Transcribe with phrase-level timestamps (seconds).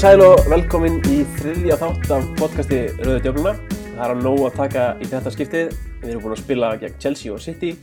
[0.00, 3.50] Komið sæl og velkomin í þriðja þátt af podcasti Rauði Djöfluna.
[3.68, 5.74] Það er að nóg að taka í þetta skiptið.
[6.00, 7.74] Við erum búin að spila gegn Chelsea og City.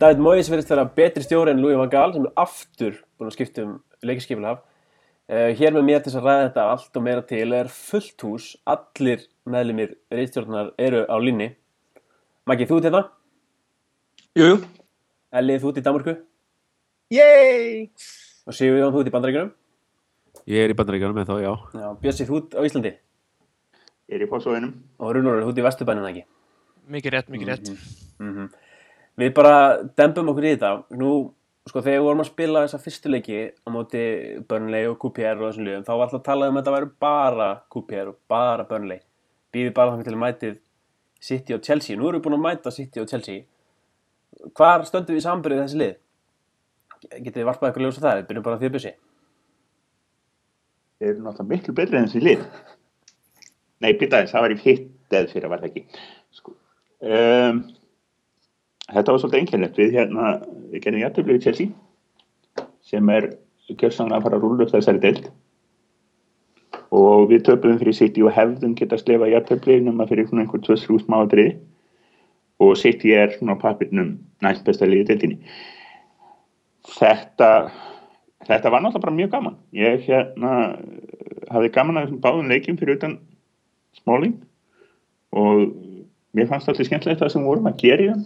[0.00, 3.36] David Moyes verðist vera betri stjóri en Louis van Gaal sem er aftur búin að
[3.36, 4.64] skipta um leikskipilaf.
[5.28, 8.24] Uh, hér með mér til þess að ræða þetta allt og meira til er fullt
[8.30, 8.48] hús.
[8.64, 11.52] Allir meðlumir reyðstjórnar eru á línni.
[12.48, 13.06] Maggi, þú ert hérna?
[14.40, 14.56] Jújú.
[15.36, 16.18] Elli, þú ert í Danmarku?
[17.12, 17.88] Yey!
[18.48, 19.56] Og Sigurðjón, þú ert í Bandaríkjunum?
[20.48, 21.50] Ég er í bandaríkjanum með þá, já.
[21.76, 22.92] Já, Bjössi, þú ert á Íslandi?
[24.08, 24.70] Ég er í fórsóðinum.
[24.96, 26.22] Og Rúnur, þú ert í Vesturbæninu ekki?
[26.94, 27.68] Mikið rétt, mikið rétt.
[28.16, 28.46] Mm -hmm.
[29.20, 30.70] Við bara dempum okkur í þetta.
[30.96, 31.32] Nú,
[31.68, 34.02] sko, þegar við vorum að spila þessa fyrstu leiki á móti
[34.48, 36.90] Burnley og QPR og þessum liðum, þá var alltaf að tala um að þetta væri
[37.00, 39.00] bara QPR og bara Burnley.
[39.52, 40.58] Býði bara þannig til að mætið
[41.20, 41.96] City og Chelsea.
[41.96, 43.44] Nú erum við búin að mæta City og Chelsea.
[44.54, 45.94] Hvar stöndum við í sambyrðið þessi lið?
[47.24, 48.16] Getið þið varpað eitthvað ljós á það?
[48.16, 48.94] Við byrjum bara að því að bjössi.
[50.98, 52.46] Þeir eru náttúrulega miklu betri en þessi lið.
[53.84, 55.82] Nei, býtaðis, það var í hitt eða fyrir að var það ekki.
[56.34, 56.54] Sko.
[57.06, 57.60] Um,
[58.88, 59.78] þetta var svolítið einkennilegt.
[59.78, 60.32] Við hérna,
[60.72, 63.30] við genum hjartöflögu Chelsea sem er
[63.68, 65.28] kjörsanlega að fara að rúla upp þessari deild
[66.94, 71.02] og við töfum fyrir City og hefðum geta slefa hjartöflögu nema fyrir einhvern tvö þrjú
[71.04, 71.58] smáadriði
[72.64, 75.38] og City er svona á papirnum næst besta liðið deildinni.
[76.88, 77.50] Þetta
[78.46, 79.56] þetta var náttúrulega bara mjög gaman.
[79.74, 80.52] Ég hérna
[81.50, 83.18] hafði gaman að báðum leikjum fyrir utan
[83.98, 84.36] Smáling
[85.34, 85.72] og
[86.36, 88.24] mér fannst alltaf skemmtilegt það sem vorum að gera í þann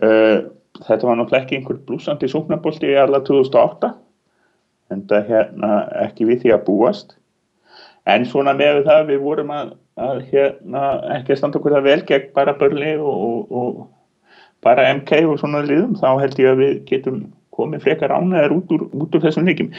[0.00, 0.38] uh,
[0.86, 3.92] þetta var náttúrulega ekki einhver blúsandi sóknabolti í alla 2008
[4.94, 5.70] en það hérna
[6.06, 7.16] ekki við því að búast.
[8.08, 10.84] En svona með það við vorum að, að hérna
[11.18, 15.38] ekki að standa okkur það vel gegn bara börli og, og, og bara MK og
[15.42, 17.20] svona liðum þá held ég að við getum
[17.60, 19.70] komið frekar ánæðar út úr, úr þessum leikim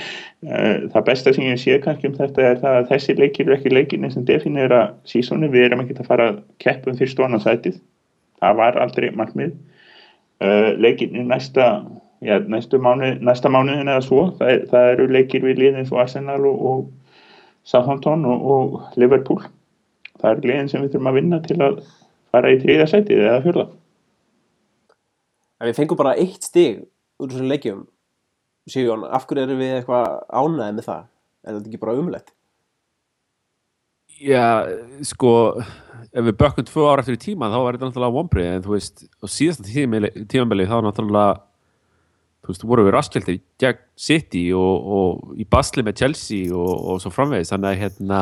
[0.41, 3.73] það besta sem ég sé kannski um þetta er það að þessi leikir eru ekki
[3.73, 7.81] leikin sem definera sísónu, við erum ekki að fara að keppum fyrst og annars sætið.
[8.41, 9.51] Það var aldrei markmið.
[10.81, 11.67] Leikin í næsta
[12.25, 13.21] já, næsta mánuðin
[13.53, 17.19] mánuð eða svo það, það eru leikir við liðin svo Arsenal og, og
[17.67, 19.43] Southampton og, og Liverpool.
[20.21, 21.77] Það eru liðin sem við þurfum að vinna til að
[22.33, 23.69] fara í þriða sætið eða fjörða
[25.61, 26.81] En við fengum bara eitt stig
[27.21, 27.81] úr þessum leikjum
[28.69, 31.05] Sigjón, af hverju eru við eitthvað ánæðið með það?
[31.41, 32.33] Er þetta ekki bara umlegt?
[34.21, 34.43] Já,
[35.09, 35.31] sko,
[36.11, 38.75] ef við bökkum tvö ára eftir í tíma þá var þetta náttúrulega vonbrið en þú
[38.75, 39.65] veist, á síðasta
[40.29, 41.39] tímabili þá náttúrulega
[42.41, 47.01] þú veist, voru við raskjöldir gegn City og, og í basli með Chelsea og, og
[47.01, 48.21] svo framvegis þannig að hérna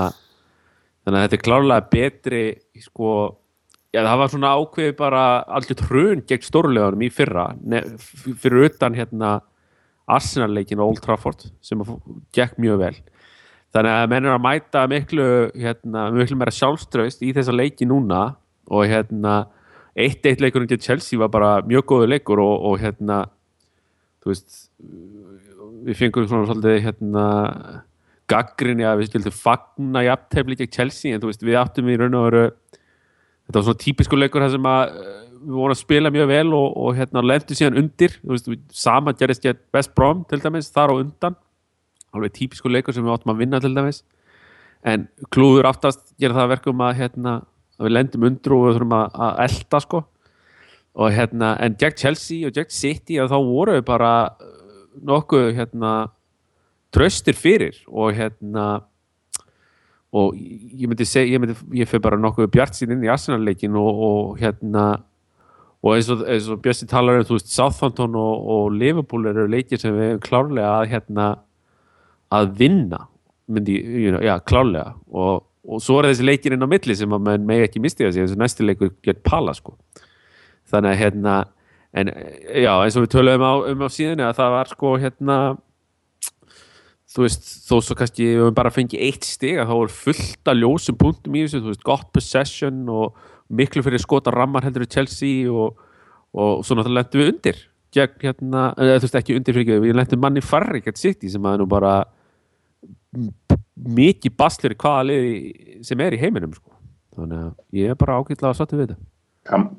[1.04, 2.44] þannig að þetta er klárlega betri
[2.84, 3.12] sko,
[3.94, 5.22] já það var svona ákveði bara
[5.58, 7.48] allir trun gegn stórleganum í fyrra
[8.42, 9.40] fyrir utan hérna
[10.10, 11.82] Arsenal-leikin og Old Trafford sem
[12.34, 12.96] gekk mjög vel.
[13.70, 18.24] Þannig að menn er að mæta miklu, hérna, miklu meira sjálfströðst í þessa leiki núna
[18.70, 19.44] og hérna
[20.00, 23.28] eitt eitt leikur um Chelsea var bara mjög góðu leikur og, og hérna
[24.24, 24.58] þú veist
[25.86, 27.26] við fengum svona svolítið hérna
[28.30, 31.98] gaggrinni að við skildum fagna í aftefli gegn Chelsea en þú veist við áttum í
[32.00, 32.44] raun og veru
[33.50, 34.92] þetta var svona típisku leikur þar sem að
[35.40, 38.16] við vorum að spila mjög vel og, og hérna lefndi síðan undir.
[38.28, 41.38] Veist, sama gerist ég best bróm til dæmis þar á undan.
[42.14, 44.04] Alveg típisku leikur sem við áttum að vinna til dæmis.
[44.86, 47.34] En klúður aftast gera það verkum að, hérna,
[47.80, 50.04] að við lendum undir og við þurfum að, að elda sko.
[51.00, 54.14] Og hérna en gegn Chelsea og gegn City þá voru við bara
[55.10, 55.94] nokkuð hérna
[56.94, 58.66] tröstir fyrir og hérna
[60.16, 63.76] og ég myndi segja ég, myndi, ég fyrir bara nokkuð bjart sín inn í Arsenal-leikin
[63.78, 64.88] og, og hérna
[65.80, 69.80] og eins og, og Björnsi talar um þú veist Southampton og, og Liverpool eru leikir
[69.80, 71.28] sem við hefum klárlega að hérna
[72.36, 73.06] að vinna
[73.50, 74.94] myndi, you know, já klárlega.
[75.10, 78.06] Og, og svo er þessi leikir inn á milli sem að mann megi ekki misti
[78.06, 79.78] þessi, þessi næsti leikur gett pala sko.
[80.70, 81.38] Þannig að hérna
[81.98, 85.38] en já eins og við töluðum á, um á síðan að það var sko hérna
[87.10, 90.52] þú veist, þó svo kannski við höfum bara fengið eitt stig að þá er fullt
[90.52, 93.18] að ljósum punktum í þessu, þú veist, gott possession og
[93.50, 95.80] miklu fyrir skota rammar heldur í Chelsea og,
[96.38, 99.96] og svo náttúrulega lendum við undir Gegn, hérna, eða, þú veist, ekki undir fyrir við
[99.98, 101.94] lendum manni farri gett City sem að nú bara
[103.90, 106.76] mikið baslir í hvaða liði sem er í heiminum sko.
[107.18, 109.08] þannig að ég er bara ákveðlega að sattu við þetta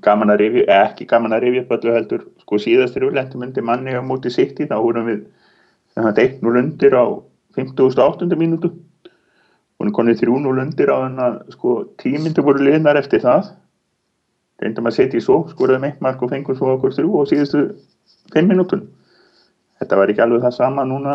[0.03, 3.63] Gaman að rifja, ekki gaman að rifja öllu heldur, sko síðast er við lendum undir
[3.63, 5.21] manni á móti City, þá vorum við
[5.97, 7.05] þannig að 1-0 undir á
[7.59, 8.39] 58.
[8.39, 8.71] mínútu.
[9.81, 13.53] Og hún konið 3-0 undir á þannig að sko tímyndu voru liðnar eftir það.
[14.61, 17.63] Reyndum að setja í svo skoraðum eitt mark og fengur svo okkur þrjú og síðustu
[18.35, 18.85] 5 mínútun
[19.81, 21.15] þetta var ekki alveg það sama núna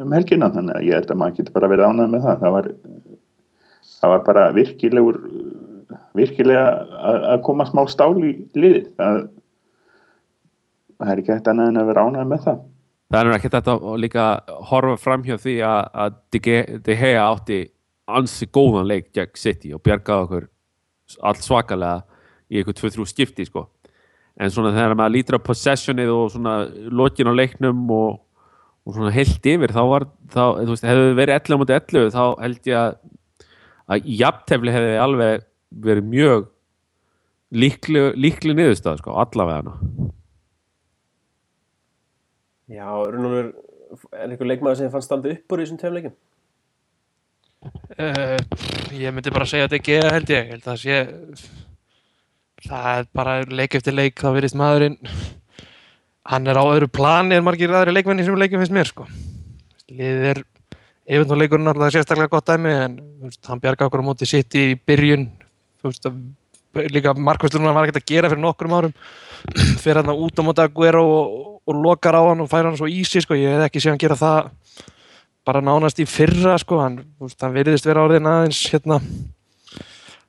[0.00, 2.38] um helgina þannig að ég held að maður getur bara verið ánægð með það.
[2.42, 2.70] Það var,
[3.98, 5.20] það var bara virkilegur
[6.16, 6.64] virkilega
[7.12, 8.88] að, koma smá stál í liðið.
[8.96, 9.20] Það,
[10.96, 12.64] það er ekki hægt annað en að vera ánægð með það
[13.08, 14.26] Það er ekki þetta að líka
[14.68, 16.18] horfa fram hjá því að, að
[16.84, 17.58] De Gea átti
[18.08, 20.46] ansi góðan leik gegn City og bjargaði okkur
[21.24, 22.04] allt svakalega
[22.48, 23.66] í eitthvað 2-3 skipti sko.
[24.38, 26.54] en svona þegar maður lítur á possessionið og svona
[26.94, 28.20] lokin á leiknum og,
[28.86, 32.22] og svona heilt yfir þá var, þá, þú veist, hefðu verið 11 mot 11 þá
[32.44, 32.92] held ég að
[33.88, 35.44] að jafntefli hefði alveg
[35.84, 36.46] verið mjög
[37.56, 40.10] líkli, líkli niðurstað sko, allavega hana
[42.68, 43.52] Já, Rúnur,
[44.12, 46.16] er einhver leikmaður sem fannst standa upp úr í þessum tveim leikum?
[47.98, 48.36] Uh,
[48.94, 50.98] ég myndi bara segja að þetta er geða held ég, held að sé
[52.68, 54.98] það er bara leik eftir leik þá verist maðurinn
[56.28, 59.08] hann er á öðru plani en margir aðri leikmenni sem leikum finnst mér sko
[59.88, 60.42] liðið er
[61.08, 64.54] yfirn og leikurinn náttúrulega sérstaklega gott dæmi en veist, hann bjarga okkur á móti sitt
[64.58, 65.28] í byrjun
[65.80, 66.18] þú veist að
[66.74, 68.94] líka markvæslunar var ekkert að gera fyrir nokkrum árum.
[69.82, 72.76] Fyrir hann út á móti að guera og, og lokar á hann og fær hann
[72.78, 74.50] svo ísi sko, ég hef ekki séð hann gera það
[75.48, 78.98] bara nánast í fyrra sko, hann, hann veriðist vera orðin aðeins hérna,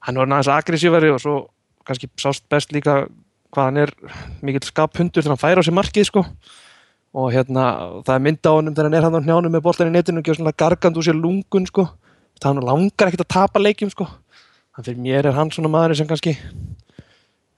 [0.06, 1.36] hann var aðeins aggressífari og svo
[1.88, 3.02] kannski sást best líka
[3.50, 3.94] hvað hann er
[4.46, 6.26] mikill skaphundur þegar hann fær á sig markið sko.
[7.18, 7.66] Og hérna
[8.06, 10.22] það er mynda á honum þegar hann er hann á hnjánum með boltan í netinu
[10.22, 11.88] og gefur svona gargand úr sér lungun sko.
[12.38, 14.06] Það hann langar ekkert að tapa leikjum sko
[14.80, 16.38] þannig fyrir mér er hann svona maður sem kannski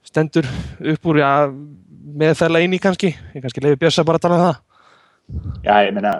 [0.02, 0.48] stendur
[0.92, 1.32] upp úr ja,
[2.18, 4.60] með þærlega inn í kannski ég kannski leiði Björsa bara að tala um það
[5.62, 6.12] Já, ég meina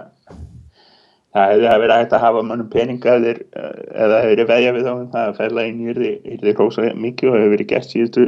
[1.32, 4.86] það hefði að vera hægt að hafa mannum peninga eða það hefði verið veðja við
[4.86, 8.26] þá um það að fæla inn í því hrósa mikið og hefði verið gert síðustu,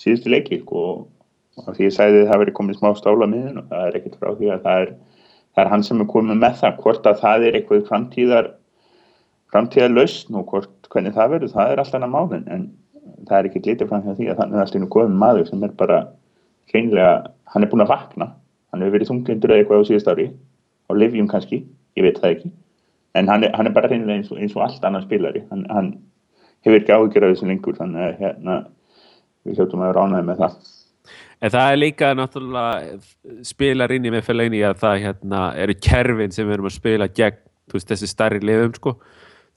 [0.00, 0.84] síðustu leiki sko.
[1.60, 4.30] og því ég að það hefði komið smá stála miðun og það er ekkert frá
[4.38, 4.94] því að það er,
[5.54, 8.48] það er hann sem er komið með það hvort að það er eitthvað framtíðar
[9.54, 12.66] framtíðar lausn og hvort, hvernig það verður, það er alltaf annað málinn en
[13.28, 15.74] það er ekkert litið fram því að þannig er alltaf einu góðum maður sem er
[15.78, 16.00] bara
[16.72, 17.14] hreinlega,
[17.52, 18.30] hann er búin að vakna
[18.72, 20.28] hann hefur verið þunglindur eða eitthvað á síðast ári
[20.88, 21.60] á livjum kannski
[21.98, 22.52] ég veit það ekki
[23.18, 25.66] en hann er, hann er bara reynilega eins og, eins og allt annan spilari hann,
[25.70, 25.92] hann
[26.66, 28.56] hefur ekki áhyggjur af þessu lengur þannig að hérna,
[29.44, 30.72] við hljóttum að vera ánæði með það
[31.44, 36.32] En það er líka náttúrulega spilar inn í með fæleginni að það hérna, eru kerfin
[36.32, 37.40] sem við erum að spila gegn
[37.74, 38.94] veist, þessi starri liðum sko.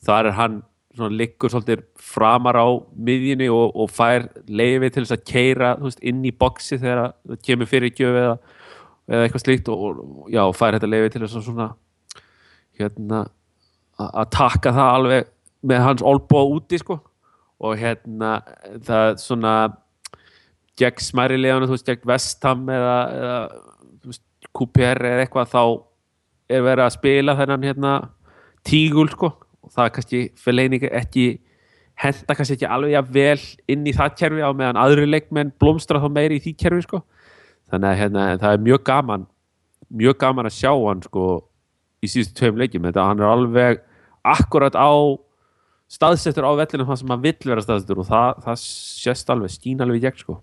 [0.04, 0.58] þar er hann
[1.14, 6.24] liggur svolítið framar á miðjunni og, og fær leiði til þess að keira veist, inn
[6.26, 8.36] í boksi þegar það kemur fyrir gjöf eða,
[9.08, 11.70] eða eitthvað slíkt og, og já, fær þetta leiði til þess að svona
[12.78, 13.24] hérna
[13.98, 15.30] að taka það alveg
[15.68, 17.00] með hans olbóð úti sko.
[17.58, 18.36] Og hérna
[18.86, 19.54] það svona
[20.78, 23.40] gegn smæri leðan þú veist gegn Vestham eða, eða
[24.06, 24.24] veist,
[24.54, 25.64] QPR eða eitthvað þá
[26.54, 27.94] er verið að spila þennan hérna
[28.68, 29.32] tígul sko
[29.68, 31.28] og það er kannski fyrir ekki
[31.98, 33.40] henda kannski ekki alveg að vel
[33.74, 37.02] inn í það kerfi á meðan aðri leikmenn blómstra þá meiri í því kerfi sko.
[37.68, 39.26] Þannig að hérna, það er mjög gaman
[39.94, 41.28] mjög gaman að sjá hann sko
[42.04, 42.88] í síðustu tveim leikjum.
[42.90, 43.82] Þetta hann er alveg
[44.28, 44.92] akkurat á
[45.88, 49.84] staðsettur á vellinu það sem hann vill vera staðsettur og það, það sést alveg, skín
[49.84, 50.40] alveg gegn sko.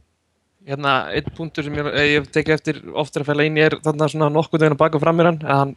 [0.65, 4.31] Hérna, einn punktur sem ég, ég tekið eftir oftar að fæla í er þarna svona
[4.33, 5.75] nokkuð veginn að baka fram mér hann hann,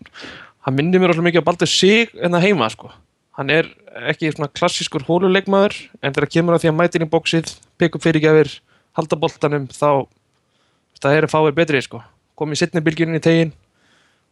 [0.63, 2.93] hann myndir mér alltaf mikið að balta sig en það heima sko
[3.38, 3.70] hann er
[4.10, 8.06] ekki svona klassískur hóluleikmaður en þegar kemur á því að mætir í bóksið pikk upp
[8.06, 8.50] fyrirgefir,
[8.98, 10.08] halda boltanum þá,
[10.98, 12.01] það er fáir betri sko
[12.38, 13.53] komið sittni bylgjurinn í teginn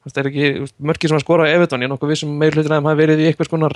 [0.05, 0.49] það er ekki
[0.85, 3.23] mörgir sem að skora á Evertón ég er nokkuð vissum meir hlutin að það verið
[3.23, 3.75] í eitthvað skonar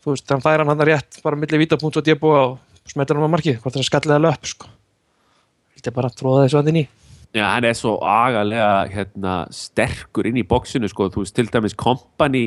[0.00, 2.54] þú veist, þannig fær hann hann rétt bara millir vítapunkt og djebo og
[2.88, 4.70] smetur hann á marki hvort það er skallega löp sko.
[5.76, 6.86] þetta er bara að tróða þessu andin í
[7.36, 11.10] Já, hann er svo agalega hérna, sterkur inn í bóksinu sko.
[11.12, 12.46] þú veist, til dæmis Kompany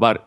[0.00, 0.22] var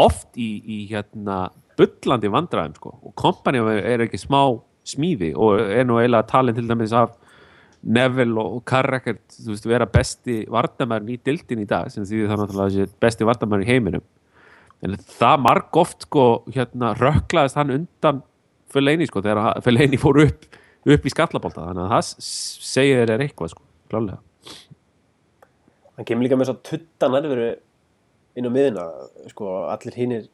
[0.00, 1.48] oft í, í hérna,
[1.78, 2.94] byllandi vandraðum sko.
[3.02, 4.40] og Kompany er ekki smá
[4.84, 7.14] smíði og er nú eiginlega talin til dæmis af
[7.84, 12.42] Neville og Carracker veist, vera besti vardamærin í dildin í dag sem því það er
[12.42, 14.04] náttúrulega besti vardamærin í heiminum.
[14.84, 18.22] En það marg oft sko, hérna, rökklaðist hann undan
[18.72, 20.48] Fellaini sko, þegar Fellaini fór upp,
[20.84, 22.30] upp í skallabólta þannig að það
[22.72, 24.20] segir þér eitthvað sko, klálega
[25.94, 27.50] hann kemur líka með svo tuttan erfuru
[28.34, 28.84] inn á miðuna
[29.30, 30.28] sko, allir hinnir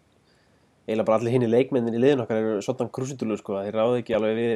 [0.86, 4.16] eiginlega bara allir hinnir leikmennin í liðin okkar eru svona krusitúlu sko, þeir ráði ekki
[4.16, 4.54] alveg við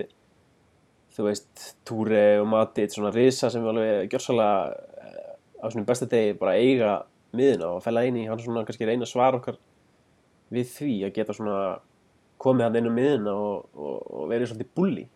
[1.14, 4.72] þú veist, Túri og Matit svona risa sem við alveg gjörsalega
[5.04, 6.94] eh, á svona besta degi bara eiga
[7.34, 9.60] miðina og fæla eini hann svona kannski reyna að svara okkar
[10.54, 11.58] við því að geta svona
[12.42, 15.06] komið hann inn á miðina og, og, og verið svolítið bulli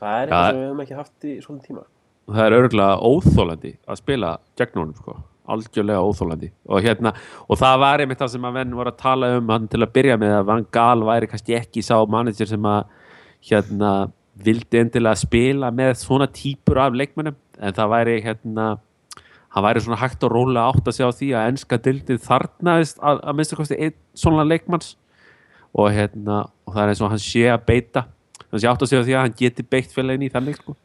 [0.00, 1.86] það er eitthvað ja, sem við hefum ekki haft í svona tíma.
[2.26, 5.16] Það er örgulega óþólandi að spila gegn honum sko
[5.52, 7.12] algjörlega óþólandi og hérna,
[7.46, 9.92] og það var einmitt það sem að venn voru að tala um hann til að
[9.96, 12.88] byrja með að Van Gaal væri kannski ekki sá manager sem að
[13.50, 13.92] hérna
[14.46, 18.66] vildi endilega spila með svona típur af leikmennum en það væri hérna
[19.56, 22.98] hann væri svona hægt og rólega átt að segja á því að ennska dildið þarnaðist
[23.00, 24.96] að, að minnstu kosti einn svona leikmanns.
[25.76, 28.02] Og hérna og það er eins og hann sé að beita.
[28.50, 30.76] Hann sé átt að segja á því að hann geti beitt félagin í þannig sko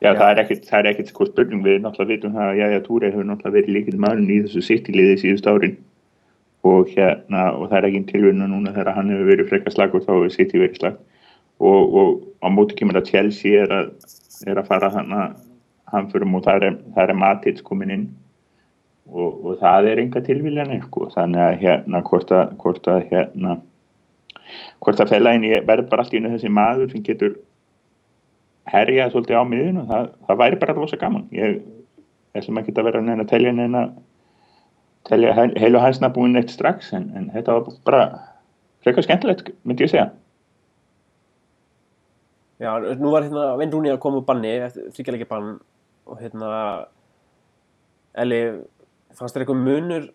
[0.00, 2.82] Já, það er ekkert, það er ekkert sko spurning við náttúrulega vitum það að Jæja
[2.86, 5.76] Túri hefur náttúrulega verið líkil maðurinn í þessu sittilíði síðust árin.
[6.70, 10.06] Og hérna, og það er ekki tilvunna núna þegar hann hefur verið frekka slag og
[10.06, 10.98] þá hefur sitti verið slag
[11.60, 13.92] og, og á móti kemur að Chelsea er að,
[14.48, 15.38] er að fara hann að
[15.90, 18.08] hann fyrir múið, það er, er Matits komin inn.
[19.10, 23.56] Og, og það er enga tilviljanir sko, þannig að hérna hvort að, hvort að hérna
[24.80, 27.34] hvort að fellagin verður bara allt í þessi maður sem getur
[28.70, 31.26] herja svolítið á miðun og það, það væri bara rosa gaman.
[31.34, 31.60] Ég
[32.36, 33.84] ætlum ekki að vera neina að telja neina
[35.08, 38.02] telja heilu hæsna búin eitt strax en, en þetta var bara
[38.84, 40.10] frekar skemmtilegt myndi ég segja.
[42.60, 45.54] Já, nú var hérna Vein Rúni að koma úr banni þryggjaleiki bann
[46.10, 46.50] og hérna
[48.20, 48.40] Eli,
[49.16, 50.10] fannst þér eitthvað munur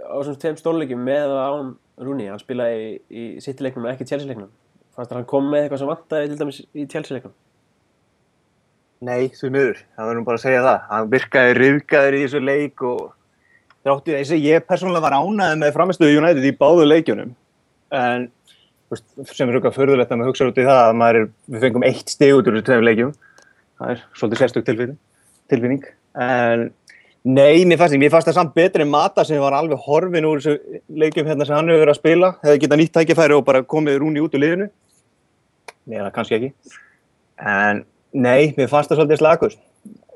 [0.00, 4.48] á þessum tveim stórleikjum með án Rúni, hann spilaði í, í sittileiknum en ekki tjálsileiknum
[4.94, 7.34] fannst þér hann kom með eitthvað sem vantæði til dæmis í tjálsileiknum
[8.98, 10.78] Nei, þú miður, það verður bara að segja það.
[10.88, 13.02] Hann virkaði riðgæður í þessu leik og
[13.86, 17.30] þráttu þess að ég persónulega var ánæðið með framistöðu United í báðu leikjunum.
[17.94, 18.24] En
[18.90, 21.86] veist, sem er eitthvað förðulegt að maður hugsa út í það að er, við fengum
[21.86, 23.12] eitt stig út úr þessu tveim leikjum.
[23.78, 25.86] Það er svolítið sérstök tilfinning.
[26.18, 26.64] En
[27.22, 30.82] nei, mér fannst, mér fannst það samt betri Mata sem var alveg horfin úr þessu
[30.90, 32.32] leikjum hérna sem hann hefur verið að spila.
[32.42, 34.68] Hefði getað nýtt tækifæri og bara komið rúni út úr liðinu.
[38.12, 39.56] Nei, mér fannst það svolítið slagur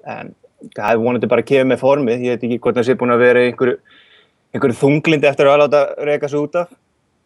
[0.09, 0.33] en
[0.73, 2.23] það hefði vonandi bara kefið með formið.
[2.25, 3.79] Ég veit ekki hvort það sé búin að vera einhverju
[4.53, 6.71] einhver þunglindi eftir að láta reyka svo út af.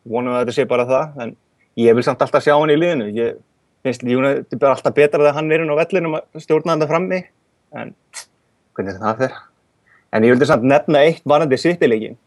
[0.06, 1.36] Vonum að þetta sé bara það en
[1.82, 3.08] ég vil samt alltaf sjá hann í liðinu.
[3.14, 3.38] Ég
[3.86, 7.22] finnst Júnætti bara alltaf betra þegar hann er inn á vellinum að stjórna það frammi
[7.76, 7.92] en
[8.76, 9.40] hvernig það fer?
[10.14, 12.18] En ég vildi samt nefna eitt varandi sittileikin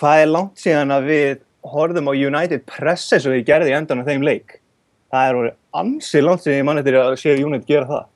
[0.00, 4.02] hvað er langt síðan að við horfum á United pressa svo við gerði í endan
[4.02, 4.59] á þeim leik
[5.10, 8.06] það er orðið ansi langt sem ég mann eftir að séu Júnit gera það.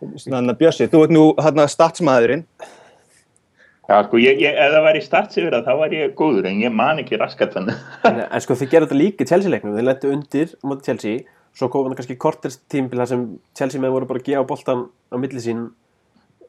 [0.00, 2.46] Þannig að Bjössi, þú ert nú hérna statsmaðurinn
[3.90, 7.00] Já, sko, ég, ég, ef það væri startsifir þá var ég góður, en ég man
[7.02, 9.74] ekki raskat En sko, þið gerðu þetta líka í Chelsea-leiknum.
[9.74, 11.24] Þið lettu undir motið Chelsea.
[11.58, 13.24] Svo komum það kannski korterstímbil þar sem
[13.58, 15.64] Chelsea með voru bara að gefa boltan á milli sín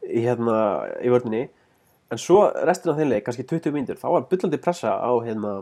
[0.06, 0.60] í hérna
[1.02, 1.48] í vörninni,
[2.14, 5.56] en svo restin af þeim leik, kannski 20 mínutur, þá var byllandi pressa á hérna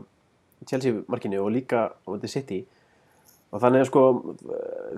[0.68, 2.60] Chelsea-markinu og líka á þetta City
[3.50, 4.04] og þannig að sko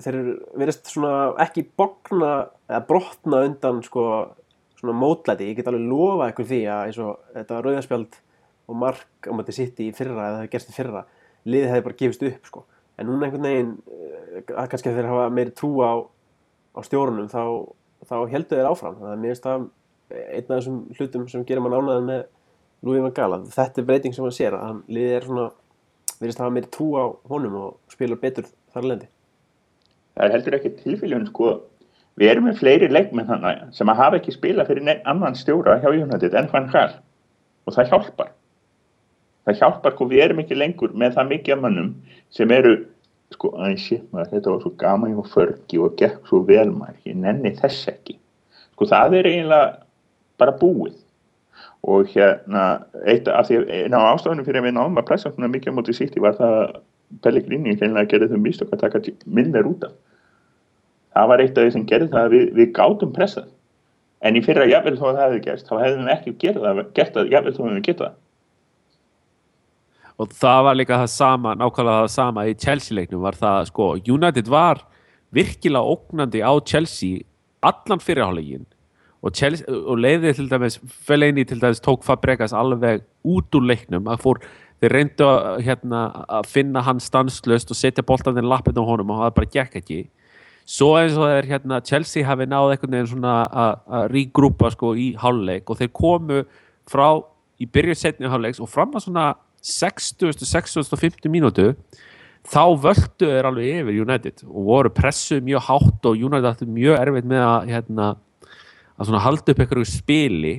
[0.04, 0.18] þeir
[0.60, 2.32] verðist svona ekki bogna
[2.68, 4.04] eða brotna undan sko
[4.82, 8.16] svona mótlæti, ég get alveg lofa eitthvað því að eins og þetta rauðarspjald
[8.68, 11.04] og mark á mæti sitt í fyrra eða það gerst í fyrra,
[11.46, 12.64] liðið hefði bara gefist upp sko,
[12.98, 13.72] en núna einhvern veginn
[14.42, 15.92] að eh, kannski þeir hafa meiri trú á,
[16.74, 17.42] á stjórnum þá,
[18.10, 19.68] þá heldur þeir áfram, þannig að mér finnst það
[20.12, 22.22] einn af þessum hlutum sem gerir mann ánaðið með
[22.82, 25.48] Lúið Van Gala, þetta er breyting sem hann sér að hann liðið er svona
[26.22, 29.10] verðist að hafa meiri trú á honum og spila betur þar lendi
[30.12, 31.50] Það er heldur ekki tilfélgjum sko.
[32.20, 35.78] Við erum með fleiri leikmenn þannig sem að hafa ekki spila fyrir nefn annan stjóra
[35.80, 36.98] hjá Jónatið enn hann hær
[37.64, 38.32] og það hjálpar.
[39.46, 41.88] Það hjálpar sko við erum ekki lengur með það mikið af mannum
[42.36, 42.74] sem eru
[43.32, 47.16] sko æsi maður þetta var svo gaman og förgi og gekk svo vel maður ég
[47.22, 48.18] nenni þess ekki.
[48.76, 49.72] Sko það er eiginlega
[50.42, 50.98] bara búið
[51.82, 52.64] og hérna
[53.10, 55.76] eitt af því eina á ástafunum fyrir að við náðum að pressa svona mikið á
[55.78, 56.80] móti sítt var það að
[57.22, 59.96] Pellegrini hreinlega gerði þau mistök að taka minner út af.
[61.12, 63.50] Það var eitt af því sem gerði það að við, við gátum pressað.
[64.22, 66.62] En í fyrra jafnvel þó að það hefði gerst þá hefðum við ekki gert
[67.18, 68.12] það, jafnvel þó að við geta
[70.22, 74.50] og það var líka það sama nákvæmlega það sama í Chelsea-leiknum var það sko United
[74.52, 74.82] var
[75.34, 77.24] virkilega ógnandi á Chelsea
[77.64, 78.66] allan fyrirhálegin
[79.22, 79.38] og,
[79.86, 84.10] og leiðið til dæmis Fellaini til dæmis tók Fabregas alveg út úr leiknum.
[84.20, 84.42] Fór,
[84.82, 86.02] þeir reyndu að, hérna,
[86.40, 90.00] að finna hann stanslöst og setja boltaninn lappin á honum og það bara gekk ekki.
[90.66, 95.12] Svo eins og þeir hérna, Chelsea hafi náð einhvern veginn svona að rígrúpa sko í
[95.18, 96.42] háluleik og þeir komu
[96.90, 97.08] frá
[97.62, 99.26] í byrju setni háluleiks og fram að svona
[99.62, 101.72] 60-60-50 mínútu
[102.50, 106.98] þá völdu þeir alveg yfir United og voru pressuð mjög hátt og United ætti mjög
[106.98, 108.08] erfitt með að hérna
[109.08, 110.54] að halda upp einhverju spili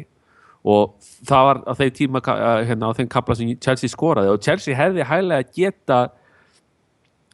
[0.63, 0.93] og
[1.27, 5.07] það var á þeim tíma hérna, á þeim kapla sem Chelsea skoraði og Chelsea hefði
[5.07, 5.99] hæglega geta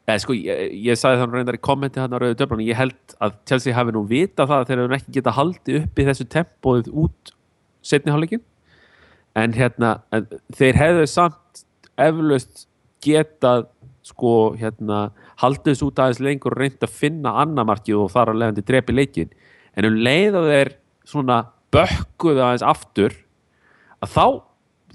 [0.10, 3.18] eða sko, ég, ég sagði þannig reyndar í kommenti hann á Rauðu Döflan, ég held
[3.22, 6.90] að Chelsea hafi nú vita það að þeir hefur ekki geta haldið uppi þessu tempóið
[7.04, 7.34] út
[7.86, 8.46] setni hálfleikin
[9.38, 10.26] en hérna, en
[10.58, 11.64] þeir hefðu samt
[12.00, 12.66] eflaust
[13.06, 13.68] getað
[14.10, 18.42] sko, hérna haldið þessu út aðeins lengur og reynd að finna annamarkið og þar að
[18.42, 19.34] leiðandi drepi leikin
[19.78, 20.74] en um leið og þeir
[21.10, 21.42] svona
[21.74, 23.16] bökkuðu aðeins aftur
[24.00, 24.26] að þá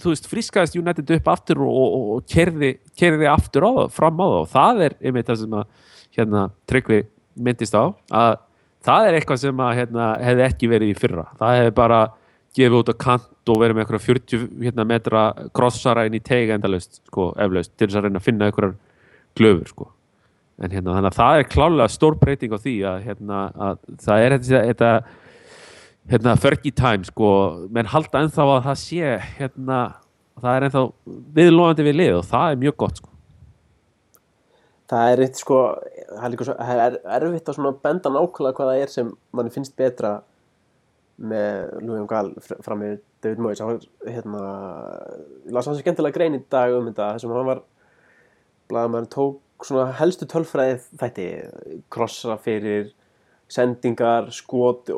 [0.00, 4.18] þú veist, frískaðist United upp aftur og, og, og kerði, kerði aftur á það, fram
[4.18, 7.00] á það og það er einmitt það sem að hérna, Tryggvi
[7.46, 8.36] myndist á að
[8.84, 12.00] það er eitthvað sem að hérna, hefði ekki verið í fyrra það hefði bara
[12.54, 15.24] gefið út á kant og verið með eitthvað 40 hérna, metra
[15.56, 18.76] krossara inn í teig endalaust sko, eflaust, til þess að reyna að finna eitthvað
[19.38, 19.90] glöfur sko.
[20.62, 24.26] en hérna, þannig að það er klálega stór breyting á því að, hérna, að það
[24.26, 24.90] er þetta
[26.10, 27.30] hérna, Fergie time sko,
[27.72, 29.80] menn halda ennþá að það sé hérna,
[30.42, 30.84] það er ennþá
[31.38, 33.10] viðlóðandi við lið og það er mjög gott sko.
[34.94, 35.58] Það er eitt sko,
[36.10, 39.76] það er svo, það er erfitt að benda nákvæmlega hvað það er sem manni finnst
[39.80, 40.18] betra
[41.14, 42.32] með Louis Gal
[42.66, 43.62] fram með David Moyes.
[44.04, 44.42] Hérna,
[45.46, 47.62] ég las hans skemmtilega grein í dag um þetta, þessum hann var,
[48.68, 51.26] blaðamæður tók svona helstu tölfræði þætti,
[51.94, 52.90] krossa fyrir
[53.48, 54.90] sendingar, skot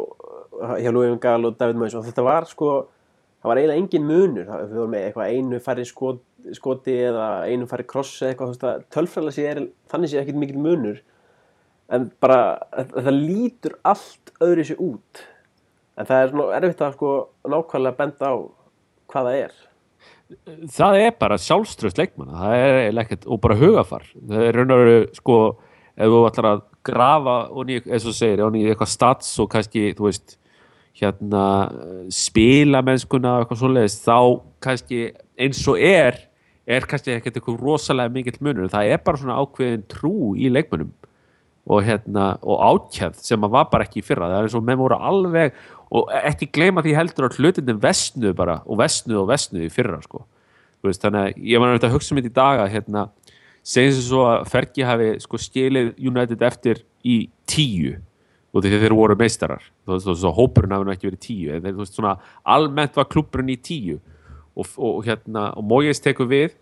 [0.82, 2.70] hjá Louis Gal og David Moyes og þetta var sko,
[3.42, 7.28] það var eiginlega engin munur, það, við vorum með eitthvað einu færri skot skoti eða
[7.48, 11.00] einu fari krossi eða eitthvað tölfræðilega sé er þannig sé ekkert mikil munur.
[11.92, 15.22] En bara það lítur allt öðru sér út.
[15.96, 17.12] En það er svona erfitt að sko
[17.46, 18.34] nákvæmlega benda á
[19.12, 19.56] hvað það er.
[20.74, 24.08] Það er bara sjálfströst leikmanna það er ekkert og bara hugafar.
[24.16, 25.38] Það er raun og veru sko
[25.96, 29.48] ef þú ætlar að grafa og nýja, eins og segir, og nýja eitthvað stats og
[29.54, 30.36] kannski, þú veist
[30.96, 31.44] hérna
[32.12, 34.18] spila mennskuna og eitthvað svoleiðis, þá
[34.64, 35.02] kannski
[35.36, 36.22] eins og er
[36.66, 38.70] er kannski ekkert eitthvað rosalega mikill munur.
[38.72, 40.90] Það er bara svona ákveðin trú í leikmönnum
[41.66, 44.30] og, hérna, og ákjæð sem að var bara ekki í fyrra.
[44.32, 45.60] Það er eins og með voru alveg
[45.96, 50.00] og ekki gleyma því heldur að hlutindin vestnuð bara og vestnuð og vestnuð í fyrra
[50.02, 50.24] sko.
[50.86, 53.08] veist, þannig að ég var náttúrulega að hugsa mér í daga hérna,
[53.66, 57.16] segjum sem svo að Fergi hafi sko skilið United eftir í
[57.50, 57.96] tíu
[58.56, 59.64] og því þeir voru meistarar.
[59.84, 62.14] Þú veist, svo hópurinn hafi nú ekki verið tíu þeir, þú veist, svona
[62.56, 63.98] almennt var klubburinn í tíu.
[64.56, 66.54] Og, og hérna og Mójes tekur við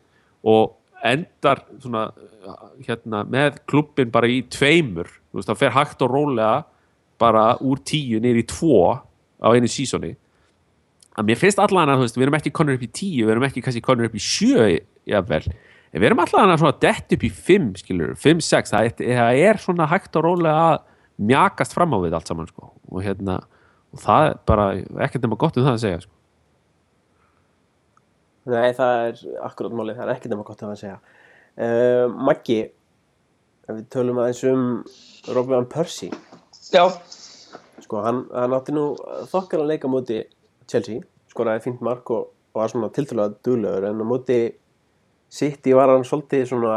[0.42, 2.08] og endar svona
[2.84, 5.10] hérna með klubbin bara í tveimur.
[5.30, 6.54] Þú veist það fer hægt og rólega
[7.20, 8.80] bara úr tíu neyri í tvo
[9.38, 10.14] á einu sísoni.
[11.14, 13.36] Að mér finnst allan að þú veist við erum ekki konur upp í tíu við
[13.36, 14.72] erum ekki kannski konur upp í sjö
[15.06, 15.44] jafnvel.
[15.94, 18.74] En við erum allan að svona dett upp í fimm skilur, fimm, sex.
[18.74, 20.80] Það er svona hægt og rólega að
[21.20, 23.40] mjakast fram á við allt saman sko og hérna
[23.94, 24.66] og það er bara
[25.06, 26.14] ekkert nema gott um það að segja sko
[28.44, 30.96] Nei, það er akkurát málið, það er ekkert nema gott að segja.
[31.56, 32.58] Uh, Maggi,
[33.70, 34.66] við tölum aðeins um
[35.32, 36.10] Robin Van Persie.
[36.68, 36.84] Já.
[37.80, 38.90] Sko, hann, hann átti nú
[39.32, 40.20] þokkar að leika múti
[40.68, 41.00] Chelsea,
[41.32, 44.38] skoraði fint mark og, og var svona tiltölulega duglegur, en á múti
[45.32, 46.76] City var hann svolítið svona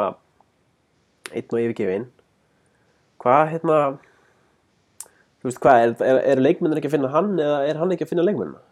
[1.34, 2.08] einn og yfirgefin.
[3.20, 3.82] Hvað, hérna,
[5.42, 8.08] þú veist hvað, er, er, er leikmennir ekki að finna hann eða er hann ekki
[8.08, 8.64] að finna leikmennina?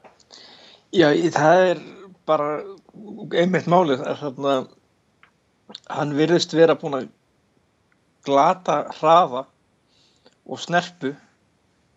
[0.95, 1.84] Já, það er
[2.25, 2.49] bara
[3.38, 4.56] einmitt málið er þarna
[5.89, 7.12] hann virðist vera búin að
[8.25, 9.45] glata hraða
[10.45, 11.13] og snerpu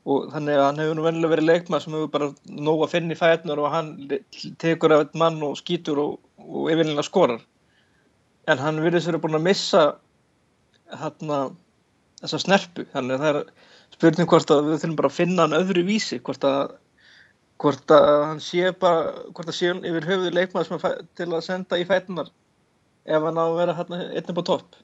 [0.09, 2.29] og þannig að hann hefur nú vennilega verið leikmað sem hefur bara
[2.69, 3.95] nóg að finna í fætnur og hann
[4.61, 7.43] tekur af einn mann og skýtur og, og yfirlega skorar
[8.49, 9.83] en hann virðist vera búin að missa
[10.89, 11.41] þarna
[12.23, 13.43] þessa snerpu þannig að það er
[13.99, 16.77] spurning hvort að við þurfum bara að finna hann öðru vísi hvort að
[17.59, 21.79] hvort að hann sé bara hvort að sé hann yfir höfuður leikmaður til að senda
[21.81, 22.31] í fætunar
[23.09, 24.79] ef hann á að vera hérna einn upp á topp.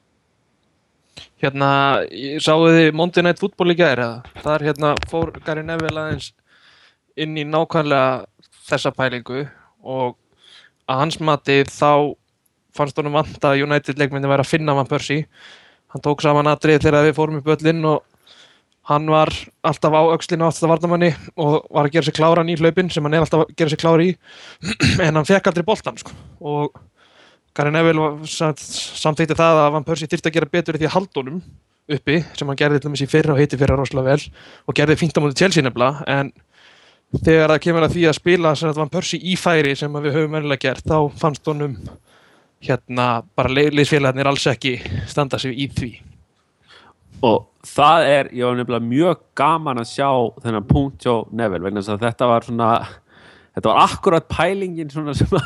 [1.38, 1.68] Hérna,
[2.42, 6.32] sáu þið Monday Night Football í gæri er hérna, fór Gary Neville aðeins
[7.14, 8.24] inn í nákvæmlega
[8.66, 9.44] þessa pælingu
[9.84, 10.16] og
[10.90, 12.16] að hans mati þá
[12.74, 15.28] fannst honum vant að United leikmyndi væri að finna Van Persie.
[15.94, 18.02] Hann tók saman aðrið þegar við fórum upp öllin og
[18.88, 19.32] hann var
[19.64, 23.04] alltaf á aukslinu átt að varnamanni og var að gera sér kláran í hlaupin sem
[23.06, 24.16] hann er alltaf að gera sér klári í.
[25.06, 26.12] En hann fekk aldrei boltan sko.
[26.44, 26.76] og
[27.54, 31.42] Gary Neville samþýtti það að Van Persie þyrtti að gera betur því að haldunum
[31.94, 34.32] uppi sem hann gerði til dæmis í fyrra og heiti fyrra rosalega vel
[34.66, 36.02] og gerði fínt á mútið Chelsea nefnilega.
[36.10, 36.32] En
[37.14, 40.66] þegar það kemur að því að spila Van Persie í færi sem við höfum verðilega
[40.66, 41.78] gert þá fannst honum
[42.64, 45.92] hérna bara leysfélagarnir alls ekki standa sig í því
[47.22, 50.10] og það er, ég var nefnilega mjög gaman að sjá
[50.42, 52.70] þennan punkt hjá Neville vegna þess að þetta var svona
[53.54, 55.38] þetta var akkurat pælingin svona sem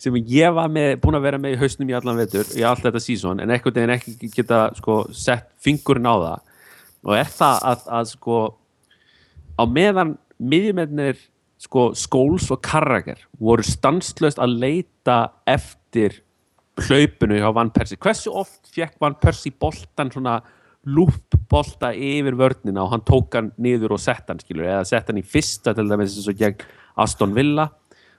[0.00, 2.86] sem ég var með, búin að vera með í hausnum í allan vetur, í allt
[2.86, 6.46] þetta sísón en einhvern veginn ekki geta sko, sett fingurinn á það.
[7.04, 8.38] Og er það að, að sko
[9.60, 11.20] á meðan miðjumennir
[11.60, 16.22] sko, skóls og karrager voru stanslöst að leita eftir
[16.80, 20.38] hlaupinu hjá Van Persie hversu oft fekk Van Persie boltan svona
[20.88, 25.20] lúpbolta yfir vörnina og hann tók hann niður og sett hann skilur, eða sett hann
[25.20, 26.64] í fyrsta til dæmis eins og gegn
[27.00, 27.68] Aston Villa.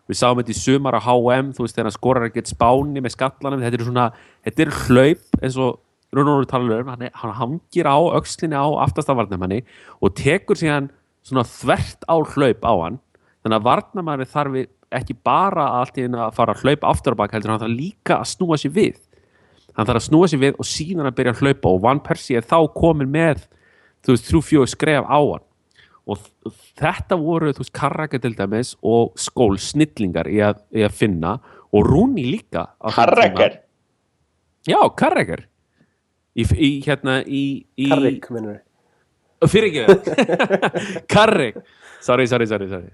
[0.10, 3.16] Við sáum þetta í sumar á HM þú veist þegar hann skorar ekkert spáni með
[3.16, 3.64] skallanum.
[3.64, 4.08] Þetta er svona,
[4.46, 5.80] þetta er hlaup eins og
[6.12, 9.62] Rúnóður talar um, hann, hann hangir á öxlinni á aftastavarnum hann
[10.04, 10.90] og tekur síðan
[11.24, 13.00] svona þvert á hlaup á hann.
[13.42, 14.58] Þannig að varnamæri þarf
[14.92, 18.32] ekki bara einu að fara að hlaupa aftur á bak heldur hann þarf líka að
[18.34, 19.00] snúa sér við
[19.78, 22.40] hann þarf að snúa sér við og síðan að byrja að hlaupa og Van Persie
[22.40, 23.48] er þá komin með
[24.02, 25.48] þú veist, þrjú fjóðu skref á hann.
[26.12, 26.22] Og
[26.82, 31.36] þetta voru, þú veist, Karraka til dæmis og skól snillingar í að, í að finna
[31.72, 32.72] og Rúni líka.
[32.96, 33.62] Karreker
[34.68, 35.48] Já, Karrekar
[36.38, 38.60] í, í hérna í, í Karrik, minnur
[39.50, 41.58] fyrir ekki Karrik.
[42.02, 42.92] Sorry, sorry, sorry, sorry.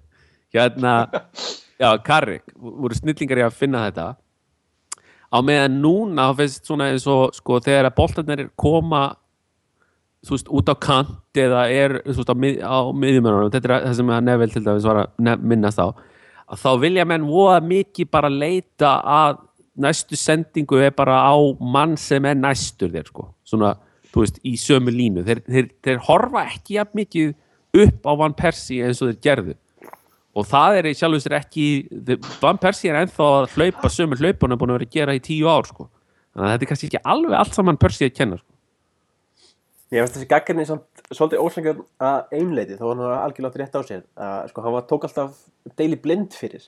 [0.55, 0.93] Hérna,
[1.81, 2.43] já, Karrik.
[2.55, 4.07] Voru snillingar í að finna þetta
[5.27, 9.05] á meðan núna þá finnst svona eins og sko þegar að boltarnir koma
[10.25, 13.87] þú veist, út á kant eða er þú veist, á, mið, á miðjumönunum þetta er
[13.89, 15.87] það sem að Neville til dæmis var að minnast á
[16.47, 19.43] að þá vilja menn voða mikið bara leita að
[19.77, 23.27] næstu sendingu er bara á mann sem er næstur þér sko.
[23.45, 23.75] Svona,
[24.11, 25.23] þú veist, í sömu línu.
[25.27, 27.35] Þeir, þeir, þeir horfa ekki jafn mikið
[27.83, 29.57] upp á Van Persie eins og þeir gerðu
[30.37, 31.67] og það er í sjálfur sér ekki
[32.43, 35.49] Van Persie er ennþá að hlaupa sömu hlaupunum búin að vera að gera í tíu
[35.49, 38.51] ár sko þannig að þetta er kannski ekki alveg allt saman Persie að kenna sko.
[39.95, 44.01] Ég veist þessi gaggarni svolítið óslengar að einleiti hann var algjörlega átt rétt á sér
[44.19, 45.37] að sko hann var tók alltaf
[45.79, 46.65] deili blind fyrir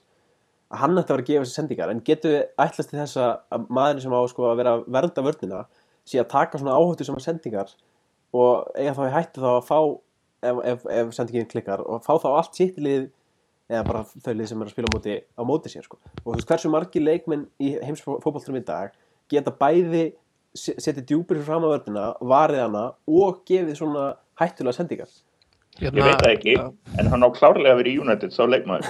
[0.71, 3.17] að hann ætti að vera að gefa þessi sendingar en getur við ætlast til þess
[3.19, 5.61] að- að maðurinn sem á sko að vera að vernda vörnina
[6.07, 7.73] sé að taka svona áhættu sem sendingar
[8.33, 9.79] og eiga þá í hættu þá að fá
[10.49, 13.09] ef, ef, ef sendingin klikkar og fá þá allt sitt lið
[13.69, 15.99] eða bara þau lið sem er að spila á móti, á móti sér sko.
[16.25, 18.91] og þú veist hversu margir leikmenn í heimsfótballturum í dag
[19.29, 20.03] geta bæði
[20.57, 24.05] se- setið djúpir fram á vörnina, varið hana og gefið svona
[24.41, 25.09] hættulega sendingar
[25.79, 26.53] Ég veit það ekki,
[26.99, 28.87] en hann á klárlega að vera í United, svo leikmaður.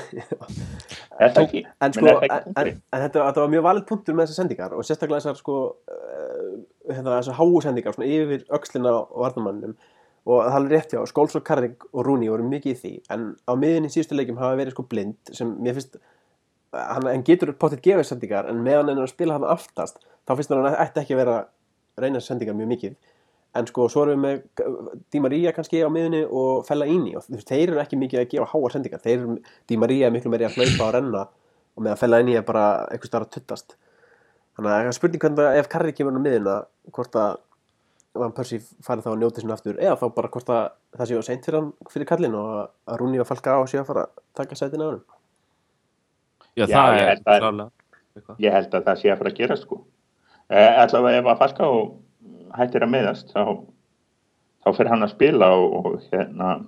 [1.20, 1.62] Er það ekki?
[1.84, 4.74] en, sko, en, ekki en, en þetta, þetta var mjög valið punktur með þessar sendingar
[4.78, 5.58] og sérstaklega þessar sko,
[5.92, 6.54] uh,
[6.88, 9.76] hérna, þessar háu sendingar svona yfir öxlina og varnamannum
[10.30, 13.28] og það er rétt hjá, Skóls og Karrik og Rúni voru mikið í því, en
[13.50, 15.98] á miðinni í síðustu leikjum hafa verið sko blind sem mér finnst
[16.74, 20.36] hann, hann getur potið gefið sendingar en meðan hann er að spila hann aftast þá
[20.36, 22.98] finnst hann að hann ætti ekki að vera að reyna sendingar mjög mikið.
[23.58, 27.26] En sko svo erum við með Di Maria kannski á miðunni og Fella Íni og
[27.26, 29.02] þeir eru ekki mikið að gefa háar sendingar.
[29.02, 31.24] Þeir eru, Di Maria er miklu meiri að hlaupa og renna
[31.74, 33.76] og meðan Fella Íni er bara eitthvað starf að tuttast.
[34.60, 36.56] Þannig að spurning hvernig ef Karri kemur á miðuna
[36.94, 37.42] hvort að
[38.18, 40.64] Van Persie fari þá að njóta sinna aftur eða þá bara hvort að
[40.98, 43.82] það séu seint fyrir hann fyrir kallin og að- að Rúni og Falka á séu
[43.84, 45.02] að fara að taka sætin á hann
[46.58, 47.70] já, Já, það er að-
[48.18, 48.40] eitthvað.
[48.40, 49.78] Ég held að það sé að fara að gera sko.
[50.50, 52.00] Eh, allavega ef að Falka og
[52.58, 53.64] hættir að meðast, þá,
[54.66, 56.66] þá fer hann að spila og, og hérna,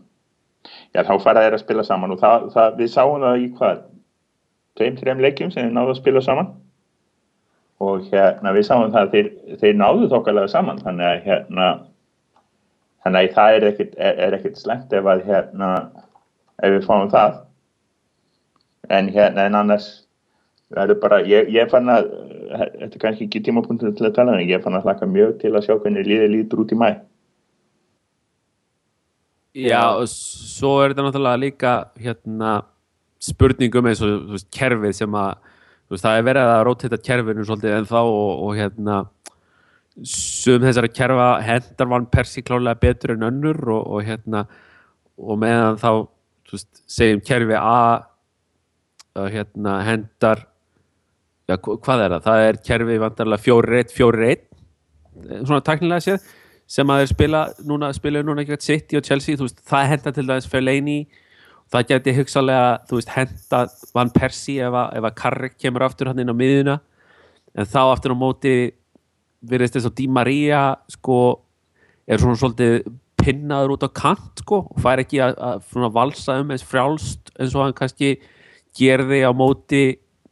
[0.93, 3.82] já þá fara þeir að spila saman og það, það, við sáum það í hvað,
[4.77, 6.54] tveim, þreim leikjum sem þeir náðu að spila saman
[7.82, 11.70] og hérna við sáum það að þeir, þeir náðu þokkalega saman þannig að hérna
[13.02, 15.72] þannig að það er ekkit, er, er ekkit slemt ef að hérna
[16.62, 17.39] ef við fáum það.
[18.91, 19.89] En hérna en annars
[20.72, 22.10] það er bara, ég, ég fann að
[22.52, 25.54] þetta er kannski ekki tímapunktur til að tala en ég fann að hlaka mjög til
[25.56, 26.89] að sjá hvernig líðið lítur út í mæ
[29.52, 32.62] Já, og svo er þetta náttúrulega líka hérna,
[33.20, 35.34] spurningum eins og kerfið sem að
[35.91, 38.99] veist, það er verið að rótita kerfinu svolítið en þá og, og hérna
[40.08, 44.45] sum þessara kerfa hendar vann persi klálega betur en önnur og, og hérna
[45.19, 45.89] og meðan þá
[46.51, 47.75] veist, segjum kerfi A
[49.32, 50.45] hérna hendar
[51.49, 52.21] já, hva- hvað er það?
[52.30, 54.47] Það er kerfi vantarlega 4-1, 4-1
[55.43, 56.30] svona taknilega séð
[56.71, 60.13] sem að þeir spila núna, spila núna ekki City og Chelsea, þú veist, það henda
[60.15, 60.99] til dæmis Fellaini,
[61.72, 63.62] það geti hugsalega, þú veist, henda
[63.96, 66.80] Van Persie ef að, að Carrick kemur aftur hann inn á miðuna,
[67.56, 68.56] en þá aftur á móti
[69.42, 71.22] virðist þess að Di Maria sko,
[72.08, 76.54] er svona svolítið pinnaður út á kant sko, og fær ekki að, að valsa um
[76.54, 78.16] eins frjálst eins og hann kannski
[78.78, 79.84] gerði á móti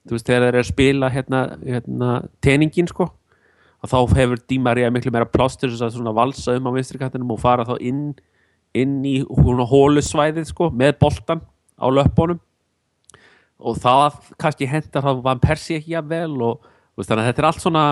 [0.10, 2.12] veist, þegar þeir eru að spila hérna, hérna
[2.44, 3.10] teningin sko.
[3.80, 7.36] Að þá hefur Di Maria miklu meira plástur þess að valsa um á vinstri kantinum
[7.36, 8.12] og fara þá inn,
[8.78, 11.42] inn í hólusvæðið sko, með boltan
[11.80, 12.40] á löppunum.
[13.60, 16.62] Og það kannski hendar þá Van Persie ekki jafn vel og
[16.96, 17.84] veist, þannig að þetta er allt svona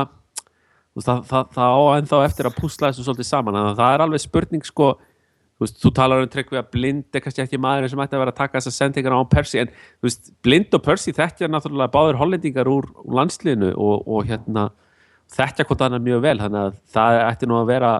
[0.95, 3.57] veist, það, það, það á ennþá eftir að púsla þessu svolítið saman.
[3.57, 4.93] Þannig að það er alveg spurning sko
[5.57, 8.23] þú veist, þú talar um tryggvi að blind er kannski ekki maður sem ætti að
[8.23, 9.71] vera að taka þessar sendingar á Persi en
[10.45, 14.67] blind og Persi þekkja náttúrulega báður hollendingar úr, úr landsliðinu og, og hérna
[15.33, 16.37] þekkja hvort annar mjög vel.
[16.43, 17.93] Þannig að það ætti nú að vera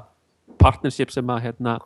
[0.61, 1.79] partnership sem að hérna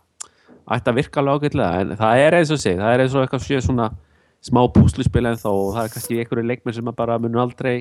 [0.75, 3.25] ætti að virka alveg ágætlega en það er eins og sé, það er eins og
[3.25, 3.87] eitthvað sé svona
[4.41, 7.75] smá púsluspil en þá og það er kannski einhverju leikmenn sem bara munu aldrei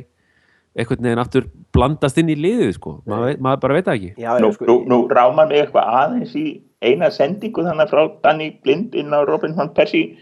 [0.79, 4.11] einhvern veginn aftur blandast inn í liðið sko, maður, maður bara veit það ekki.
[4.22, 6.44] Já, Nú, sko, nú, nú rámar mig eitthvað aðeins í
[6.85, 10.14] eina sendingu þannig frá Danny Blind inn á Robin van Persie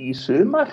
[0.00, 0.72] í sumar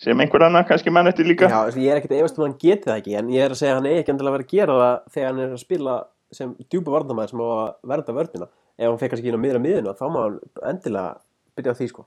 [0.00, 1.48] sem einhver annar kannski mann eftir líka.
[1.52, 3.60] Já, ég er ekkert efast um að hann geti það ekki en ég er að
[3.60, 5.62] segja að hann er ekki endilega að vera að gera það þegar hann er að
[5.62, 5.96] spila
[6.36, 9.62] sem djúpa varnamæður sem á að verða vörnina ef hann fekk kannski inn á miðra
[9.62, 10.38] miðinu þá má hann
[10.72, 11.16] endilega
[11.56, 12.06] byrja á því sko.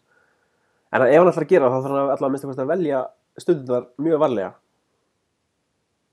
[0.94, 3.02] En ef hann ætlar að gera þá þarf hann alltaf að að velja
[3.40, 4.54] stundunar mjög varlega.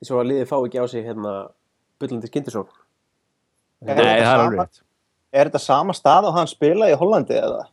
[0.05, 1.37] Svo að liðið fá ekki á sig hérna
[2.01, 2.83] byllandi skindisókn
[3.87, 4.83] Nei, það er alveg
[5.37, 7.65] Er þetta sama stað og hann spilaði í Hollandi eða?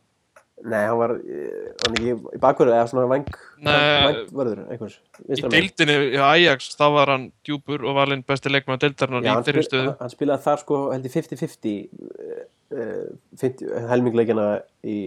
[0.62, 3.26] Nei, hann var eh, hann ekki í bakvörðu eða svona vang
[3.66, 3.72] Nei.
[4.06, 8.92] vangvörður einhvers Í deildinni í Ajax, þá var hann djúpur og valinn besti leikmann Já,
[8.94, 9.88] í hann, þeirri spil, stöðu.
[9.90, 11.74] hann, hann spilaði þar sko held ég 50-50
[12.70, 13.08] uh,
[13.42, 14.46] 50 helmingleikina
[14.86, 14.98] í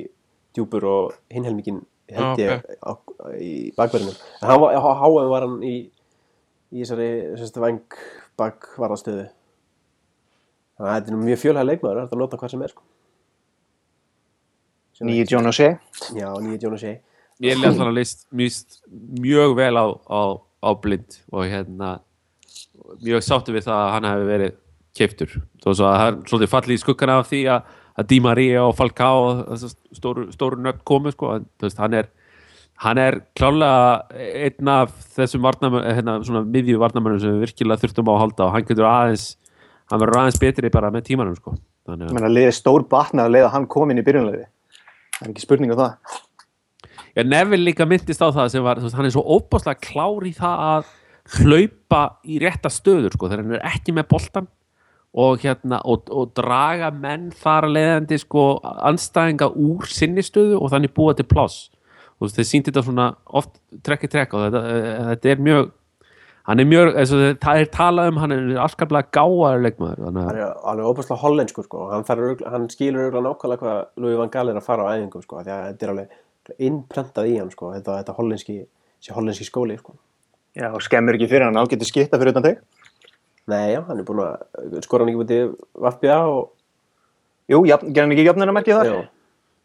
[0.58, 1.80] djúpur og hinn helmingin
[2.12, 2.92] held Já, ég á,
[3.40, 5.76] í bakverðinu en hann var, á HM var hann í
[6.68, 7.82] í þessari sérstu vang
[8.40, 9.30] bakvarðastöðu
[10.78, 12.87] þannig að þetta er mjög fjölhæð leikmaður þetta er að nota hvað sem er sko
[15.02, 15.78] Er- John O'Shea?
[16.18, 16.98] Já, nýja Jonas Shea
[17.44, 18.78] ég er alltaf að list mjög,
[19.22, 22.00] mjög vel á, á, á blind og hérna
[23.04, 24.56] mjög sáttu við það að hann hefði verið
[24.98, 27.68] keiftur þó svo að það er svolítið fallið í skuggana af því að,
[28.02, 31.82] að Di Maria og Falcao og þessar stóru, stóru nöfn komu sko, en þú veist,
[31.84, 32.10] hann er
[32.82, 38.10] hann er klálega einn af þessum varnamönnum, hérna, svona miðju varnamönnum sem við virkilega þurftum
[38.10, 39.30] á að halda og hann getur aðeins
[39.92, 41.56] hann verður aðeins betri bara með tímanum sko.
[41.88, 44.50] þannig Ég að meina, liðið stór batnað að leiða hann kom inn í byrjunlega.
[45.18, 46.18] Það er ekki spurning um það.
[47.18, 50.34] Já, Neville líka myndist á það sem var, veist, hann er svo óbáslega klár í
[50.38, 50.92] það að
[51.38, 54.48] hlaupa í rétta stöður sko, þegar hann er ekki með boltan
[55.18, 60.72] og hérna, og, og draga menn þar að leiðandi sko anstæðinga úr sinni stöðu og
[60.74, 61.72] þannig búa til pláss
[62.18, 63.08] og þeir sýndi þetta svona
[63.40, 65.72] oft trekk í trekk og þetta, eh, þetta er mjög
[66.48, 70.30] hann er mjög, eins og það er talað um hann er afskaplega gáðar leikmaður þannig
[70.30, 71.84] hann er alveg óbúslega hollensku sko.
[71.92, 75.26] hann, þarf hann skilur auðvitað nákvæmlega hvað Louis van Gaal er að fara á æfingum
[75.26, 78.58] sko, því að þetta er alveg innprentað í hann sko, þetta, þetta hollenski,
[79.12, 79.98] hollenski skóli sko.
[80.58, 82.62] Já, og skemmur ekki fyrir hann, hann getur skitta fyrir utan þig.
[83.52, 85.52] Nei, já, hann er búin að skora hann ekki búin
[85.84, 86.54] Vafbja og
[87.48, 88.90] Jú, jafn, ger hann ekki jöfnir að merkja þar?
[88.90, 88.96] já,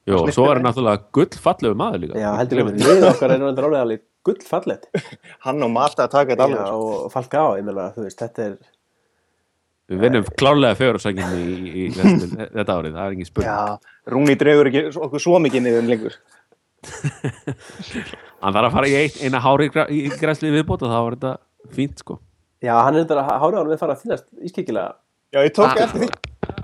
[0.07, 2.61] jú, og svo er hann náttúrulega gullfallegu maður líka já heldur
[4.27, 4.87] gullfallet
[5.47, 6.71] Hann og Mata að taka þetta alveg.
[6.77, 8.57] og Falka á, ég meina, þú veist, þetta er
[9.93, 13.93] við vinnum klárlega fjögursækjum í, í, í þetta, þetta árið, það er engin spurning Já,
[14.15, 16.15] Rúni dregur ekki okkur svo mikið niður lengur.
[18.43, 21.33] hann þarf að fara í ein, eina hári í, græsli viðbót og þá var þetta
[21.77, 22.17] fínt sko
[22.63, 24.91] já, hann er þetta að hára hann við fara að þýnast ískikilega
[25.33, 26.07] Já, ég tók eftir því.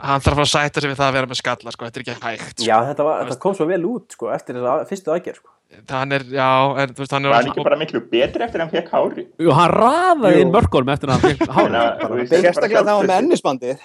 [0.05, 2.17] Hann þarf að sætta sig við það að vera með skalla, sko, þetta er ekki
[2.27, 2.59] hægt.
[2.67, 5.53] já, þetta, var, þetta kom svo vel út sko, eftir þessa að- fyrstu aðgerð sko.
[5.69, 6.49] Hann er, já,
[6.81, 8.87] en þú veist, hann er var hann ekki bara miklu betri eftir að hann fekk
[8.95, 10.45] hári Jú, hann raðaði Jú.
[10.47, 13.83] inn mörgólum eftir að hann fekk hári Sérstaklega það var með ennisbandið.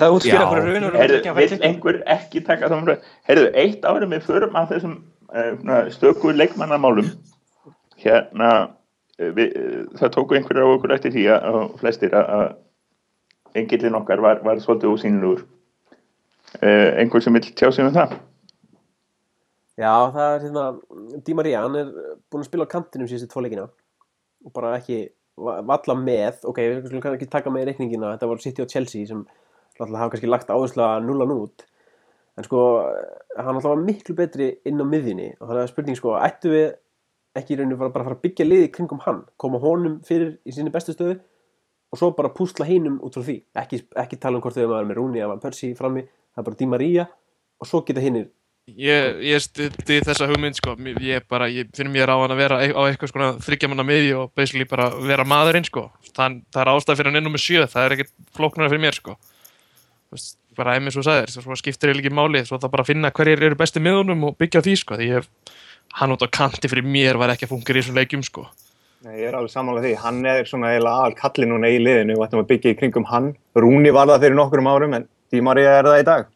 [0.00, 0.46] Það útskýra Já.
[0.52, 4.24] fyrir raun og Heyrðu, raun vill einhver ekki taka það umræð Heyrðu, eitt árið við
[4.30, 4.96] förum að þessum
[5.34, 7.12] uh, stöku leikmannamálum
[8.00, 8.50] hérna
[9.20, 13.60] uh, við, uh, það tóku einhverjar á okkur eftir því að að flestir að, að
[13.60, 18.16] engillin okkar var, var svolítið ósýnilegur uh, einhver sem vill tjá sig um það
[19.80, 20.64] Já, það er hérna,
[21.24, 21.90] Di Maria, hann er
[22.28, 23.64] búinn að spila á kantinum síðustu tvo leikina.
[24.44, 24.98] Og bara ekki
[25.40, 28.68] va- valla með, ok, við skulum ekki taka með í reikningina, þetta var City og
[28.68, 29.22] Chelsea sem
[29.78, 31.64] náttúrulega hafa kannski lagt áherslu að nullan út
[32.36, 32.60] en sko,
[33.36, 35.30] hann náttúrulega var miklu betri inn á miðjunni.
[35.40, 36.66] Og þannig að spurning sko, ættu við
[37.40, 40.52] ekki í rauninu bara, að fara að byggja liði kringum hann, koma honum fyrir í
[40.52, 41.16] sinni bestu stöðu
[41.90, 44.86] og svo bara púsla hinum út frá því, ekki, ekki tala um hvort þau eru
[44.88, 47.06] með Rúni eða Persi frammi, það er bara Di Maria
[47.60, 48.28] og svo geta hinnir
[48.68, 52.58] Ég, ég stutti þessa hugmynd sko, ég bara, ég finn mér á hann að vera
[52.62, 56.70] e- á eitthvað svona þryggjamanna miðju og basically bara vera maðurinn sko, Þann, það er
[56.74, 59.16] ástæð fyrir hann ennum með sjö, það er ekkert flóknara fyrir mér sko,
[60.10, 62.86] Þú veist, bara ef mér svo sagðir, svo skiptir ég ekki máli, svo það bara
[62.86, 65.28] finna hverjir eru besti miðunum og byggja því sko, því ég
[65.98, 68.46] hann út á kanti fyrir mér var ekki að fungera í þessum leikjum sko.
[69.06, 69.94] Nei, ég er alveg samanlega því.
[70.02, 73.06] Hann er svona eiginlega aðal kalli núna í liðinu og ættum að byggja í kringum
[73.08, 73.30] hann.
[73.56, 76.28] Rúni var það fyrir nokkurum árum en Di Maria er það í dag.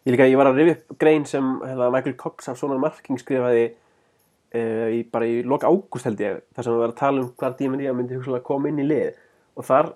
[0.00, 3.18] Ég, líka, ég var að rifja upp grein sem hérna, Michael Cox af svona marking
[3.20, 7.20] skrifaði uh, í, bara í loka ágúst held ég þar sem við varum að tala
[7.20, 9.18] um hvar Díma Ría myndi hugsalega koma inn í lið.
[9.60, 9.90] Og þar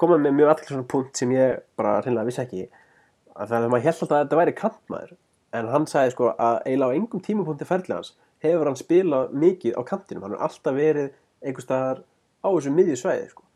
[0.00, 3.68] koma með mjög allir svona punkt sem ég bara hreinlega vissi ekki að það er
[3.68, 5.14] að maður held að þetta væri kantmaður.
[5.54, 8.12] En hann sagði sko að eiginlega á engum tímapunkti ferðlega hans
[8.44, 11.14] hefur hann spilað mikið á kantinum, hann har alltaf verið
[11.44, 12.02] einhvers staðar
[12.42, 13.46] á þessu miðju svæði sko.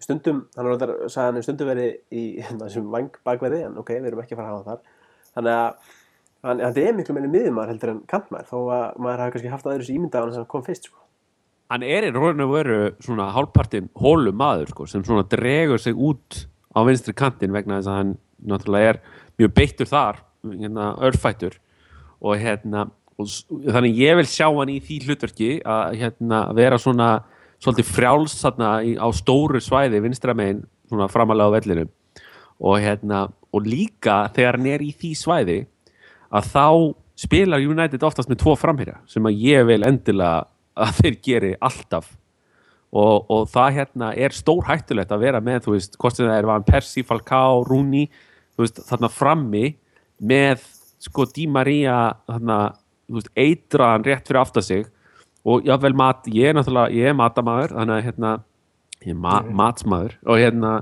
[0.00, 2.22] stundum, hann har alltaf sagði hann stundum verið í
[2.62, 4.99] þessum vang bakverði en ok, við erum ekki að fara að hafa þar
[5.36, 5.96] þannig að
[6.46, 9.68] hann, hann er miklu meiri miðjumar heldur en kantmaður þó að maður hafi kannski haft
[9.68, 10.96] aðeins ímynda á hann sem kom fyrst sko.
[11.70, 15.96] hann er í raun og veru svona hálfpartin hólu maður sko, sem svona dregur sig
[15.96, 18.14] út á vinstri kantin vegna þess að hann
[18.46, 19.02] náttúrulega er
[19.40, 21.58] mjög beittur þar hérna, örfættur
[22.20, 22.88] og hérna
[23.20, 23.28] og,
[23.68, 27.10] þannig ég vil sjá hann í því hlutverki að hérna, vera svona
[27.60, 31.86] svolítið frjáls þarna á stóru svæði vinstra megin svona framalega á vellinu
[32.60, 35.58] og hérna og líka þegar hann er í því svæði
[36.30, 36.66] að þá
[37.20, 40.46] spilar United oftast með tvo framherja sem að ég vil endilega
[40.80, 42.16] að þeir geri alltaf.
[42.90, 46.38] Og, og það hérna er stór hættulegt að vera með, þú veist, hvort sem það
[46.40, 48.08] er Van Persie, Falcao, Rooney
[48.60, 49.74] veist, þarna frammi
[50.20, 50.64] með
[51.00, 52.58] sko Di Maria þarna,
[53.08, 54.88] þú veist, eitraðan rétt fyrir aftar sig.
[55.48, 58.32] Og jável mat, ég er náttúrulega, ég er matamæður þannig að hérna,
[59.06, 60.18] ég er ma matsmaður.
[60.28, 60.72] Og hérna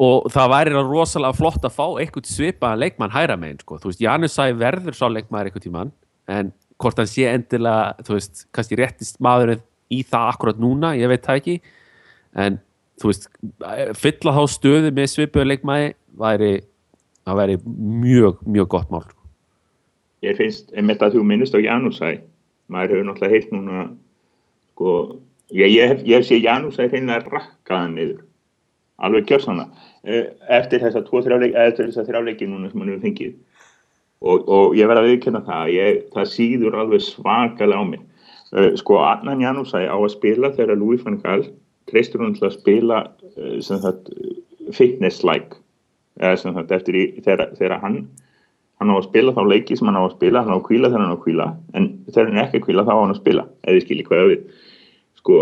[0.00, 3.78] og það væri það rosalega flott að fá eitthvað svipaðan leikmann hæra megin sko.
[3.82, 5.92] þú veist, Janus Sæ verður sá leikmaður eitthvað tímann
[6.30, 11.10] en hvort hann sé endilega þú veist, kannski réttist maðurinn í það akkurat núna, ég
[11.10, 11.56] veit það ekki
[12.40, 12.58] en
[13.00, 13.28] þú veist
[14.00, 16.52] fylla þá stöðu með svipuðu leikmaði væri,
[17.26, 19.18] það væri mjög, mjög gott mál sko.
[20.24, 22.18] Ég finnst, einmitt að þú minnist á Janúsæ,
[22.68, 23.84] maður hefur náttúrulega heilt núna,
[24.74, 24.96] sko,
[25.48, 28.18] ég, ég, hef, ég hef séð Janúsæ hreinlega rakkaðan niður,
[29.06, 29.66] alveg kjörsanna,
[30.04, 33.34] eftir þessa tvo þrjáleiki, núna sem hann hefur fengið.
[34.20, 38.06] Og, og ég verð að viðkynna það, ég, það síður alveg svakalega á mig.
[38.50, 41.44] Uh, sko, Adnan Janúsæ á að spila þegar Louis van Gaal
[41.88, 44.10] treystur hann til að spila uh, sem sagt
[44.74, 45.60] fitness-like,
[46.20, 48.02] eða eftir í, þegar, þegar hann
[48.80, 50.88] hann á að spila þá leiki sem hann á að spila hann á að kvíla
[50.88, 53.20] þegar hann á að kvíla en þegar hann ekki að kvíla þá á hann að
[53.20, 54.44] spila eða ég skilji hvað við
[55.20, 55.40] sko,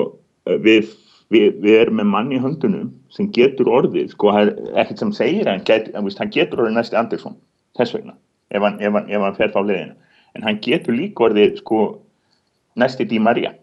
[0.67, 0.89] við,
[1.33, 5.49] við, við erum með mann í höndunum sem getur orðið sko, er ekkert sem segir
[5.51, 7.39] hann, get, hann, getur orðið næsti Andersson
[7.79, 8.17] þess vegna,
[8.51, 9.97] ef hann, ef hann, ef hann fer þá leiðina.
[10.37, 11.83] En hann getur líka orðið sko,
[12.79, 13.55] næsti Di Maria.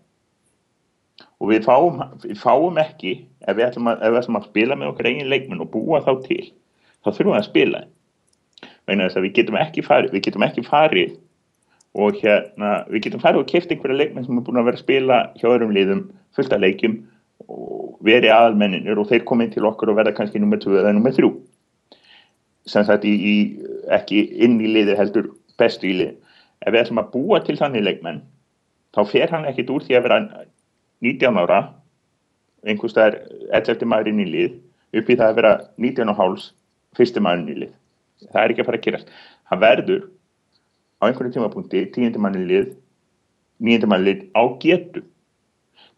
[1.40, 5.10] Og við fáum, við fáum ekki ef við ætlum að, við að spila með okkar
[5.12, 6.42] eigin leikmenn og búa þá til
[7.06, 7.84] þá þurfum við að spila.
[8.86, 11.16] Vegna þess að við getum ekki farið við getum ekki farið
[11.96, 14.84] og hérna, við getum farið og keft einhverja leikmenn sem er búin að vera að
[14.84, 16.02] spila hjá öðrum liðum
[16.36, 16.98] fullt af leikjum
[17.44, 21.14] og verið aðalmenninir og þeir komið til okkur og verða kannski nummer 2 eða nummer
[21.16, 21.32] 3
[22.66, 23.36] sem sagt í, í,
[23.94, 26.14] ekki inn í liði heldur bestu í lið.
[26.66, 28.24] Ef við ætlum að búa til þannig leikmenn
[28.96, 30.20] þá fer hann ekkit úr því að vera
[31.06, 31.60] 19 ára
[32.66, 33.20] einhvers staðar
[33.54, 34.56] 11 maður inn í lið
[34.98, 36.48] upp í það að vera 19 og háls
[36.98, 37.76] fyrsti maður inn í lið.
[38.32, 39.14] Það er ekki að fara að gerast.
[39.52, 40.02] Hann verður
[40.98, 42.74] á einhverju tímapunkti tíundi manni lið
[43.62, 45.04] nýjandi manni lið á getu.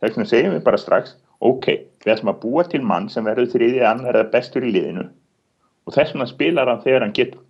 [0.02, 1.68] Þess vegna segjum við bara strax ok,
[2.04, 5.06] við ætlum að búa til mann sem verður þriðið annar eða bestur í liðinu.
[5.88, 7.44] Og þess vegna spilar hann þegar hann getur.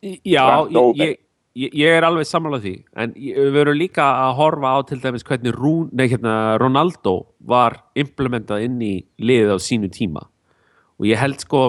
[0.00, 0.64] Já,
[0.96, 1.18] ég,
[1.58, 2.74] ég, ég, er alveg samanlega því.
[3.02, 7.82] En við verum líka að horfa á til dæmis hvernig Rún, nei, hérna, Ronaldo var
[7.98, 10.24] implementað inn í liðið á sínu tíma.
[11.00, 11.64] Og ég held sko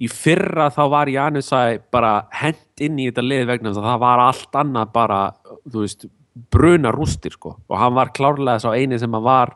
[0.00, 4.02] í fyrra þá var Janusæ bara hent inn í þetta lið vegna þess að það
[4.04, 5.20] var allt annað bara,
[5.68, 6.06] þú veist
[6.52, 7.56] bruna rústir sko.
[7.68, 9.54] Og hann var klárlega sá eini sem að var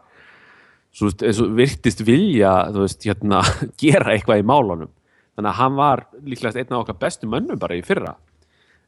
[0.94, 3.42] svo, og virtist vilja veist, hérna,
[3.81, 4.92] gera eitthvað í málunum.
[5.35, 8.14] Þannig að hann var líklegast einn af okkar bestu mönnum bara í fyrra.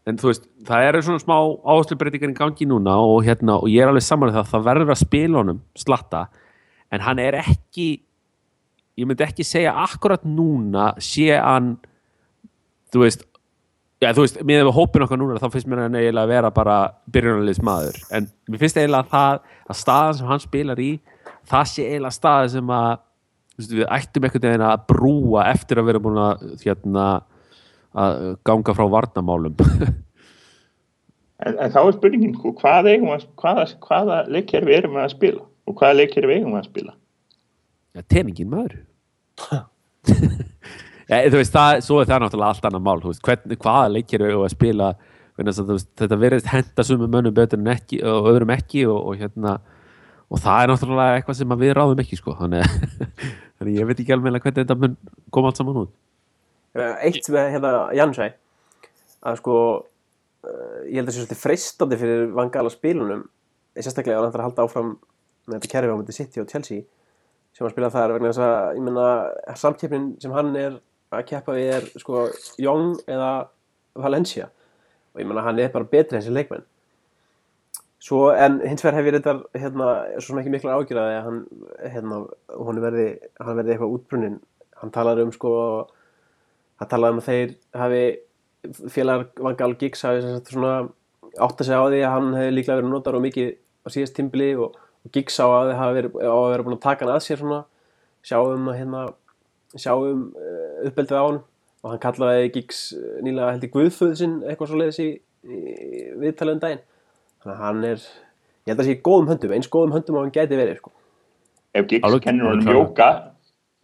[0.07, 3.83] En þú veist, það eru svona smá áherslubreytingar í gangi núna og, hérna, og ég
[3.83, 6.21] er alveg saman með það, það verður að spila honum slatta,
[6.95, 7.89] en hann er ekki
[8.97, 11.75] ég myndi ekki segja akkurat núna sé hann
[12.93, 13.27] þú veist
[13.97, 16.77] Já, þú veist, með hópin okkar núna þá finnst mér hann eiginlega að vera bara
[17.15, 19.37] byrjunarliðs maður en mér finnst eiginlega að það
[19.73, 20.89] að staðan sem hann spilar í
[21.49, 25.81] það sé eiginlega staðan sem að þú veist, við ættum einhvern veginn að brúa eftir
[25.81, 27.07] að vera búin að hérna,
[27.97, 29.57] að ganga frá varnamálum
[31.47, 34.19] en, en þá er spurningin sko, hvað eigum við að, hvaða, hvaða
[34.77, 35.47] erum við að spila?
[35.67, 36.93] Og hvaða eigum við að spila?
[37.97, 38.77] Já, teningin maður
[41.07, 44.25] Já, þú veist, það, svo er það náttúrulega allt annað mál, veist, hvern, hvaða leikir
[44.27, 44.89] við að spila,
[45.39, 49.21] að veist, þetta verðist henda sumum mönnum betur en ekki og öðrum ekki og, og
[49.21, 49.59] hérna
[50.27, 52.67] og það er náttúrulega eitthvað sem að við ráðum ekki sko, þannig,
[53.61, 54.97] þannig ég veit ekki alveg hvernig þetta mun
[55.35, 55.95] koma allt saman út.
[56.77, 58.27] Eitt með hérna Jansæ
[59.27, 63.23] að sko uh, ég held að það sé svolítið freistandi fyrir Van Gaal að spilunum
[63.77, 64.91] sérstaklega ef hann ætlar að halda áfram
[65.47, 66.85] með þetta kerfi á myndi City og Chelsea
[67.55, 70.79] sem hann spila þar vegna þess að ég meina samkeppnin sem hann er
[71.19, 72.27] að keppa við er sko
[72.63, 73.31] Young eða
[73.97, 74.51] Valencia?
[75.15, 76.67] Og ég meina hann er bara betri en þessi leikmenn.
[78.07, 79.87] Svo en hins vegar hef ég reyndar hérna,
[80.21, 81.41] svo sem ekki mikla ágjörði að hann
[81.81, 82.21] hérna,
[82.55, 83.07] hún verði,
[83.41, 84.37] hann verði eitthvað útbrunnin
[84.81, 85.53] hann talar um sko
[86.81, 88.03] hann talaði um að þeir hafi
[88.93, 90.75] félagar Vangal Giggs hafi svona
[91.37, 94.17] átt að segja á því að hann hefði líklega verið notar og mikið á síðast
[94.17, 97.15] tímbili og, og Giggs á að hafa verið, á að vera búin að taka hann
[97.15, 97.63] að sér svona.
[98.27, 99.03] Sjáum að hérna
[99.79, 101.41] sjáum uh, uppeldið á hann
[101.83, 105.09] og hann kallaði Giggs eh, nýlega held í Guðföð sinn eitthvað svo leiðis í,
[105.47, 105.63] í
[106.23, 106.85] viðtalið um daginn
[107.43, 110.23] þannig að hann er ég held að sé í góðum höndum, eins góðum höndum á
[110.25, 110.95] hann gæti verið sko.
[111.77, 113.11] ef Giggs kennur honum jóka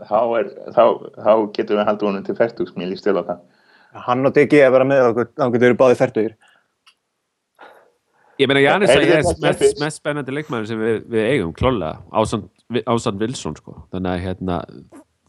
[0.03, 0.85] þá, er, þá,
[1.17, 3.43] þá getum við haldið honum til færtugs mér líst til á það
[3.93, 6.35] Hann og Diggi að vera með okkur, þá getur við báðið færtugir.
[8.41, 12.01] Ég meina Janis Heyrðu, er þetta mest, mest spennandi leikmæður sem við, við eigum klálega,
[12.17, 12.49] ásand,
[12.89, 13.77] ásand Wilson sko.
[13.93, 14.57] þannig að hérna,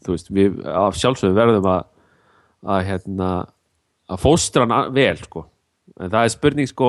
[0.04, 1.82] þú veist, við af sjálfsögum verðum að
[2.64, 3.30] að hérna
[4.10, 5.44] að fóstra hann vel sko.
[6.00, 6.88] en það er spurning sko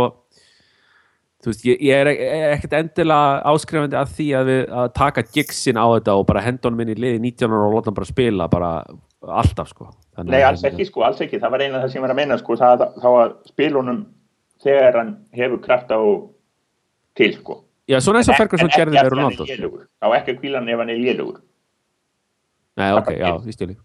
[1.44, 2.22] þú veist, ég, ég er ek-
[2.56, 6.70] ekkert endilega áskrifandi að því að við að taka gigsin á þetta og bara henda
[6.70, 8.72] honum inn í liði 19 ára og láta hann bara spila bara
[9.26, 9.90] alltaf sko.
[10.16, 12.20] Þannig Nei, alls ekki sko, alls ekki, það var eina það sem ég var að
[12.22, 14.00] meina sko, það, þá að spilunum
[14.64, 16.32] þegar hann hefur krafta og
[17.18, 17.60] til sko.
[17.90, 19.84] Já, svona eins og Ferguson En gerði Ronaldo er lélugur.
[20.02, 21.42] þá ekki að kvíla hann ef hann er lélugur
[22.76, 23.78] Nei, ok, já, ég stili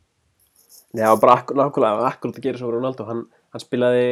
[0.97, 3.25] Já, bara akkur, nákvæmlega, akkurat að gera svo Ronaldo hann,
[3.55, 4.07] hann spilaði,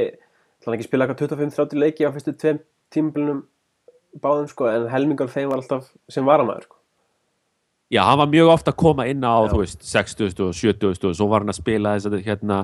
[0.65, 2.61] hann ekki spilaði eitthvað 25-30 leiki á fyrstu tveim
[2.95, 3.41] tímbilunum
[4.23, 6.77] báðum sko, en helmingar þeim var alltaf sem varamæður sko.
[7.93, 9.51] Já, hann var mjög ofta að koma inn á, Já.
[9.53, 12.59] þú veist, 60 og 70 og svo var hann að spila þess að hérna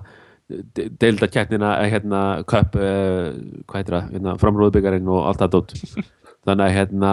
[1.01, 3.33] deildakeppnina, eh, hérna köp, uh,
[3.65, 5.75] hvað heitir það, hérna framrúðbyggarinn og allt það dótt
[6.45, 7.13] þannig að hérna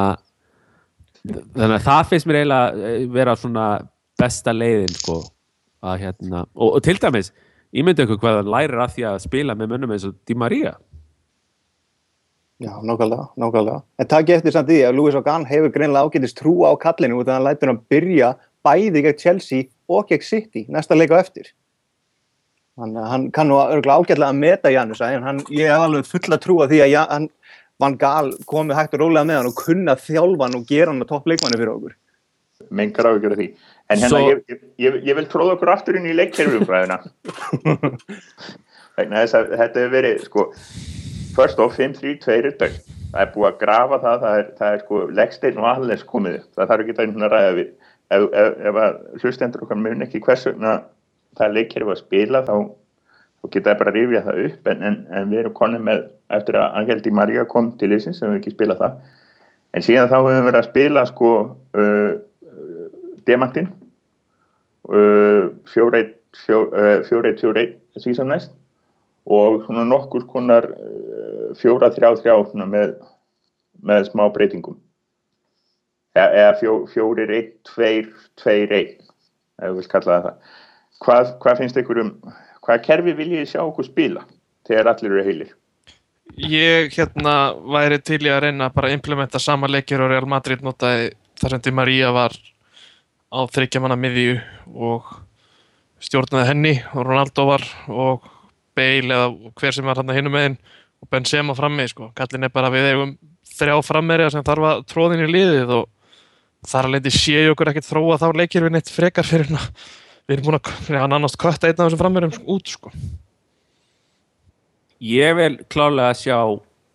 [1.24, 3.66] þannig að það finnst mér eiginlega eh, vera svona
[4.22, 5.17] besta leiðin sko,
[5.82, 7.32] að hérna, og, og til dæmis
[7.74, 10.76] ímyndu ykkur hvað hann lærir af því að spila með mönnum eins og Di Maria
[12.61, 13.82] Já, nákvæmlega, nákvæmlega.
[13.97, 17.26] En takk eftir samt því að Louis Ogan hefur greinlega ágætist trú á kallinu út
[17.26, 18.30] af að hann lætur hann byrja
[18.61, 21.49] bæði gegn Chelsea og gegn City næsta leik á eftir.
[22.78, 26.38] Að hann kann nú örgulega ágætlega að meta Janus en hann, ég hef alveg fulla
[26.38, 27.28] trú á því að hann
[27.82, 31.13] Van Gaal komið hægt og rólega með hann og kunna þjálfan og gera hann að
[31.15, 31.97] topp leikmanni fyrir okkur.
[32.69, 33.47] mengar á ekki því
[33.91, 36.99] en hérna, Svo- ég, ég, ég, vil tróða okkur aftur inn í leikkerfumfræðina
[38.97, 40.47] vegna þess að þetta hefur verið sko,
[41.35, 44.83] first off 5-3-2 er dögt það er búið að grafa það það er, það er
[44.85, 47.69] sko leggsteinn og allir komið það þarf ekki að einhvern að ræða við
[48.11, 50.55] ef, ef, ef að hlustendur okkar mun ekki hversu
[51.37, 52.55] það er leikkerfi að spila þá,
[53.41, 54.71] þá geta það bara að rifja það upp.
[54.73, 56.03] En, en, en við erum konið með
[56.37, 58.99] eftir að Angeldi Maria kom til þessins sem við ekki spila það.
[59.71, 61.31] En síðan þá hefur við verið að spila sko
[61.79, 62.11] uh,
[63.28, 63.69] Demantinn
[65.72, 68.53] fjóreitt fjóreitt fjóreitt síðan næst.
[69.30, 72.95] Og svona nokkur konar uh, fjóra þrjá þrjá með,
[73.86, 74.80] með smá breytingum.
[76.17, 78.09] E eða fjó, fjórir eitt, tveir,
[78.41, 79.11] tveir eitt
[79.61, 80.32] ef við vil kalla það
[81.05, 82.11] hvað, hvað finnst ykkur um
[82.65, 84.26] hvaða kerfi viljið sjá okkur spila
[84.67, 85.53] þegar allir eru heilir?
[86.41, 87.36] Ég hérna
[87.76, 91.55] væri til í að reyna bara að implementa sama leikir og Real Madrid notaði þar
[91.55, 92.36] sem Di Maria var
[93.32, 94.36] á þryggja manna miðju
[94.75, 95.07] og
[96.03, 98.27] stjórnaði henni og Ronaldo var og
[98.75, 100.59] Bale eða hver sem var hann að hinum megin
[101.01, 102.11] og Benzema frammi sko.
[102.15, 103.15] Kallin er bara við eigum
[103.51, 105.89] þrjá frammeirja sem þarf að tróðin í liðið og
[106.67, 109.63] þar að leiti sé ég okkur ekkert þróa þá leikir við neitt frekar fyrir hérna
[110.27, 112.93] við erum búin að ja, nánast kötta einn af þessum frammeirjum út sko.
[115.01, 116.38] Ég vil klárlega sjá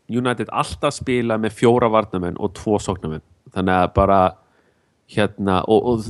[0.07, 3.25] United alltaf spila með fjóra varnamenn og tvo sóknamenn
[3.55, 4.21] þannig að bara
[5.13, 6.05] hérna og, og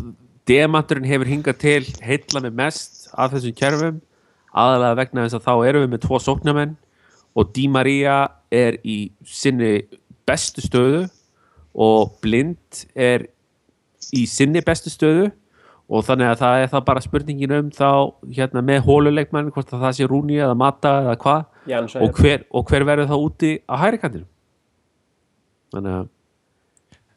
[0.49, 4.03] demanturinn hefur hingað til heilla með mest af þessum kerfum.
[4.57, 6.77] Aðalega vegna þess að þá erum við með tvo sóknamenn
[7.37, 8.19] og Di Maria
[8.53, 9.73] er í sinni
[10.27, 11.07] bestu stöðu
[11.77, 13.27] og Blind er
[14.17, 15.29] í sinni bestu stöðu.
[15.87, 17.91] Og þannig að það er það bara spurningin um þá
[18.35, 21.45] hérna með hóluleikmann hvort að það sé Rúni eða Mata eða hvað
[22.03, 24.27] og hver, og hver verður þá úti á hæri kantinu
[25.75, 26.09] þannig að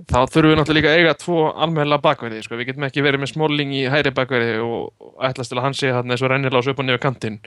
[0.07, 2.55] þá þurfum við náttúrulega líka að eiga tvo almennilega bakverði, sko.
[2.59, 5.91] við getum ekki verið með smóling í hæri bakverði og ætlast til að hann sé
[5.91, 7.39] hann eins og rennilás upp og niður kantinn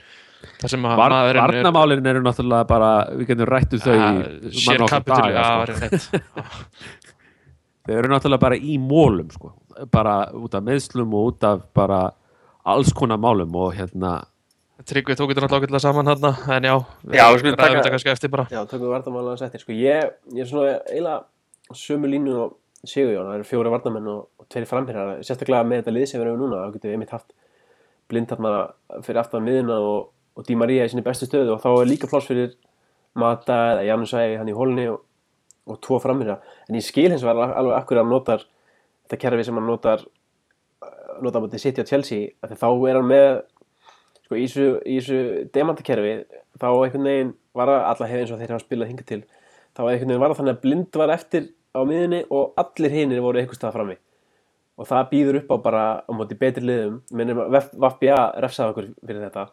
[0.61, 4.09] þar sem að var, maðurinn er varnamálin eru náttúrulega bara við getum rættu þau Ja,
[4.51, 5.79] í sér daga, já, sko.
[5.79, 6.09] rétt.
[7.87, 9.53] þau eru náttúrulega bara í mólum sko.
[9.91, 12.03] bara út af meðslum og út af bara
[12.69, 14.19] alls konar málum og hérna
[14.83, 16.73] Tryggvi tók þetta náttúrulega saman hann en já,
[17.15, 19.61] Já, við skulum ræðum taka- þetta kannski eftir bara Já, tökum við vartamála hans eftir.
[19.63, 21.21] Sko, ég, ég er svona eiginlega
[21.77, 25.91] sömu línu og Sigurjón, það eru fjóri vartamenn og, og tveiri framherjar, sérstaklega með þetta
[25.95, 27.29] lið sem við erum núna, þá getum við einmitt haft
[28.11, 28.51] blind þarna
[29.05, 32.09] fyrir aftan miðuna og, og Di Maria í sinni bestu stöðu og þá er líka
[32.11, 32.57] pláss fyrir
[33.15, 34.99] Mata eða Janus Ægi hann í hólni og,
[35.69, 36.43] og tvo framherjar.
[36.67, 38.45] En ég skil hins vegar alveg akkur að hann notar
[39.05, 40.03] þetta kerfi sem hann notar
[41.23, 43.29] nota á móti City og Chelsea, því þá er hann með
[44.23, 45.19] sko í þessu,
[45.53, 46.13] demantakerfi
[46.59, 49.21] þá einhvern veginn var alla hefði eins og þeir hafa spilað hingað til
[49.77, 53.41] þá einhvern veginn var þannig að blind var eftir á miðunni og allir hinir voru
[53.41, 53.97] einhvers stað frammi.
[54.77, 57.01] Og það býður upp á bara á móti betri liðum.
[57.13, 59.45] Minnum að VFBA refsaði okkur fyrir þetta.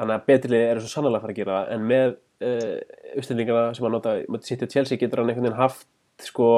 [0.00, 1.72] Þannig að betri lið eru svo sannlega að fara að gera það.
[1.74, 2.14] En með
[2.48, 2.78] uh,
[3.16, 5.86] uppstendingana sem hann nota móti City og Chelsea getur hann einhvern veginn haft
[6.22, 6.48] sko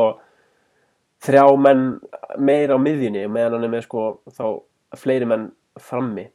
[1.24, 1.84] þrjá menn
[2.38, 3.26] meira á miðjunni.
[3.30, 4.46] Meðan hann er með sko þá
[4.98, 5.50] fleiri menn
[5.82, 6.28] frammi.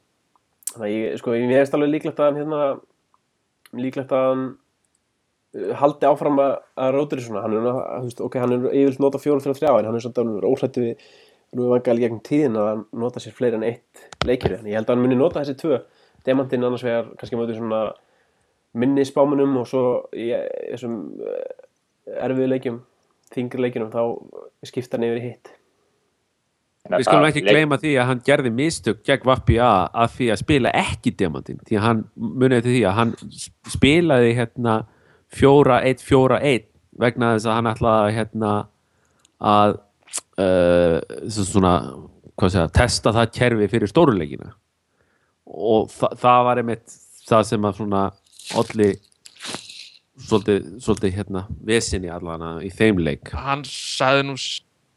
[0.70, 2.64] Þannig að ég, sko, ég hefst alveg líklegt að hann hérna,
[3.74, 4.44] líklegt að hann
[5.80, 9.42] haldi áfram að, að rótur svona, hann er, veist, ok, hann er yfirleitt nota fjórum
[9.42, 11.08] fyrir þrjá, en hann er svolítið óhrættu við
[11.58, 14.86] Rúi Vangal gegn tíðin að hann nota sér fleiri en eitt leikir, en ég held
[14.86, 15.80] að hann muni nota þessi tvö,
[16.26, 17.88] demantinn annars vegar kannski móti svona
[18.78, 19.82] minni spámunum og svo
[20.14, 21.40] í þessum uh,
[22.22, 22.78] erfiðu leikjum
[23.34, 25.50] þingri leikjunum, þá skipta hann yfir í hitt.
[26.90, 30.72] Við skulum ekki gleyma því að hann gerði mistök gegn Vapja að því að spila
[30.80, 31.60] ekki demantinn.
[31.68, 33.12] Því að hann munið til því að hann
[33.74, 34.76] spilaði hérna
[35.36, 36.66] 4-1-4-1
[37.00, 38.52] vegna þess að hann ætlaði hérna
[39.40, 39.76] að
[40.40, 40.96] uh,
[41.30, 41.74] svo- svona
[42.40, 44.52] segja, testa það kerfi fyrir stóruleikina
[45.50, 46.96] og þa það var einmitt
[47.30, 48.02] það sem að svona
[48.58, 48.90] olli
[50.20, 53.30] svolítið, svolítið hérna vesinni allan í þeim leik.
[53.34, 54.34] Hann sagði nú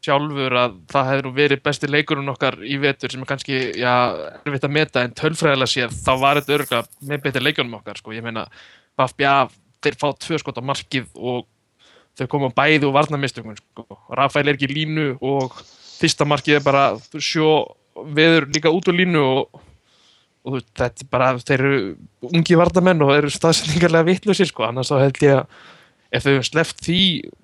[0.04, 3.92] sjálfur að það hefði nú verið besti leikurinn okkar í vetur sem er kannski, já,
[4.44, 8.12] erfitt að meta en tölfræðilega séð, þá var þetta örgulega með betri leikunum okkar, sko,
[8.12, 8.44] ég meina
[9.00, 9.32] Vafbja,
[9.84, 11.44] þeir fá tvö skot á markið og
[12.18, 15.54] þau koma bæði úr varnarmistökun, sko, Rafael er ekki línu og
[15.98, 16.84] fyrsta markið er bara
[17.18, 17.76] sjó
[18.14, 19.62] veður líka út úr línu og,
[20.46, 21.78] og þetta er bara, þeir eru
[22.30, 25.48] ungi varnamenn og eru staðsendingarlega vitlusir, sko, annars þá held ég að
[26.14, 26.98] ef þau hefum sleppt því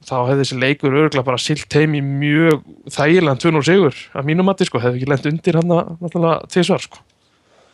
[0.07, 2.61] þá hefði þessi leikur örgulega bara silt heim í mjög
[2.95, 6.84] þægilegan 2-0 sigur að mínum mati sko, hefði ekki lent undir hann að náttúrulega tvisvar
[6.84, 7.01] sko.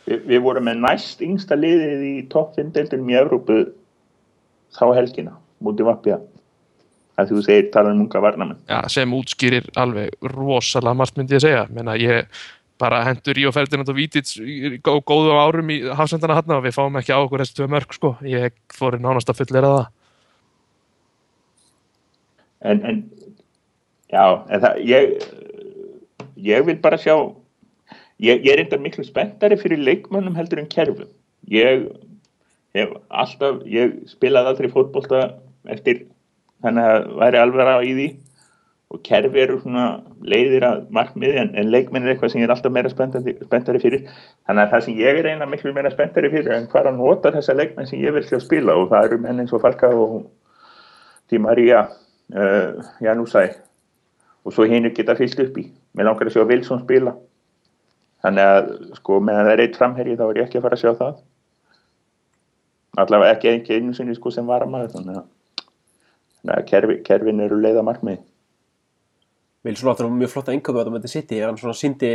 [0.07, 3.59] Vi, við vorum með næst yngsta liðið í topp 5 deildinum í Evrópu
[4.77, 6.19] þá helgina, mútið Vapja
[7.17, 11.41] að þú segir tala um unga varnamenn Já, sem útskýrir alveg rosalega margt myndi ég
[11.41, 11.63] segja.
[11.73, 12.27] Menna, ég
[12.77, 16.61] bara hendur í og Ferdinand og Vítits í gó- góðum árum í hafsendana hann og
[16.67, 18.11] við fáum ekki á okkur þessi tvö mörg sko.
[18.21, 19.87] ég fóri nánast að fullera það.
[22.61, 23.01] En, en
[24.13, 25.17] já, en það ég,
[26.47, 27.13] ég vil bara sjá
[28.21, 31.09] ég, ég er eitthvað miklu spenntari fyrir leikmönnum heldur en kerfum.
[31.49, 31.85] Ég
[32.81, 35.25] hef alltaf ég spilaði aldrei fótbolta
[35.71, 36.05] eftir
[36.63, 38.07] þannig að væri alveg á í því.
[38.87, 39.85] Og kerfi eru svona
[40.23, 44.05] leiðir að markmiði en, en leikmenn er eitthvað sem ég er alltaf meira spenntari, fyrir.
[44.47, 47.33] Þannig að það sem ég er eina miklu meira spenntari fyrir en hvað að nota
[47.35, 50.21] þessa leikmenn sem ég vil sjá spila og það eru menn eins og Falka og
[51.27, 53.49] Di Maria uh, Janúsæ
[54.47, 55.67] og svo hinn geta fyllt upp í.
[55.91, 57.17] Mér langar að sjá Wilson spila.
[58.23, 58.69] Þannig að
[59.01, 61.17] sko meðan það er eitt framherji þá er ég ekki að fara að sjá það
[62.97, 65.27] allavega ekki ekki einu sinni sko sem varamæður þannig að,
[66.39, 68.23] þannig að kerfi, kerfin eru leiða markmið
[69.67, 72.11] Wilson áttur mjög flotta innköpu á þetta City hann svona síndi,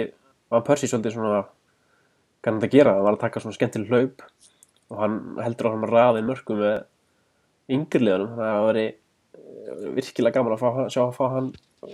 [0.51, 1.43] var Percy svolítið svona
[2.43, 4.25] kannan þetta gera, hann var að taka svona skemmtileg hlaup
[4.93, 6.79] og hann heldur á hann að raða inn mörgum með
[7.73, 8.87] yngirliðunum það var veri
[9.97, 11.51] virkilega gaman að fá, sjá að fá hann.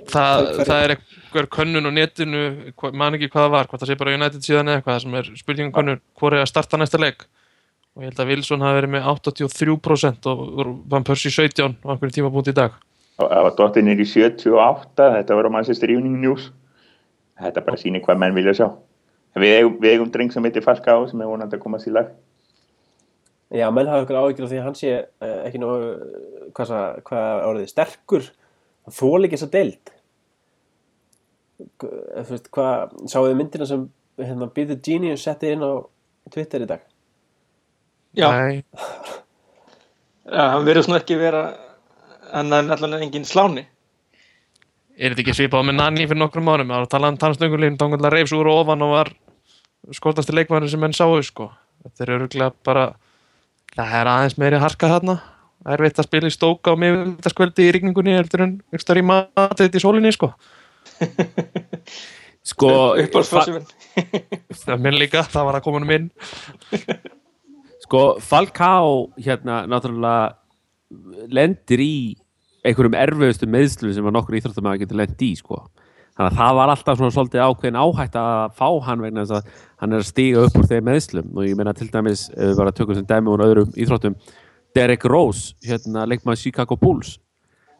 [0.09, 2.41] Það, það er einhver könnun á netinu
[2.81, 5.15] hva- man ekki hvað það var, hvort það sé bara United síðan eða eitthvað sem
[5.21, 7.25] er spurningum könnun hvor er að starta næsta leik
[7.99, 10.43] og ég held að Wilson hafi verið með 83% og
[10.93, 12.77] Van Persie 17 á einhverjum tímabúndi í dag.
[13.19, 16.49] Það var dottin er í 78 þetta var á Manchester Evening News.
[17.43, 18.69] Þetta bara sýnir hvað menn vilja sjá.
[19.39, 21.93] Við eigum, við eigum dreng sem heitir Falka á sem er vonandi að komast í
[21.95, 22.09] lag.
[23.55, 25.69] Já, menn hafa ykkur áhyggjur af því að hann sé uh, ekki nú,
[26.55, 28.27] hvað, sa- hvað orðið, sterkur,
[28.99, 29.93] þól ekki þessa deild.
[31.81, 33.87] G- eh, Þú veist, hvað, sáðu þið myndina sem
[34.21, 35.73] hérna, Be The Genius setti inn á
[36.35, 36.85] Twitter í dag?
[38.19, 38.29] Já,
[40.53, 41.43] hann verður svona ekki vera
[42.35, 43.65] en hann er allan engin sláni.
[44.99, 47.79] Er þetta ekki svipað með Nani fyrir nokkrum árum, það var að tala um tannstöngulín
[47.79, 49.13] tóngallega reifs úr og ofan og var
[49.95, 51.53] skotasti leikmæður sem menn sáu sko.
[51.85, 52.87] þetta er öruglega bara
[53.77, 55.21] það er aðeins meiri harka þarna.
[55.69, 59.83] Erfitt að spila í stóka og miðvitaskvöldi í rigningunni heldur en ykkur í matið í
[59.83, 60.33] sólinni sko.
[62.51, 63.71] sko, minn
[64.51, 66.11] það er minn líka, það var að koma um inn
[67.89, 70.37] sko Falcao hérna náttúrulega
[71.33, 71.95] lendir í
[72.67, 75.63] einhverjum erfiðustu meðslum sem að nokkur íþróttumæður getur lend í sko.
[76.19, 79.63] Þannig að það var alltaf svona svolítið ákveðin áhætt að fá hann vegna þess að
[79.81, 82.59] hann er að stíga upp úr þeim meðslum og ég meina til dæmis ef við
[82.59, 84.19] bara tökum sem dæmi úr öðrum íþróttum
[84.77, 87.15] Derek Rose, hérna leikmaður Chicago Bulls.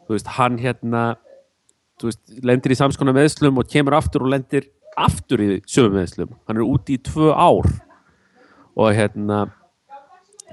[0.07, 1.03] Þú veist, hann hérna
[1.99, 6.33] þú veist, lendir í samskona meðslum og kemur aftur og lendir aftur í sömu meðslum,
[6.47, 7.69] hann er úti í tvö ár.
[8.79, 9.43] Og hérna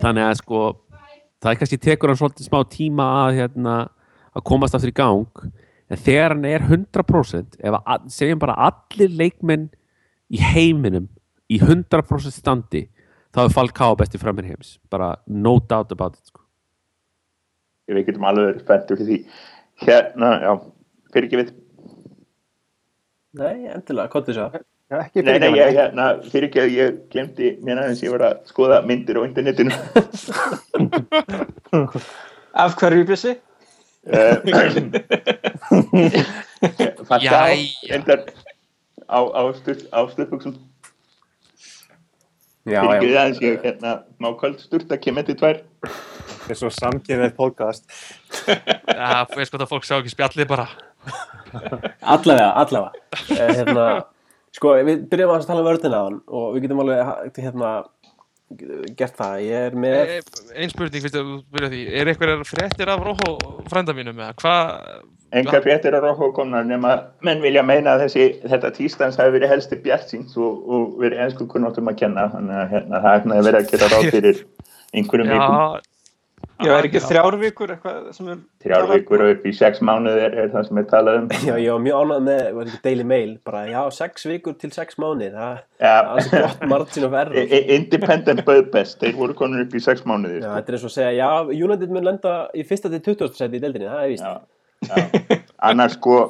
[0.03, 0.62] þannig að sko
[1.42, 3.76] það er kannski tekur hann svolítið smá tíma að hérna
[4.36, 5.44] að komast aftur í gang
[5.86, 9.68] en þegar hann er 100% ef að, segjum bara allir leikmenn
[10.32, 11.09] í heiminum
[11.53, 12.86] í 100% standi
[13.36, 16.42] þá er Falcao besti framir heims bara no doubt about it sko.
[17.86, 19.42] Við getum alveg spenntur fyrir því.
[19.84, 20.53] Hérna, já,
[21.14, 21.53] fyrir ekki við.
[23.36, 24.62] Nei, endilega, hvað þið sagði?
[24.87, 28.12] Já, ekki Nei, nei, fyrir ég, hérna, fyrir ekki að ég glemdi mér aðeins, ég
[28.14, 29.74] var að skoða myndir á internetinu.
[32.62, 33.32] Af hverju bjössi?
[37.09, 37.66] Fannst það Jæja.
[37.99, 38.20] endar
[39.11, 40.55] á, á, á stuttbuxum.
[42.66, 43.91] Já, Fyrir ekki aðeins, ég, hérna,
[44.22, 45.59] má kvöld sturt að kemur til tvær.
[46.47, 47.82] Það er svo samkynðið podcast.
[48.47, 50.66] Já, veist hvað það fólk sjá ekki spjallið bara.
[52.03, 52.91] allavega, allavega.
[53.34, 53.87] Eh, hérna,
[54.57, 57.72] sko, við byrjum að tala um vörðina á hann og við getum alveg hérna,
[58.96, 59.36] gert það.
[59.46, 60.14] Ég er með,
[60.54, 61.82] Einn spurning, fyrst að þú byrja því.
[61.90, 63.36] Er einhverjar fréttir af Róhó
[63.70, 65.02] frænda mínum eða hvað?
[65.36, 66.94] Engar fréttir á Róhó komnar nema
[67.26, 71.24] menn vilja meina að þessi, þetta tístans hafi verið helsti bjart síns og, og verið
[71.26, 74.42] ennsku kunnáttum að kenna þannig að hérna, það hefnaði verið að gera ráð fyrir
[74.96, 75.95] einhverjum vikum, Já,
[76.57, 78.38] Já, er ekki þrjár vikur eitthvað sem er...
[78.64, 81.52] þrjár vikur og upp í sex mánuð er, er það sem er talað um já,
[81.61, 85.00] ég var mjög ánægð með, var ekki Daily Mail, bara, já, sex vikur til sex
[85.02, 87.54] mánuðir, það ja, er alls gott margin of error.
[87.76, 90.54] Independent bauð best, þeir voru konur upp í sex mánuði Já, sko.
[90.57, 93.36] þetta er eins og að segja, já, United mun lenda í fyrsta til 20.
[93.36, 94.24] seti í deildinni, það er víst.
[94.24, 95.42] já, já.
[95.70, 96.22] annars sko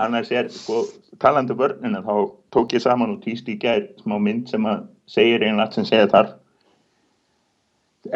[0.00, 0.84] annars er sko
[1.20, 2.14] talandi um vörnina þá
[2.54, 5.88] tók ég saman og týst í gær smá mynd sem að segir einlega allt sem
[5.88, 6.32] segja þar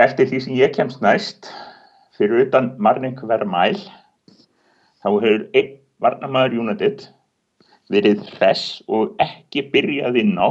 [0.01, 1.51] eftir því sem ég kemst næst
[2.18, 3.76] fyrir utan Marnik Vermæl
[5.03, 7.07] þá hefur einn varnamaður United
[7.92, 10.49] verið hress og ekki byrjað inn á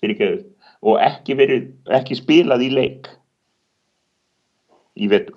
[0.00, 0.44] fyrirgeðu
[0.80, 3.10] og ekki verið, ekki spilað í leik
[4.96, 5.36] í vetur.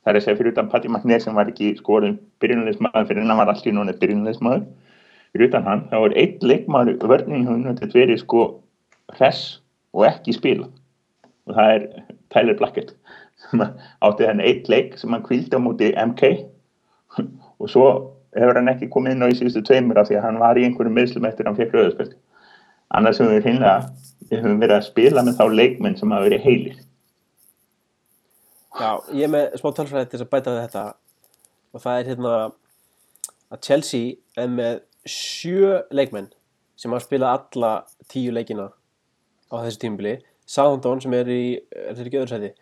[0.00, 3.40] Það er að segja fyrir utan Patti Magnér sem var ekki skorin byrjunleismadur fyrir hann
[3.40, 4.64] var allir núna byrjunleismadur
[5.32, 8.46] fyrir utan hann, þá er einn leikmaður vörning hún verið sko
[9.18, 9.60] hress
[9.92, 10.79] og ekki spilað
[11.50, 11.86] og það er
[12.32, 12.94] Tyler Blackett
[13.42, 16.32] sem átti hann einn leik sem hann kvildi á móti MK
[17.60, 17.86] og svo
[18.36, 20.66] hefur hann ekki komið inn á í síðustu tveimur af því að hann var í
[20.68, 22.14] einhverjum meðslum eftir hann fekk rauðarspöld
[22.94, 23.90] annars hefur við hreinlega
[24.30, 26.80] við höfum verið að spila með þá leikmenn sem hafa verið heilir.
[28.80, 30.84] Já, ég er með smá tölfræði til að bæta við þetta.
[31.74, 32.34] Og það er hérna
[33.50, 36.30] að Chelsea er með sjö leikmenn
[36.78, 37.72] sem hafa spilað alla
[38.10, 38.68] tíu leikina
[39.50, 40.16] á þessu tímubili
[40.50, 41.42] Southampton sem er í,
[41.74, 42.54] er þeir ekki öðru sæti?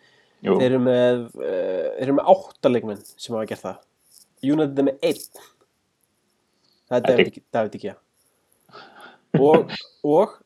[0.45, 3.81] Jú, þeir eru með uh, þeir eru með átta leikmenn sem hafa gert það.
[4.45, 5.47] United er með einn.
[6.89, 7.97] Það er David ekki
[9.37, 9.73] og,
[10.07, 10.37] og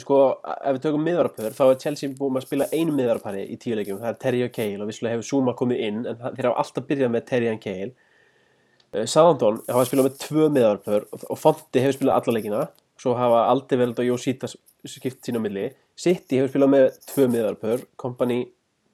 [0.00, 3.78] sko, ef við tökum miðvarapör þá er Chelsea búin að spila einu miðvarapari í tíu
[3.78, 6.64] leikjum, það er Terry og Cahill og vissulega hefur Zuma komið inn, en þeir hafa
[6.64, 11.84] alltaf byrjað með Terry og Cahill uh, Southampton hafa spilað með tvö miðvarapör og, Fonti
[11.84, 12.66] hefur spilað alla leikina.
[13.00, 14.48] Svo hafa Aldeveld og Jósíta
[14.88, 15.66] skipt sín á milli,
[15.96, 18.42] City hefur spilað með tvö miðvarapör, Company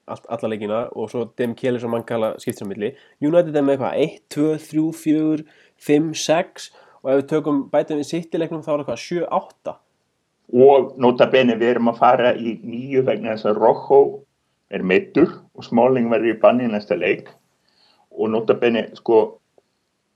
[0.07, 2.93] all, alla leikina og svo Dem Kjelis og Mangala skipt sín á milli,
[3.23, 5.47] United er með eitthvað 1, 2, 3, 4,
[5.89, 6.69] 5, 6
[7.03, 9.79] og ef við tökum bætum við City leiknum þá er eitthvað 7, 8
[10.53, 14.01] og nota bene við erum að fara í nýju vegna þess að Rojo
[14.73, 17.29] er meittur og Smalling verður í banni í næsta leik.
[18.13, 19.39] Og nota bene sko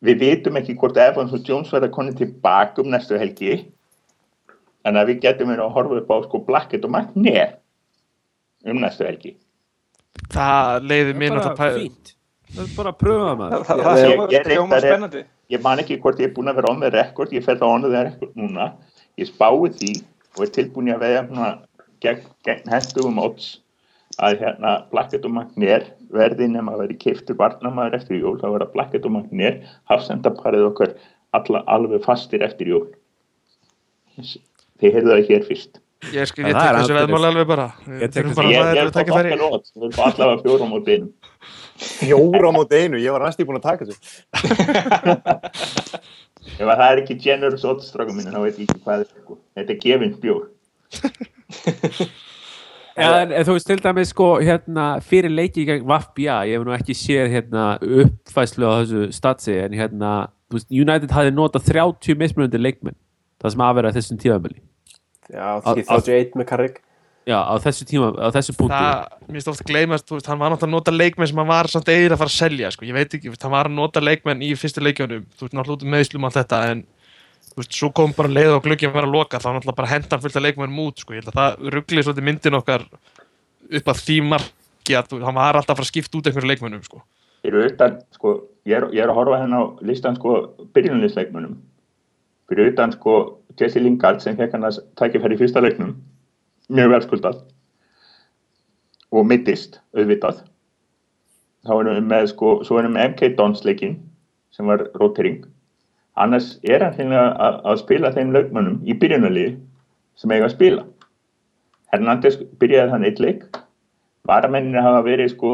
[0.05, 3.63] við vitum ekki hvort Evans og Jones verða konið tilbaka um næstu helgi
[4.87, 7.55] en að við getum verið að horfa upp á sko Blackett og Magnér
[8.67, 9.33] um næstu helgi.
[10.33, 12.13] Það leiði mér náttúrulega fínt.
[12.55, 13.65] Það er bara að pröfa maður.
[13.67, 15.23] Það, Ég- það ég- ég spennandi.
[15.51, 17.73] ég man ekki hvort ég er búin að vera on the record ég fer það
[17.75, 18.71] on the record núna.
[19.17, 19.93] Ég spái því
[20.37, 21.59] og er tilbúin að veða svona
[22.01, 23.59] gegn, gegn hendugum odds
[24.19, 28.37] að hérna Blackett og Magnér verði nema að vera keiftur varnamaður eftir jól.
[28.39, 30.93] Þá verða Blackett og Magnér hafsendaparið okkar
[31.33, 32.87] alla, alveg fastir eftir jól
[34.81, 35.83] þið heyrðu það hér fyrst.
[36.13, 37.67] Ég, skil, Já, ég tek þessu veðmáli alveg bara.
[37.87, 38.89] Ég tek þessu- bara ég, að ég er
[39.33, 41.09] erum allavega fjórum á beinu
[41.77, 43.99] Fjóra á móti einu, ég var næst búin að taka þessu.
[46.57, 49.09] ef að það er ekki generous odds strákum mínu þá veit ég ekki hvað er
[49.11, 49.37] sko.
[49.57, 50.47] þetta er gefins bjór.
[52.97, 56.73] En, en þú veist til dæmis sko hérna fyrir leiki gegn Vafbja ég hef nú
[56.73, 60.13] ekki séð hérna uppfæslu á þessu statsi en hérna
[60.73, 62.97] United hafði notað 30 mismunandi leikmenn
[63.43, 64.61] það sem aðverða þessum tíðanbili
[65.27, 66.83] Já, Að- því 31 með Carrick.
[67.27, 68.77] Já, á þessu tíma, á þessu punkti.
[68.79, 71.37] Það, mér finnst ofta að gleymast, þú veist, hann var náttúrulega að nota leikmenn sem
[71.41, 73.75] hann var samt eigin að fara að selja, sko, ég veit ekki, hann var að
[73.75, 76.85] nota leikmenn í fyrstu leikjunum, þú veist, náttúrulega út um meðslum allt þetta, en,
[77.51, 80.07] þú veist, svo kom bara leið og glugginn var að loka, þá náttúrulega bara henda
[80.15, 83.91] hann fullt af leikmenn út, sko, ég held að það ruggli svolítið myndin okkar upp
[83.91, 87.03] að því marki að, hann var alltaf að fara að skipta út einhverju leikmennum, sko.
[88.15, 88.87] sko, ég er,
[92.49, 93.17] fyrir utan, sko,
[93.59, 95.95] Jesse Lingard sem fekk hann að tækifæri í fyrsta leiknum
[96.69, 97.43] mjög verðskuldað
[99.15, 100.43] og mittist, auðvitað.
[101.67, 104.01] Þá erum við með, sko, svo erum við með MK Dons leikinn
[104.55, 105.45] sem var rotering
[106.17, 109.55] annars er hann hreinlega að, spila þeim leikmönnum í byrjunarliði
[110.17, 110.85] sem eiga að spila.
[111.93, 113.43] Hernandez byrjaði hann eitt leik.
[114.27, 115.51] Varamenninir hafa verið sko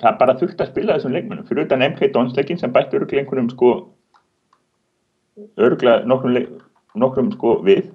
[0.00, 3.22] það er bara þurft að spila þessum leikmennum fyrir utan MK Donsleikin sem bætti örglega
[3.22, 3.72] einhverjum sko
[5.56, 6.60] örglega nokkrum,
[6.94, 7.90] nokkrum sko við.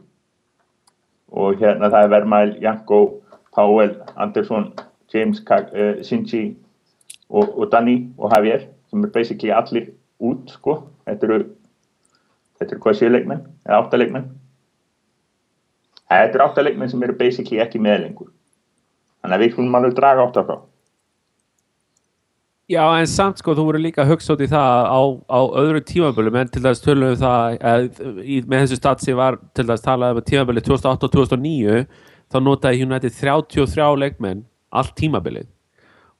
[1.27, 3.01] Og hérna það er Vermael, Janko,
[3.55, 4.71] Powell, Andersson,
[5.13, 6.55] James, uh, Sinchi
[7.29, 9.91] og, og Danny og Javier sem er basically allir
[10.23, 10.79] út sko.
[11.07, 11.39] Þetta eru
[12.57, 14.31] þetta eru hvað séu leikmenn eða átta leikmenn?
[16.07, 18.31] Þetta eru átta leikmenn sem eru basically ekki með lengur.
[19.21, 20.57] Þannig að við skulum alveg draga átta frá
[22.67, 25.01] Já, en samt sko, þú voru líka að hugsa út í það á,
[25.31, 27.85] á öðru tímabölum en til dæmis tölum við það að,
[28.19, 31.85] í, með þessu statsi var til dæmis talað um tímabölu 2008 og 2009
[32.27, 34.43] þá notaði United 33 leikmenn
[34.75, 35.47] allt tímabilið.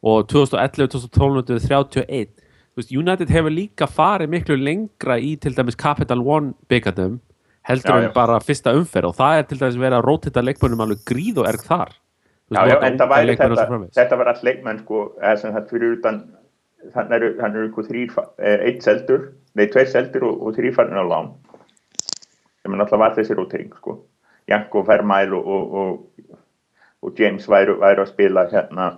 [0.07, 2.31] Og 2011 2012 notaði 31
[2.77, 7.19] Þú veist, United hefur líka farið miklu lengra í til dæmis Capital One byggandum
[7.67, 11.01] heldur en bara fyrsta umferð og það er til dæmis verið að rótita leikmennum alveg
[11.09, 11.95] gríð og erg þar
[12.47, 15.73] Já, já, en það væri og þetta, þetta var all leikmenn sko, eða sem þetta
[15.73, 16.19] fyrir utan
[16.93, 19.25] þannig eru, þannig eru ykkur þrýr eh, einn seldur,
[19.57, 21.33] nei, tveir seldur og, og þrýr farin á lán.
[22.61, 23.97] Sem er náttúrulega var þessi rótering sko.
[24.47, 26.37] Janko, Vermael og, og, og,
[27.03, 28.91] og James væru, væru að spila hérna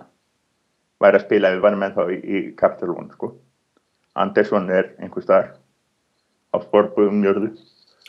[1.00, 3.32] væru að spila við varum ennþá í, í Capital One sko.
[4.20, 5.52] Andersson er einhver staðar
[6.50, 7.52] á sportbúðum jörðu.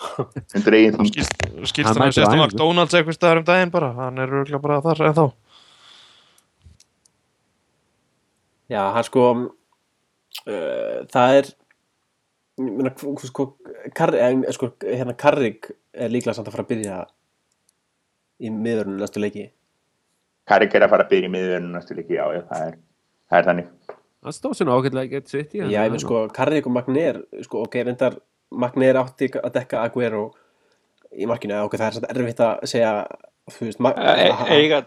[0.57, 1.11] Undir eigin þung.
[1.11, 2.47] Skilst, Hann að á æfingu.
[2.47, 5.25] McDonalds eitthvað staðar um daginn bara, hann er örgulega bara þar en þá.
[8.71, 9.25] Já, hann sko
[10.45, 11.51] það er
[12.59, 12.91] ég meina,
[13.25, 13.47] sko,
[13.95, 16.99] Karri, eh, sko, hérna Karrik er líklega samt að fara að byrja
[18.41, 19.49] í miðurinn næstu leiki.
[20.49, 22.77] Karik er að fara að byrja í miðverðinu næstu líki, já, já, það er,
[23.29, 23.71] það er þannig.
[24.21, 27.63] Það stóð ágætlega að geta sitt í Já, ég menn sko, Karrik og Magnér sko,
[27.65, 28.19] ok, reyndar
[28.51, 30.27] Magnér átti að dekka Aguero
[31.11, 32.91] í markinu, ok, það er samt erfitt að segja
[33.49, 34.79] þú veist, eiga,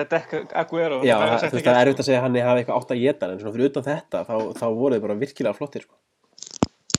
[0.00, 2.78] að dekka Aguero Já, það það, það er erfitt að segja að hann hafi eitthvað
[2.80, 5.84] átt að geta en svona fyrir utan þetta, þá, þá voru þið bara virkilega flottir
[5.84, 5.94] sko.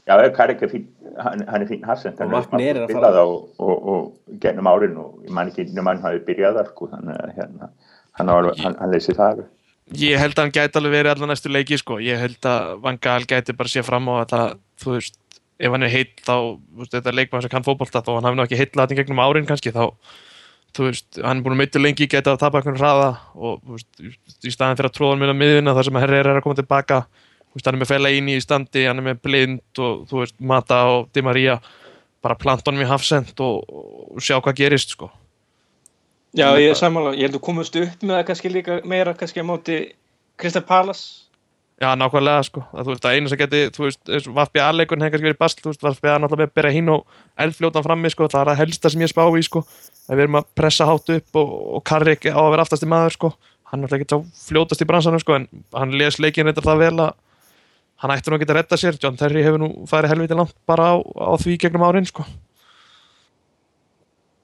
[0.10, 0.86] Já, Karik er fín,
[1.22, 4.38] hann, hann er fín Harsend, Og hann Magnér er að spilað fara- á og, og
[4.42, 7.70] gennum árin og ég man ekki nema hann hafi byrjað sko, hérna,
[8.18, 9.44] hann, var, hann, hann leysi það.
[10.00, 11.98] Ég held að hann gæti alveg verið allan næstu leiki sko.
[12.02, 15.16] Ég held að Van Gaal gæti bara sé fram á að það, þú veist,
[15.60, 18.30] ef hann er heill þá, þú veist, þetta er leikmann sem kann fótbolta þó hann
[18.30, 18.74] hafi nú ekki heill
[20.70, 23.60] að þú veist, hann er búin að meitja lengi gæti að tapa einhvern hraða og
[23.74, 23.90] veist,
[24.46, 27.00] í staðin fyrir að tróða hann minna miðuna þar sem Herrera er að koma tilbaka
[27.54, 30.82] veist, hann er með fela í standi, hann er með blind og þú veist, Mata
[30.94, 31.60] og Di Maria
[32.24, 35.10] bara planta honum í hafsend og, og sjá hvað gerist sko.
[36.38, 39.42] Já, ég er sammála, ég held að komast upp með það kannski líka meira kannski
[39.42, 39.80] á móti
[40.40, 41.29] Krista Palas
[41.80, 42.62] Já, nákvæmlega, sko.
[42.74, 45.86] Þú veist, það einu sem geti, þú veist, Vafbja-leikurinn hefði kannski verið basl, þú veist,
[45.86, 49.22] Vafbja náttúrulega bera hín og eldfljótan frammi, sko, það er að helsta sem ég spá
[49.24, 49.62] í, sko,
[50.10, 52.92] að við erum að pressa hátt upp og, og Karrik á að vera aftast í
[52.92, 53.32] maður, sko,
[53.72, 55.48] hann er náttúrulega ekki sá fljótast í bransanum, sko, en
[55.80, 57.16] hann les leikinn reyndar það vel að
[58.04, 60.56] hann ætti nú að geta að redda sér, John Terry hefur nú farið helviti langt
[60.68, 62.28] bara á, á því gegnum árin, sko.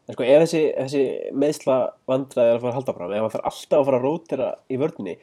[0.07, 1.05] En sko, ef þessi, þessi
[1.35, 4.05] meðsla vandræði er að fara að halda fram, ef hann þarf alltaf að fara að
[4.07, 5.15] rótera í vörninni,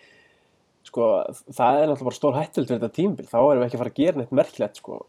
[0.87, 1.09] sko,
[1.53, 3.93] það er náttúrulega bara stór hættult fyrir þetta tímbil, þá erum við ekki að fara
[3.93, 5.01] að gera neitt merkilegt, sko.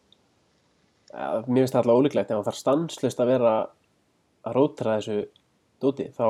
[1.13, 3.53] Mér finnst það alltaf ólíklegt, ef hann þarf stanslust að vera
[4.43, 5.17] að rótera þessu
[5.83, 6.27] dóti, þá,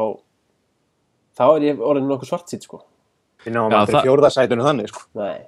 [1.40, 2.82] þá er ég orðin nokkuð svart sko.
[3.44, 5.06] Við náum aldrei það- fjórðasætunum þannig, sko.
[5.20, 5.42] Nei,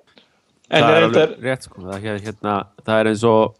[0.65, 3.55] En það er alveg rétt sko það, er, hérna, það er eins og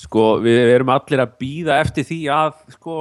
[0.00, 2.94] sko við erum allir að býða eftir því að sko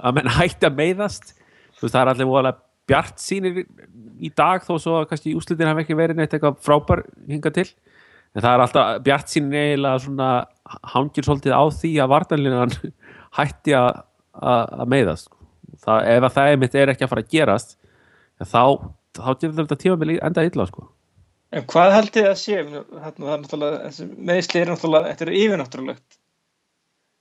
[0.00, 1.34] að menn hætti að meiðast
[1.76, 2.54] þú veist það er allir
[2.88, 3.60] bjart sínir
[4.22, 7.68] í dag þó svo að kannski úslitin hafi ekki verið neitt eitthvað frábær hinga til
[8.32, 10.30] en það er alltaf bjart sínir eiginlega svona
[10.94, 12.74] hangir svolítið á því að vartanlinan
[13.38, 14.02] hætti að,
[14.88, 15.38] meiðast sko.
[15.84, 17.76] það, ef að það einmitt er ekki að fara að gerast
[18.42, 18.64] þá,
[19.18, 20.88] þá getur þetta tímabili enda illa sko.
[21.52, 22.60] En hvað held ég að sé?
[22.64, 23.80] Þarna, það er náttúrulega,
[24.32, 26.06] er þetta er yfirnáttúrulegt.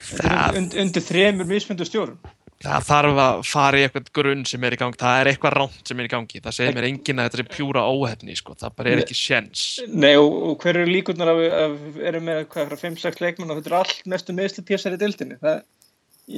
[0.02, 2.22] Þetta Það, und, undir þremur mismundu stjórum.
[2.62, 5.92] Það þarf að fara í eitthvað grunn sem er í gangi, það er eitthvað rámt
[5.92, 8.76] sem er í gangi, það segir mér enginn að þetta er pjúra óhefni, sko, það
[8.78, 9.64] bara er ekki sjens.
[9.92, 13.62] Nei, og, og hver eru líkurnar að við erum með hvað frá 5-6 leikmenn og
[13.62, 15.40] þetta er allt mestu meðsli pjessar í dildinni.
[15.42, 15.64] Það,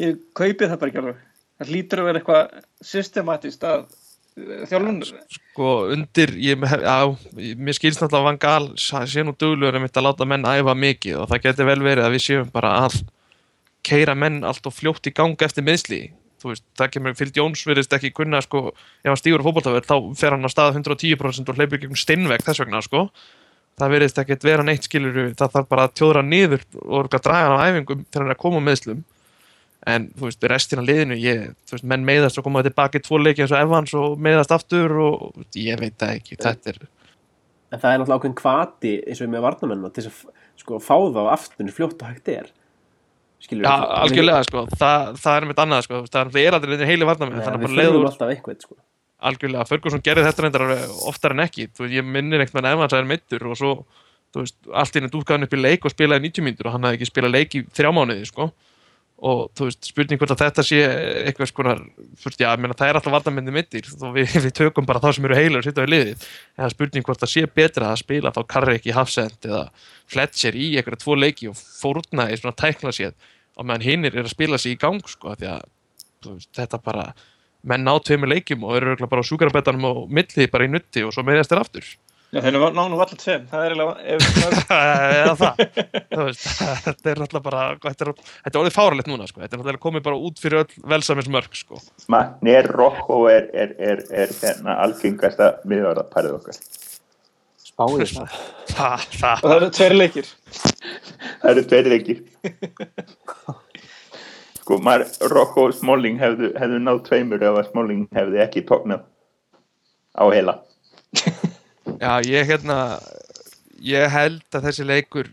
[0.03, 1.25] ég kaupi það bara ekki alveg.
[1.61, 2.61] Það lítur að vera eitthvað
[2.93, 5.01] systematist að eh, þjálfun.
[5.39, 6.95] Sko, undir, ég, já,
[7.57, 11.19] mér skilst náttúrulega að Van Gaal sé nú dugluður um að láta menn æfa mikið
[11.23, 13.03] og það getur vel verið að við séum bara að
[13.83, 16.03] keira menn allt og fljótt í gang eftir meðsli
[16.49, 18.73] veist, það kemur, Phil Jones verðist ekki kunna, sko,
[19.03, 22.43] ef hann stígur á fótboltaverð þá fer hann að staða 110% og hleypur gegn steinveg
[22.45, 23.05] þess vegna, sko.
[23.79, 27.47] Það verðist ekkert vera neitt skiluru það þarf bara að tjóðra niður og að draga
[27.47, 28.99] hann á æfingum þegar hann að koma meðslum
[29.89, 33.43] en, þú veist, restina liðinu ég, veist, menn meiðast og koma tilbaka í tvo leiki
[33.43, 36.83] eins og Evans og meiðast aftur og ég veit það ekki, þetta er
[37.73, 40.19] En það er náttúrulega ákveðin kvati eins og með varnamennina til að
[40.61, 42.51] sko, fá þá aftur fljótt og hægt er.
[43.43, 43.73] Skilur Já,
[44.03, 47.45] algjörlega, sko, það, það er mitt annað, sko, það er aldrei neitt heili varnamenn, Nei,
[47.45, 48.77] þannig að bara leiður eitthvað, sko.
[49.29, 50.65] algjörlega, Ferguson gerði þetta reyndar
[51.11, 53.73] oftar en ekki, þú veist, ég minnir einhvern veginn ef hann sæðir meittur og svo,
[54.31, 56.87] þú veist, allt í henni dúkaðan upp í leik og spilaði 90 mínútur og hann
[56.87, 58.49] hafði ekki spilað leik í þrjá mánuði, sko
[59.23, 60.79] og þú veist, spurning hvort að þetta sé
[61.29, 61.81] eitthvað skonar,
[62.19, 65.01] þú veist, já, ég meina það er alltaf vardamenni mittir, þó við, við tökum bara
[65.03, 67.45] þá sem eru heilir og sitja við liðið, en það er spurning hvort það sé
[67.61, 69.63] betra að spila þá Karrik í Hafsend eða
[70.11, 73.15] Fletcher í eitthvað tvo leiki og fórna í svona tækla séð
[73.55, 75.69] og meðan hinnir er að spila sig í gang, sko, því að
[76.23, 77.11] þú veist, þetta bara
[77.63, 81.13] menn ná tveimur leikjum og eru bara á súkarabettanum og milli bara í nutti og
[81.15, 81.93] svo meðast þeir aftur
[82.33, 83.43] Já, þeir eru nánum allir tveim.
[83.51, 84.23] Það er eiginlega, ef,
[85.19, 85.59] eða það
[86.13, 86.45] Þú veist,
[86.87, 89.43] þetta er alltaf bara þetta er, þetta er orðið fáralegt núna sko.
[89.43, 91.81] þetta er alltaf komið bara út fyrir öll velsaminsmörk sko.
[92.09, 96.59] Magnir Rocco er, er, er, er hérna algengasta miðvarðarparið okkar.
[97.69, 98.41] Spáðið það.
[98.73, 100.33] það, það, og það eru tveir leikir.
[101.43, 102.27] Það eru tveir leikir.
[104.63, 109.05] Sko, maður, Rocco og Smalling hefðu, hefðu náð tveimur ef að Smalling hefði ekki tóknað
[110.17, 110.63] á heila.
[112.03, 112.77] Já, ég hérna
[113.83, 115.29] ég held að þessi leikur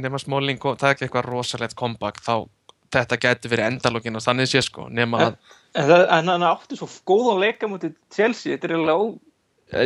[0.00, 2.46] nema Smalling kom- taki eitthvað rosalegt comeback þá
[2.90, 5.34] þetta gæti verið endalókin og þannig sé sko nema að
[5.70, 8.56] En, það, en hann átti svo góðan leika mútið Chelsea.
[8.56, 9.06] Þetta er eiginlega ó...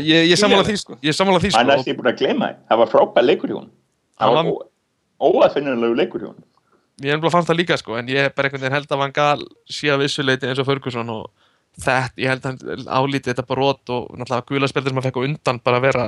[0.00, 0.94] ég, ég sammála því, sko.
[1.04, 2.62] ég sammála því Hann sko er því búin að gleyma það.
[2.70, 3.66] Það var frábær leikur í hún.
[4.16, 6.38] Það var var- ó- óaðfinnulegu leikur í hún.
[7.04, 9.02] ég er bara fannst það líka sko en ég er bara einhvern veginn held að
[9.02, 9.44] Van Gaal
[9.76, 11.28] sé að vissuleiti eins og Ferguson og
[11.80, 15.26] þetta, ég held að hann álítið þetta brot og náttúrulega guðlarspeldir sem hann fekk á
[15.26, 16.06] undan bara vera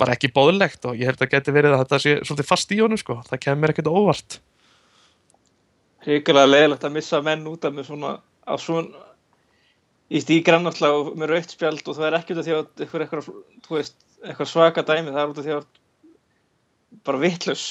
[0.00, 2.80] bara ekki bóðlegt og ég held að geti verið að þetta sé svolítið fast í
[2.82, 4.40] honum sko, það kemur ekkert óvart
[6.02, 9.10] Ríkulega leiðilegt að missa menn út af með svona á svona
[10.12, 12.64] í stígrann náttúrulega og með rautt spjald og það er ekki út af því að
[12.84, 13.28] eitthvað, eitthvað,
[13.64, 13.96] þú veist,
[14.26, 15.66] eitthvað svaka dæmi, það er út af því að
[17.08, 17.64] bara vittlus.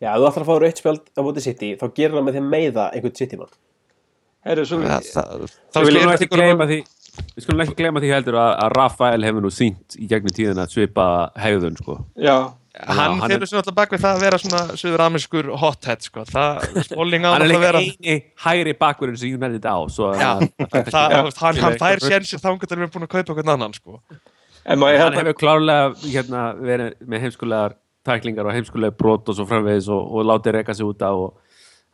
[0.00, 2.38] Já, ef þú ætlar að fá rautt spjald á móti City, þá gerir það með
[2.38, 3.54] þeim meiða einhvern City-mann.
[4.46, 6.78] Heyrðu, svo, það, það, þá Við skulum ekki gleyma því
[7.34, 10.64] Við skulum ekki gleyma því heldur að, að Rafael hefur nú sínt í gegnum tíðina
[10.64, 11.06] að svipa
[11.42, 11.96] hegðun sko.
[12.16, 12.36] já,
[12.86, 16.24] hann hann fyrir sér alltaf bak við það að vera svona söður amerskur hothead sko,
[16.30, 20.30] það, á Hann er að líka vera eini hægri bakkurinn sem United á svo Já,
[20.38, 23.98] að, það, hann, hann fær sénsir þá getur við búin að kaupa einhvern annan sko.
[24.64, 27.76] en má ég hann hefur klárlega hérna, verið með heimskulegar
[28.06, 31.34] tæklingar og heimskulegar brot og svo framvegis og, og látið reyka sig út á og,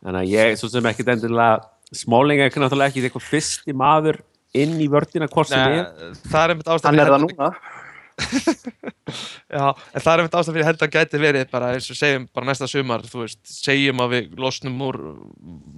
[0.05, 1.57] þannig að ég, svo sem ekkit endilega
[1.95, 4.19] Smáling er náttúrulega ekki eitthvað fyrsti maður
[4.57, 6.15] inn í vördina hvort sem er.
[6.27, 7.85] það er einmitt ástæð Hann er fyrir held-.
[9.57, 12.27] Já, en það er einmitt ástæð fyrir held að gæti verið bara eins og segjum
[12.33, 14.99] bara næsta sumar þú veist, segjum að við losnum úr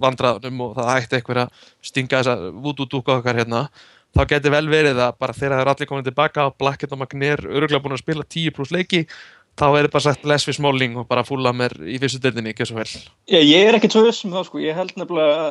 [0.02, 3.66] vandraðunum og það hætti einhver að stinga þessa vúdúdúka okkar hérna
[4.16, 7.02] þá gæti vel verið að bara þegar það er allir komin tilbaka og Blackett og
[7.04, 9.04] Magnér öruglega búin að spila 10 pluss leiki
[9.60, 12.54] þá er það bara sagt less við smáling og bara fúla mér í fyrstu deildinni,
[12.54, 12.88] ekki svo vel.
[13.28, 15.50] Já, ég er ekki svo viss um það, sko, ég held nefnilega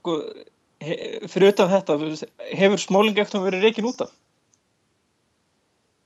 [0.00, 0.18] sko,
[0.84, 0.94] he,
[1.30, 1.98] fyrir utan þetta,
[2.56, 4.12] hefur smóling eftir verið reikin út af?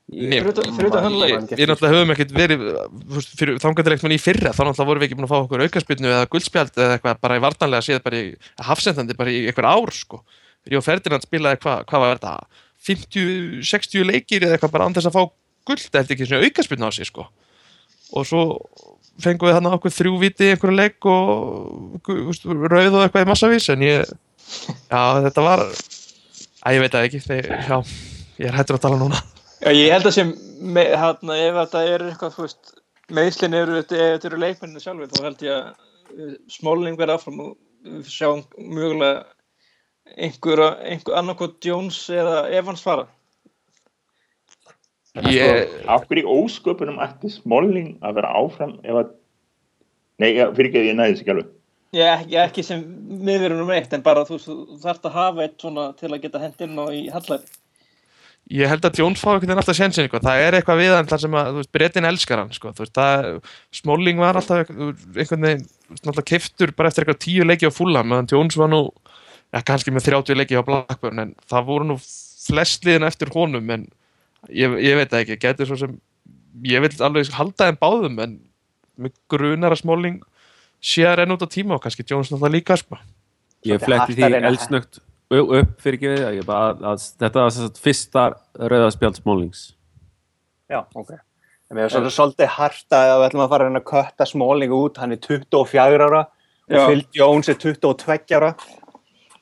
[0.08, 2.62] Nei, Fyrir utan- fyrir utan Man- man Við getur- náttúrulega höfum ekkert verið
[3.36, 6.28] fyrir þangandilegtum í fyrra þá náttúrulega vorum við ekki búin að fá okkur aukaspilnu eða
[6.32, 8.36] guldspjald eða eitthvað bara í vartanlega séð bara í
[8.70, 10.22] hafsendandi bara í eitthvað ár sko.
[10.66, 12.32] Ríó Ferdinand spilaði hvað hva var þetta
[12.88, 15.30] 50-60 leikir eða eitthvað bara án þess að fá
[15.68, 17.28] guld eftir ekki svona aukaspilnu á sig sko.
[18.16, 18.42] og svo
[19.22, 23.68] fengum við þarna okkur þrjú viti í einhverju leik og rauð og eitthvað í massavís
[23.74, 24.12] en ég
[24.88, 27.78] já þetta var að ég veit það ekki þegar, já,
[28.38, 29.22] ég er hættur að tala núna.
[29.58, 32.72] Já, ég held að sem, með, hérna, ef þetta er eitthvað, þú veist,
[33.18, 37.54] meðslinn eru, ef þetta eru leikmenninu sjálfur, þá held ég að smóling verða áfram og
[37.88, 39.26] við sjáum mögulega
[40.16, 43.06] einhver, einhver annarkot Jones eða Evans fara
[45.16, 49.14] Ég, Af hverju ósköpunum ætti Smalling að vera áfram ef að
[50.18, 51.54] Nei, fyrir ekki að ég næði þessi ekki alveg
[51.94, 52.82] ég, ekki, ekki sem
[53.24, 56.66] miðverunum eitt en bara þú, þú þarft að hafa eitt svona til að geta hent
[56.66, 57.46] inn á í hallari
[58.48, 60.20] ég held að Jones fá einhvern veginn alltaf sjensin sko.
[60.24, 62.72] það er eitthvað við hann þar sem að þú veist, Bretin elskar hann sko.
[62.72, 63.26] Þú veist, það,
[63.76, 65.66] Smalling var alltaf einhvern veginn
[65.98, 68.82] alltaf keftur bara eftir eitthvað tíu leiki á fulla meðan Jones var nú
[69.52, 73.74] ja, kannski með 30 leiki á Blackburn en það voru nú flest liðin eftir honum
[73.74, 73.88] en
[74.49, 75.99] ég, ég veit ekki getur svo sem
[76.66, 78.39] ég vil alveg halda þeim báðum en
[78.99, 80.22] mig grunar að Smalling
[80.82, 82.99] sé að renna út á tíma og kannski Jones náttúrulega líka sko.
[83.66, 87.51] Ég fletti að því að- eldsnögt upp fyrir ekki við að, að, að þetta var
[87.53, 88.22] sem sagt fyrsta
[88.57, 89.64] rauðaspjald smólings
[90.68, 91.11] Já, ok.
[91.68, 94.26] En mér er svolítið, svolítið harta að við ætlum að fara að reyna að kötta
[94.28, 96.20] Smalling út, hann er 24 ára
[96.68, 96.82] og Já.
[96.86, 98.51] Phil Jones er 22 ára.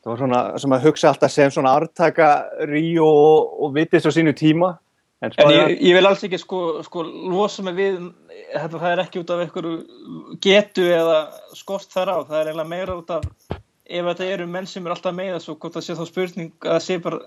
[0.03, 2.29] Það var svona sem að hugsa alltaf sem svona artaka
[2.71, 4.77] Ríó og, og vitið svo sínu tíma.
[5.23, 7.95] En, En spáðu- ég, ég vil alls ekki sko, sko losa mig við
[8.53, 9.77] þetta, það er ekki út af einhverju
[10.45, 11.21] getu eða
[11.57, 13.25] skort þar á, það er eiginlega meira út af
[13.89, 16.83] ef þetta eru menn sem er alltaf með þessu hvort það sé þá spurning að
[16.85, 17.21] sé bara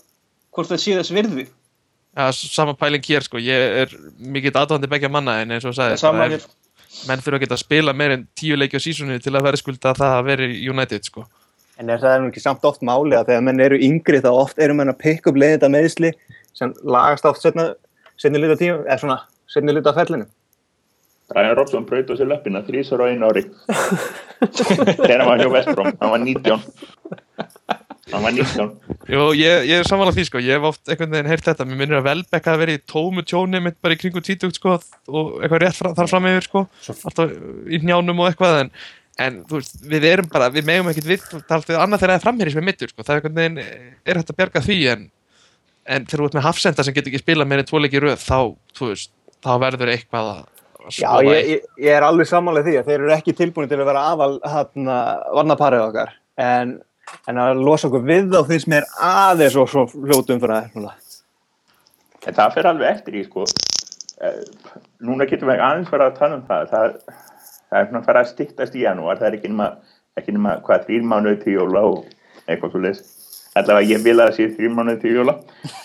[0.54, 3.38] hvort það sé þess virði ja, sama pæling hér sko.
[3.42, 6.48] ég er mikill aðvandi begja manna en eins og sagði Sama það er- hér.
[7.10, 9.58] menn þurfa að geta að spila meir en tíu leiki á sísunni til að vera
[9.58, 11.26] skulda að það að vera United sko.
[11.80, 14.30] En er það er nú ekki samt oft máli að þegar menn eru yngri þá
[14.36, 16.12] oft eru menn að pikka upp leiðinda meðsli
[16.58, 17.72] sem lagast oft setna,
[18.20, 19.20] setni luta tíma, eða svona
[19.50, 20.30] setni luta af fellinu.
[21.30, 23.45] Brian Robson braut á sér löppina þrísar á einu ári.
[24.39, 26.62] Þegar hann var hjá Vestbróm hann var 19
[28.10, 28.70] hann var 19
[29.10, 31.82] Jú, ég, ég er samanlega því sko, ég hef oft einhvern veginn heyrt þetta, mér
[31.82, 35.36] minnir að Velbek hafi verið í tómu tjóni mitt bara í kringu títugt sko og
[35.41, 36.64] eitthvað rétt fra, þar fram yfir sko.
[37.10, 37.36] Alltaf
[37.68, 38.72] í njánum og eitthvað en,
[39.26, 42.26] en þú veist, við erum bara, við megum ekkert við taltið annað þegar það er
[42.28, 45.08] framherri sem er mittur sko, það er einhvern veginn, er hægt að bjarga því en,
[45.90, 48.04] en þegar þú ert með hafsenda sem getur ekki spilað meir en tvo leiki í
[48.04, 48.40] röð, þá,
[48.82, 49.12] veist,
[49.46, 50.42] þá verður eitthvað að
[50.90, 53.80] að Já, ég, ég, ég er alveg sammála því að þeir eru ekki tilbúin til
[53.80, 54.92] að vera aðal hann
[55.38, 56.14] varnaparið okkar.
[56.40, 56.78] En,
[57.30, 60.96] en að losa okkur við þá finnst mér aðeins og svo fljótum fyrir það núna.
[62.26, 63.46] en það fer alveg eftir í sko.
[64.20, 64.40] Eh,
[65.06, 66.74] núna getum við aðeins fara að tala um það.
[66.74, 66.98] Það,
[67.70, 69.20] það er svona að fara að styttast í janúar.
[69.20, 69.70] Það er ekki nema,
[70.20, 72.10] ekki nema hvað þrýr mánuði til jóla og
[72.48, 73.04] eitthvað svo leys
[73.62, 75.36] allavega ég vil að það sé þrýr mánuði til jóla.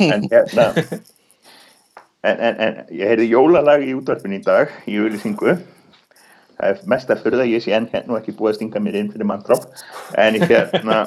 [0.04, 0.68] En hérna
[2.24, 5.58] en, en, en ég heyrði jólalag í útvarpin í dag í auðlýsingu
[6.54, 9.10] það er mest að fyrða ég sé enn hérna ekki búið að stinga mér inn
[9.12, 9.66] fyrir manndróp
[10.20, 11.04] en ég hérna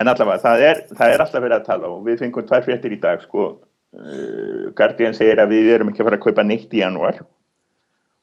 [0.00, 2.96] en allavega það er, það er alltaf verið að tala og við fengum tvær fréttir
[2.96, 3.46] í dag sko.
[3.94, 7.20] Uh, Guardian segir að við erum ekki að fara að kaupa neitt í janúar.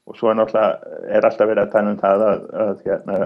[0.09, 3.19] Og svo er er alltaf verið að tala um það að, að hérna,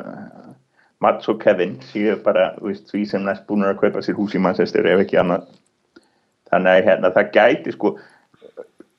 [1.04, 4.42] Mats og Kevin séu bara veist, því sem næst búin að kaupa sér hús í
[4.42, 5.48] Manchester ef ekki annað.
[6.52, 7.96] Þannig að hérna, það gæti sko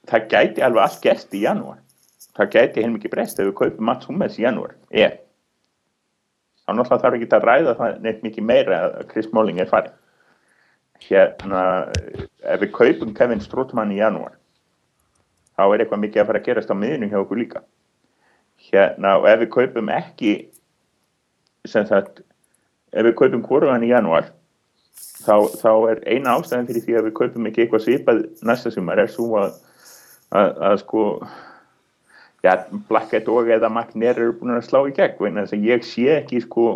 [0.07, 1.79] það gæti alveg allt gerst í janúar.
[2.37, 5.23] Það gæti heilmikið breyst ef við kaupum Mats Hummels í janúar ef.
[6.67, 9.95] Þá náttúrulega þarf ekki að ræða það neitt mikið meira að Chris Smalling er farið
[11.07, 11.63] hérna
[12.43, 14.35] ef við kaupum Kevin Strootman í janúar
[15.57, 17.63] þá er eitthvað mikið að fara að gerast á miðinu hjá okkur líka.
[18.69, 20.33] Hérna og ef við kaupum ekki
[21.71, 22.23] sem sagt
[22.93, 24.31] ef við kaupum hvorugan í janúar
[25.27, 29.03] þá, þá er eina ástæðan fyrir því að við kaupum ekki eitthvað svipað næsta sumar
[29.03, 29.59] er svo að,
[30.31, 31.05] að, að sko
[32.47, 32.53] já,
[32.89, 36.67] Blackett og eða Magnér eru búin að slá í gegn ég sé ekki sko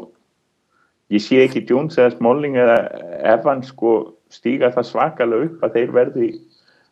[1.11, 2.79] ég sé ekki Jones eða Smalling eða
[3.35, 6.31] Evans sko stíga það svakalega upp að þeir verði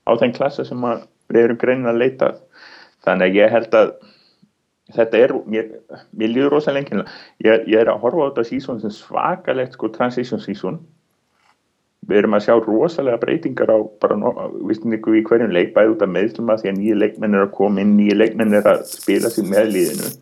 [0.09, 0.87] á þeim klassa sem
[1.29, 2.31] við erum greinin að leita
[3.07, 3.93] þannig að ég held að
[4.97, 5.72] þetta er, mér,
[6.16, 9.91] mér líður rosa lengi ég, ég er að horfa á þetta sísón sem svakalegt sko
[9.93, 10.78] transition sísón
[12.09, 14.16] við erum að sjá rosalega breytingar á bara
[14.70, 17.45] vistum ykkur í hverjum leik bæði út af meðslum að því að nýju leikmenn er
[17.45, 20.12] að koma inn nýju leikmenn er að spila sig með liðinu.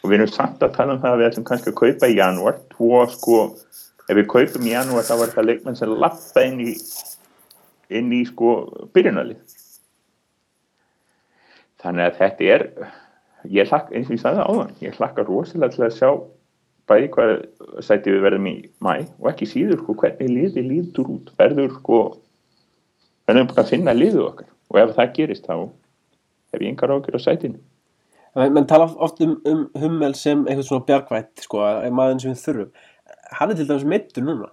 [0.00, 2.16] Og við erum samt að tala um það að við ætlum kannski að kaupa í
[2.16, 2.56] janúar.
[2.72, 3.40] Tvo sko,
[4.06, 6.74] ef við kaupum í janúar þá var það leikmenn sem lappa inn í
[8.00, 8.54] inn í sko
[8.94, 9.58] byrjunalið
[11.82, 12.66] þannig að þetta er
[13.48, 16.10] ég hlakka, eins og ég sagði áðan ég hlakka rosalega til að sjá
[16.90, 17.34] bæði hvað
[17.86, 21.32] sæti við verðum í mæ og ekki síður sko hvernig liði líður út.
[21.38, 21.98] Verður sko
[23.28, 24.48] verðum bara að finna liðu okkar.
[24.70, 27.60] Og ef það gerist þá hef ég engar ágjör á sætinu.
[28.38, 32.34] Menn men tala oft um, um Hummel sem eitthvað svona bjargvætt sko, að maðurinn sem
[32.34, 32.72] við þurfum.
[33.38, 34.50] Hann er til dæmis meittur núna.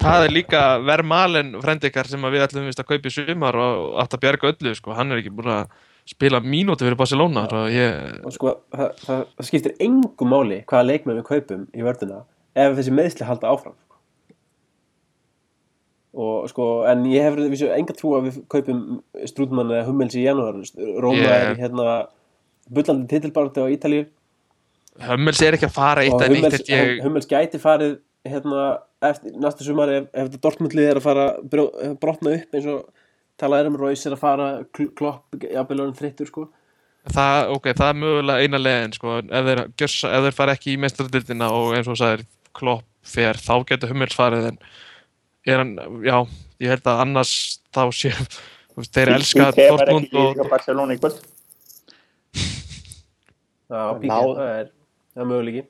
[0.00, 4.22] Það er líka Vermalen frendikar sem við ætlum að kaupa í sumar og átt að
[4.24, 4.94] bjarga öllu sko.
[4.94, 5.72] hann er ekki búin að
[6.10, 11.20] spila mínúti fyrir Barcelona ég, og sko, það, það, það skiptir engum máli hvaða leikmenn
[11.20, 12.24] við kaupum í vörduna
[12.58, 13.98] ef þessi meðsli halda áfram sko.
[16.20, 18.80] og sko, en ég hef vissu enga trú að við kaupum
[19.30, 20.58] Strúdmann eða Hummels í janúar.
[20.98, 21.92] Róma Ég- er hérna
[22.70, 24.06] bullandi titilbarti á Ítalíu.
[25.00, 28.64] Hömmels er ekki að fara eitt Hummels, held ég Hummels gæti farið hérna
[29.00, 31.28] eftir næsta sumar ef, ef þetta Dortmundlið er að fara
[32.02, 32.82] brotna upp eins og
[33.40, 36.46] talað er um Royce er að fara Kl- Klopp, jafnvel orðin þreyttur sko.
[37.10, 40.74] Það, ok, það er mögulega eina leiðin sko, ef þeir, gjössa, ef þeir fara ekki
[40.74, 42.24] í mestradildina og eins og þú sagðir
[42.60, 44.58] klopp fer, þá getur Hummels farið en
[45.48, 45.72] er hann,
[46.04, 46.16] já,
[46.60, 47.32] ég held að annars
[47.72, 48.12] þá sé
[48.94, 51.22] þeir elska Dortmund ekki og Barcelona í kvöld.
[53.70, 54.70] Það er,
[55.16, 55.64] er möguleiki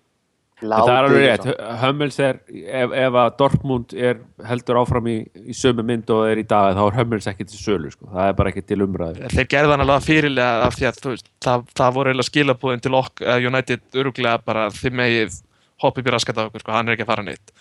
[0.61, 1.47] það er alveg rétt,
[1.81, 5.17] Hummels er ef, ef að Dortmund er heldur áfram í,
[5.51, 8.09] í sömu mynd og er í dag þá er Hummels ekki til sölu, sko.
[8.13, 9.31] það er bara ekki til umræðu.
[9.33, 12.95] Þeir gerði hann alveg fyrirlega af því að veist, það, það voru eiginlega skilabúðin til
[13.01, 15.41] ok, uh, United öruglega bara þið megið
[15.85, 17.55] hoppið býr raskat á okkur, sko, hann er ekki að fara neitt.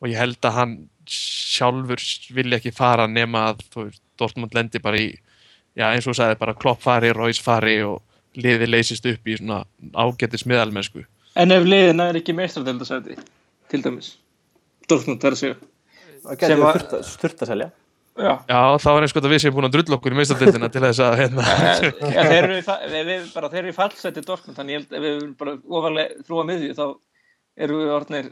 [0.00, 0.76] Og ég held að hann
[1.10, 2.02] sjálfur
[2.34, 5.12] vilja ekki fara nema að veist, Dortmund lendi bara í
[5.78, 8.02] já, eins og þú sagði, bara klopp fari, Royce fari og
[8.38, 9.64] liði leysist upp í svona
[9.98, 11.04] ágætis miðalmennsku
[11.40, 13.16] En ef liðina er ekki meistradeldasæti,
[13.72, 14.14] til dæmis,
[14.90, 15.58] Dortmund, er að segja.
[16.20, 17.70] Það Sem getur að- þurft að- selja
[18.20, 20.68] Já, Já, þá er eins og að við séum búin að drulla okkur í meistardildina
[20.74, 23.76] til þess að hérna, ja, þeir eru í fa- við, við, bara, þeir eru í
[23.76, 26.84] fallseti Dortmund, þannig ég held ef við bara ofarlega þrúa miðju þá
[27.64, 28.28] eru við orðnir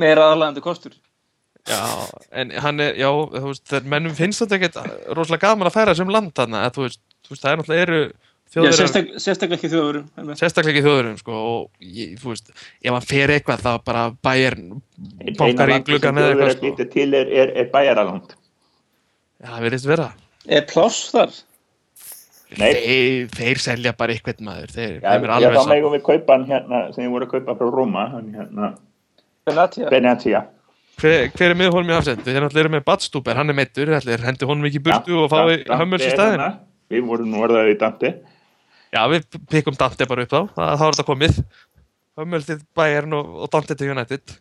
[0.00, 0.94] meira aðlægandi kostur.
[1.68, 1.82] já,
[2.32, 4.78] en hann er, já, þú veist, mennum finnst þetta ekkert
[5.18, 8.00] rosalega gaman að færa þessum land þarna, þú veist, það er náttúrulega eru
[8.48, 10.04] Já, sérstak, sérstaklega ekki þjóðurum.
[10.40, 12.48] sérstaklega ekki þjóðurum, sko, og ég, þú veist,
[12.80, 14.56] ef hann fer eitthvað, þá bara bæjar
[15.36, 20.08] bankar í gluggan eða eitthvað, sko, til er, er, er bæjaraland já, það verðist vera.
[20.48, 21.36] Er pláss þar?
[22.56, 22.70] Nei.
[22.72, 25.74] Þeir, þeir selja bara eitthvað maður, þeir, Já, þeim er já, alveg þá saman.
[25.74, 28.70] megum við kaupa hann hérna sem ég voru að kaupa frá Róma hann hérna,
[29.44, 29.90] Benatia?
[29.92, 30.40] Benatia
[30.98, 32.24] Hver, hver er miðhólmi afsend?
[32.24, 33.92] Þeir náttúrulega eru með Badstúber, hann er meittur,
[34.24, 36.40] hendi honum ekki í burtu og fái í er staðinn.
[36.40, 36.48] hérna.
[36.90, 38.10] Við vorum nú orðaðið í Dante
[38.94, 41.40] Já, við pikkum Dante bara upp þá, það, þá er þetta komið.
[42.48, 44.36] Til Bayern og, og Dante til United.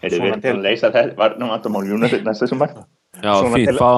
[0.00, 1.10] Svona við til- að leysa það.
[1.18, 2.72] Varnum vandamál United næsta sumar?
[3.20, 3.90] Já, Svona fínt, til- fá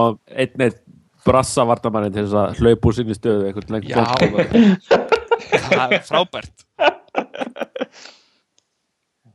[0.42, 0.80] einn eitt
[1.24, 4.02] brassa vartamannin til þess að hlaupa úr sinni stöðu lengur Já,
[5.70, 6.66] það er frábært.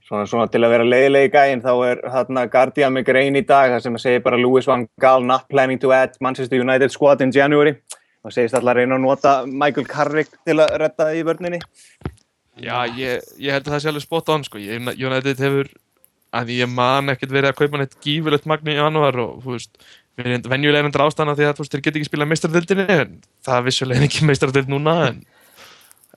[0.08, 3.74] Svona, svona til að vera leiðilegi gæinn þá er þarna Guardian með grein í dag
[3.74, 7.22] þar sem að segja bara Louis van Gaal not planning to add Manchester United squad
[7.26, 7.74] in January
[8.28, 11.62] og segist alltaf að reyna að nota Michael Carrick til að redda í vörninni
[12.58, 14.58] Já, ég, ég held að það sé alveg spot on, sko.
[14.58, 15.68] Ég, United hefur,
[16.34, 19.76] að ég man ekkert verið að kaupa neitt gífurlegt magni í januar og, þú veist,
[20.18, 23.12] við erum venjulega ástæðan af því að, þú veist, þeir geta ekki spilað meistardildinni, en
[23.46, 25.22] það er vissulega ekki meistardild núna, en,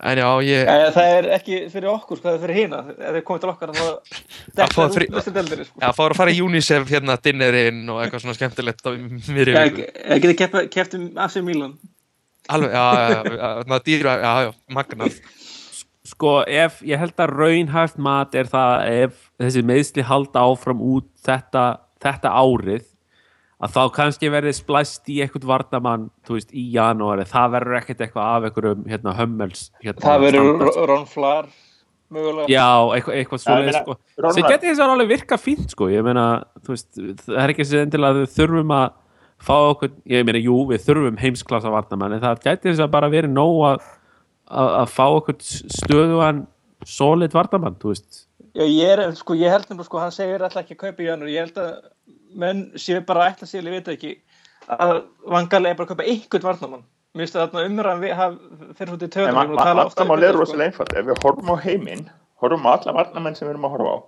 [0.01, 2.81] en já, ég, Ja, það er ekki fyrir okkur, hvað er fyrir hína?
[2.97, 3.85] Ef þeir komið til okkar þá
[4.65, 5.85] Að fá frí- Þessi deldinni, sko.
[5.85, 9.63] Já, fáður að fara í UNICEF hérna dinnerinn og eitthvað svona skemmtilegt á mér Já,
[9.69, 9.85] viku.
[9.85, 11.77] ég geti keppt keppt um AC Milan.
[12.51, 15.21] Alveg, já, dýra, já, já, magnað.
[16.11, 21.07] sko ef ég held að raunhæft mat er það ef þessi meðsli halda áfram út
[21.27, 21.65] þetta,
[22.03, 22.87] þetta árið
[23.61, 28.05] að þá kannski verði splæst í eitthvað vardamann, þú veist, í janúari það verður ekkert
[28.07, 30.79] eitthvað af einhverjum hérna, hömmels hérna, Það verður standard.
[30.91, 31.51] Ron Flar,
[32.11, 32.49] mögulega.
[32.51, 33.99] Já, eitthvað, eitthvað Já, svo ég meina, sko.
[34.33, 35.91] Sem geti þess að alveg virka fínt sko.
[35.93, 36.25] ég meina,
[36.65, 36.89] þú veist,
[37.27, 38.89] það er ekki sem endilega að við þurfum að
[39.41, 43.13] fá okkur ég meina, jú, við þurfum heimsklassa vardamann en það geti þess að bara
[43.13, 43.87] verið nóg að,
[44.49, 45.39] að, að fá okkur
[45.81, 46.45] stöðuan
[46.89, 50.65] solid vardamann, þú veist Já, ég er, sko, ég held nefnilega, sko, hann segir alltaf
[50.65, 51.29] ekki að kaupa í janúar.
[51.31, 51.69] Ég held að
[52.43, 54.11] menn séu bara ætla sér, ég veit ekki,
[54.75, 56.83] að vangarlega er bara að kaupa einhvern varnamann.
[57.15, 60.37] Mér finnst það þarna umræðan við fyrir í En töðunum og tala ofta um er
[60.39, 62.05] þetta, einfalt ef við horfum á heiminn
[62.39, 63.99] horfum á alla varnamenn sem við erum að horfa á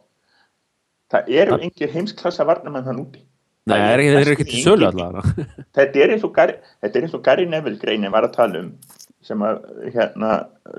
[1.12, 3.24] það eru engir heimsklassa varnamenn þann úti
[3.70, 5.46] Nei, Það er, er þeir eru næstum ekki til sölu allavega.
[5.78, 8.62] Þetta er eins og Gary, þetta er eins og Gary Neville greinin var að tala
[8.64, 8.72] um
[9.22, 9.60] sem að
[9.94, 10.30] hérna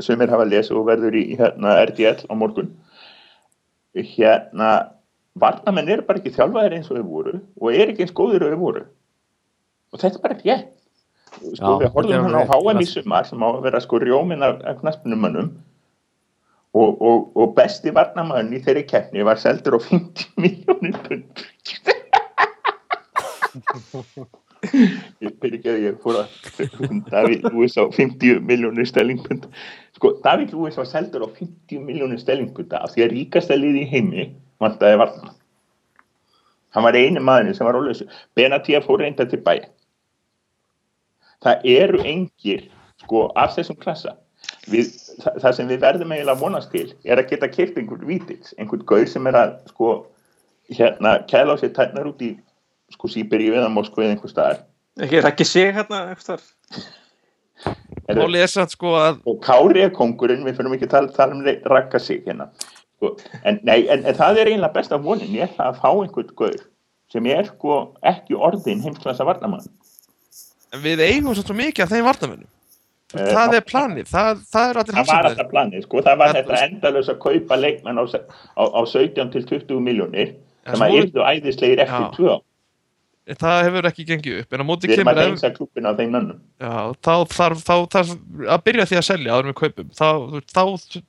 [0.04, 2.74] sumir hafa lesið og verður í hérna RDL á morgun.
[3.96, 4.74] Hérna
[5.40, 8.52] varnamenn eru bara ekki þjálfaðir eins og þau voru og eru ekki eins góðir og
[8.52, 8.84] þau voru.
[9.94, 10.68] Og þetta er bara rétt.
[11.34, 14.04] Sko, Já, við horfum hann á rétt, HM í sumar sem á að vera sko
[14.04, 15.54] rjómin af, af knaspunumönnum
[16.76, 21.46] og, og, og besti varnamæðurinn í þeirri keppni var seldur á 50 miljónir pund
[25.24, 26.28] ég fyrir ekki að ég fór að
[27.10, 29.50] David Lewis á 50 miljónir stellingpund
[29.98, 33.91] sko David Lewis var seldur á 50 miljónir stellingpunda af því að ríkasta liði í
[33.91, 34.28] heimi
[34.64, 35.34] vantaði varna
[36.74, 38.08] hann var eini maðurinn sem var lausu.
[38.38, 39.68] Benatia fór reynda til bæja
[41.44, 42.68] það eru engir
[43.04, 44.16] sko af þessum klassa.
[44.72, 44.90] Við,
[45.24, 48.56] það, það sem við verðum eiginlega að vonast til er að geta kert einhvern vítils
[48.58, 49.91] einhvern gaur sem er að sko
[50.72, 52.34] hérna kæla á sér tætnar út í
[52.94, 54.61] sko Sýberíu eða Moskva eða einhver staðar.
[55.02, 56.45] Ekki, er ekki sé hérna einhver staðar?
[58.14, 61.38] Málið er satt sko að og Kári er kongurinn, við fyrir mikið að tala, tala
[61.38, 62.49] um rakka sig hérna.
[63.03, 63.18] Sko.
[63.44, 66.61] en, nei, en, en það er eiginlega besta vonin ég ætla að fá einhvern gaur
[67.11, 67.80] sem ég er sko
[68.14, 69.68] ekki orðin heimsklasa varnamann
[70.74, 74.70] en við eigum svo mikið af þeim varnamennum eh, Það, það er planið, það, það
[74.70, 78.02] er allir hans Það var alltaf planið, sko, það var þetta endalus að kaupa leikmenn
[78.02, 80.34] á, á, á 17 til 20 miljónir
[80.64, 82.40] sem að yrðu æðislegir eftir 2
[83.24, 85.20] það hefur ekki gengið upp en á móti við kemur
[86.60, 86.76] já,
[87.08, 88.14] þá þarf
[88.58, 89.90] að byrja því að selja áður við kaupum.
[89.95, 90.08] Þá,
[90.52, 90.64] þá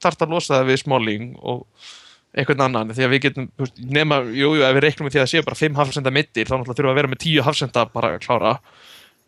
[0.05, 1.89] þarf það að losa það við Smalling og
[2.35, 5.31] einhvern annan því að við getum, nema, jú, jú, ef við reiknum með því að
[5.33, 8.13] séu bara 5 hafsenda mittir þá náttúrulega þurfum við að vera með 10 hafsenda bara
[8.15, 8.55] að klára.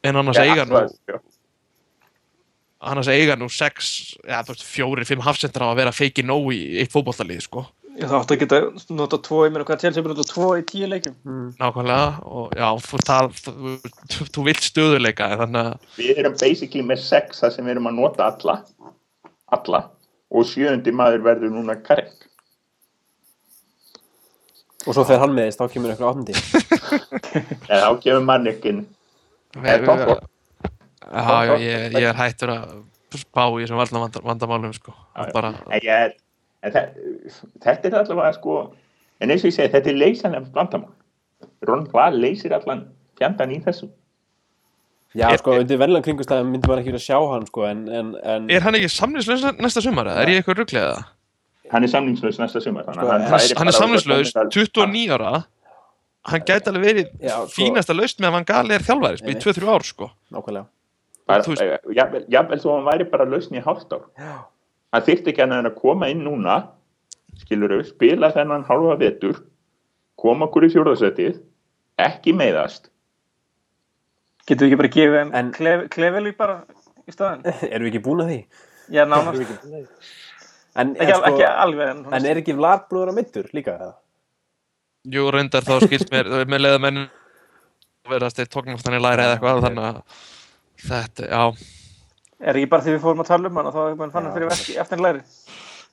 [0.06, 1.18] En annars eiga nú Já,
[2.86, 3.90] annars eiga nú 6,
[4.28, 7.66] ja, þú veist, 4-5 hafsendar á að vera feiki nóg í eitt fótbollalið, sko
[7.97, 8.59] Ég þá átti að geta
[8.93, 11.16] nota tvo, ég meina hvað til sem er nota tvo í tíu leikjum.
[11.56, 16.85] nákvæmlega og já, þú, það, þú, þú, vilt stöðuleika en þannig að við erum basically
[16.85, 18.59] með sex það sem við erum að nota alla
[19.56, 19.82] alla
[20.28, 22.27] og sjöundi maður verður núna karek
[24.86, 26.35] Og svo þegar hann meðist, þá kemur eitthvað áttundi.
[27.73, 28.23] en þá kemur
[29.56, 29.89] við,
[31.06, 32.77] já, já, ég, ég er hættur að
[33.16, 34.94] spá í þessum vanda, vandamálum sko.
[34.94, 35.32] Já, já.
[35.35, 36.14] bara, en, ég,
[36.62, 36.82] en þe
[37.64, 38.56] þetta er allavega sko
[39.20, 40.94] en eins og ég segi, þetta er leysanlega vandamál
[41.68, 42.86] Ron Val leysir allan
[43.18, 43.88] fjandan í þessu
[45.16, 47.84] Já, Er- sko, undir venlega kringustæðum myndi maður ekki vilja sjá hann, sko, en...
[47.88, 51.04] en, en er hann ekki samningslaus næsta sumar eða er ég eitthvað rugglega það?
[51.72, 55.30] hann er samningslaus næsta sumar þannig Sko, að hann- hann, hann er samningslaus 29 ára
[56.26, 59.26] hann gæti alveg verið Já, sko- fínasta laust með að hann gali er þjálfæri sko,
[59.26, 59.46] í Einmitt.
[59.46, 60.10] 2-3 ár sko.
[60.36, 60.66] Nákvæmlega.
[61.62, 64.04] eh, jafnvel, jafnvel svo hann væri bara lausn í hálft ár
[64.94, 66.58] hann þyrfti ekki hann að koma inn núna
[67.42, 69.40] skilur við, spila þennan hálfa vetur
[70.20, 71.40] koma okkur í fjórðasettið
[72.06, 72.90] ekki meiðast
[74.46, 76.60] Getur við ekki bara gefið þeim En- klef, klefeli bara
[77.02, 77.42] í staðin?
[77.72, 78.40] Erum við ekki búin að því?
[78.94, 79.40] Já, nánast.
[79.66, 83.74] En, en, Ekki, sko, ekki alveg, en, en er ekki búin að mittur líka?
[83.74, 83.94] eða?
[85.06, 87.02] jú reyndar þá skilst mér með leiða menn
[88.10, 89.98] verðast þeir tóknum þannig læra eða eitthvað þannig að
[90.86, 91.42] þetta, já,
[92.40, 94.28] er ekki bara því við fórum að tala um hann og þá er mann fann
[94.28, 95.22] hann fyrir verki eftir læri.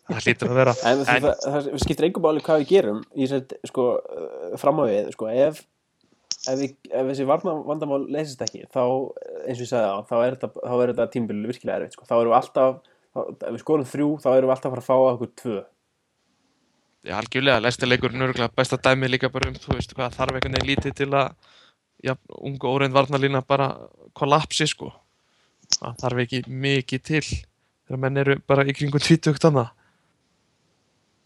[0.09, 0.73] það hlýtur að vera.
[0.89, 3.03] En, en það, það, það skiptir engum máli hvað við gerum.
[3.15, 5.61] Í að sko, uh, fram á við sko, ef,
[6.43, 8.83] ef, við, ef þessi varna vandamál leysist ekki þá,
[9.45, 12.07] eins og ég sagði á, þá er þetta, þá er þetta tímbil virkilega erfitt sko.
[12.09, 12.81] þá erum við alltaf,
[13.13, 15.31] þá, ef við skorum þrjú þá erum við alltaf að fara að fá að okkur
[15.43, 15.61] tvö.
[17.03, 20.69] Já, algjörlega, lestileikur nörgulega besta dæmi líka bara um, þú veist hvað þarf einhvern veginn
[20.69, 21.33] lítið til að
[22.03, 23.73] já, ungu óreind varnalína bara
[24.15, 24.91] kollapsi sko
[25.83, 29.69] það þarf ekki mikið til þegar menn eru bara í kringum 20 annað.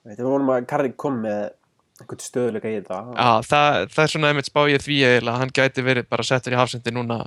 [0.08, 1.50] Við vonum að Karri kom með
[1.98, 2.98] einhvern stöðuleika í þetta.
[3.18, 6.54] Já, það, það er svona einmitt spá ég því að hann gæti verið bara settur
[6.54, 7.24] í hafsendi núna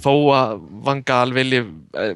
[0.00, 2.14] þó að Vangal vilji eh,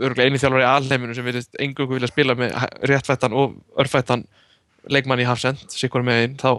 [0.00, 2.56] örgulega eini þjálfur í alheiminu sem vilja engungu vilja spila með
[2.88, 4.24] réttfættan og örfættan
[4.90, 6.50] leikmann í hafsend, sikkur með einn þá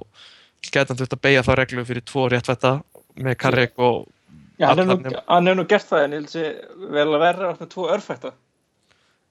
[0.66, 2.78] gæti hann þurft að beigja þá reglu fyrir tvo réttfætta
[3.26, 4.06] með Karrek og
[4.56, 6.50] Já, hann hefur nú, hann nú gert það en ég held sé
[6.96, 8.32] vel að verra með tvo örfætta.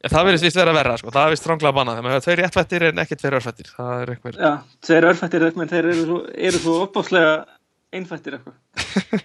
[0.05, 2.42] ja, það verðist vist vera verra, sko, það er vist stránglega bannað þegar hefur tveir
[2.42, 3.70] réttfættir en ekki tveir örfættir.
[3.76, 4.52] Það er Já,
[4.84, 6.18] þeir örfættir menn þeir eru svo,
[6.51, 7.34] eru svo uppáðslega
[7.94, 8.59] einfattir eitthvað.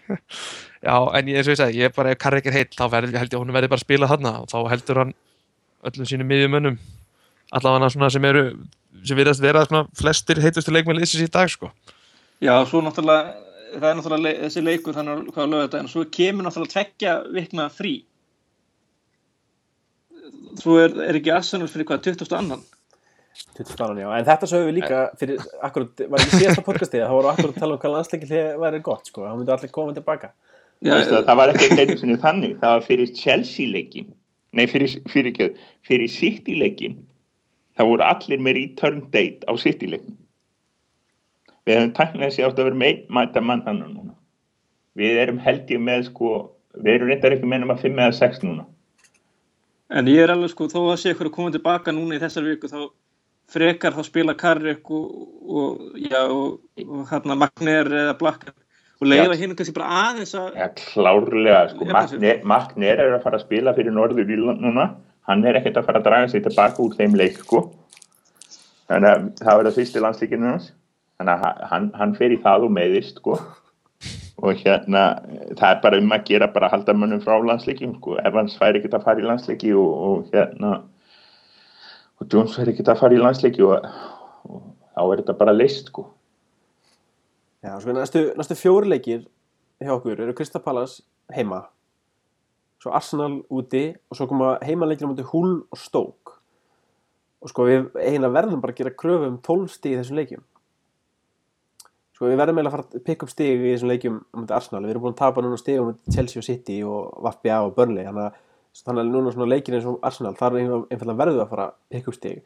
[0.87, 2.85] já, en ég, eins og ég segi ég er bara, ef Karrek er heill, þá
[2.93, 4.33] verð, held ég að hún verði bara að spila þarna.
[4.43, 5.13] Og þá heldur hann
[5.89, 6.79] öllum sínum miðjumönnum
[7.55, 8.43] allavega svona sem eru
[9.07, 11.71] sem virðast vera svona flestir heitustu liðsins í dag, sko.
[12.43, 13.33] Já, svo náttúrulega,
[13.75, 16.75] það er náttúrulega le þessi leikur þannig að hvað lögðu þetta en svo kemur náttúrulega
[16.75, 17.93] tveggja vikna frí.
[20.59, 22.35] Svo er, er ekki Arsenal fyrir hvað, 20.
[22.39, 22.67] annan?
[23.57, 24.07] 20 annan, já.
[24.17, 27.63] en þetta sögum við líka fyrir, akkurat, var ekki síðasta podcastið þá voru akkurat að
[27.63, 30.31] tala um hvað landsleikil væri gott sko, þá myndu allir koma tilbaka
[30.79, 34.09] Já, Veistu að það var ekki einu sinni þannig það var fyrir Chelsea leikin
[34.55, 36.97] nei fyrir, fyrir, fyrir, fyrir City leikin
[37.77, 40.15] það voru allir með return date á City leikin
[41.69, 44.15] við hefum tæknilega sér átt að vera með mæta mann þannig núna.
[44.97, 46.31] Við erum held ég með sko
[46.77, 48.65] við erum reyndar ekki með nema 5 eða 6 núna.
[49.89, 52.45] En ég er alveg sko, þó að sé ykkur að koma tilbaka núna í þessar
[52.45, 52.79] viku þá
[53.49, 55.05] frekar þá spila Karrik og,
[55.41, 58.53] og, já, og, og hérna Magner eða Blackar
[58.99, 61.87] og leiða hérna kannski bara aðeins að ja, klárlega sko.
[61.89, 64.91] Magner, Magner er að fara að spila fyrir Norður Írland núna.
[65.29, 67.63] Hann er ekkert að fara að draga sig tilbaka úr þeim leik sko.
[68.89, 70.69] Þannig að það verður fyrsti landslíkinu hans
[71.19, 73.35] þannig að hann, hann fer í það og meðist sko.
[74.39, 75.03] Og hérna
[75.59, 78.15] það er bara um að gera bara að halda mönnum frá landslíkjum sko.
[78.23, 80.77] Ef hans fær ekkert að fara í landslíki og, og hérna
[82.19, 83.89] og Jones fær ekkert að fara í landslíki og,
[84.47, 84.63] og
[84.95, 86.05] þá er þetta bara list sko.
[87.59, 89.25] Já, sko, næstu, næstu fjóri leikir
[89.83, 91.03] hjá okkur eru Crystal Palace
[91.35, 91.65] heima
[92.79, 96.37] svo Arsenal úti og svo koma heimaleikina mútið Hull og Stoke.
[97.43, 100.45] Og sko við eina verðum bara að gera kröfu um 12 stig í þessum leikjum
[102.19, 104.57] sko við verðum eiginlega að fara að pikka upp stig í þessum leikjum um þetta
[104.57, 107.71] Arsenal, við erum búin að tapa núna stig um Chelsea og City og VFBA og
[107.77, 108.03] Burnley.
[108.09, 111.53] Þannig að að núna svona leikir eins og Arsenal þar er einfallega verðum við að
[111.53, 112.43] fara að pikka upp stig.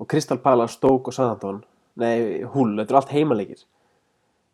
[0.00, 1.60] Og Crystal Palace, Stoke og Southampton.
[2.00, 3.60] Nei, Hull, þetta eru allt heimaleikir.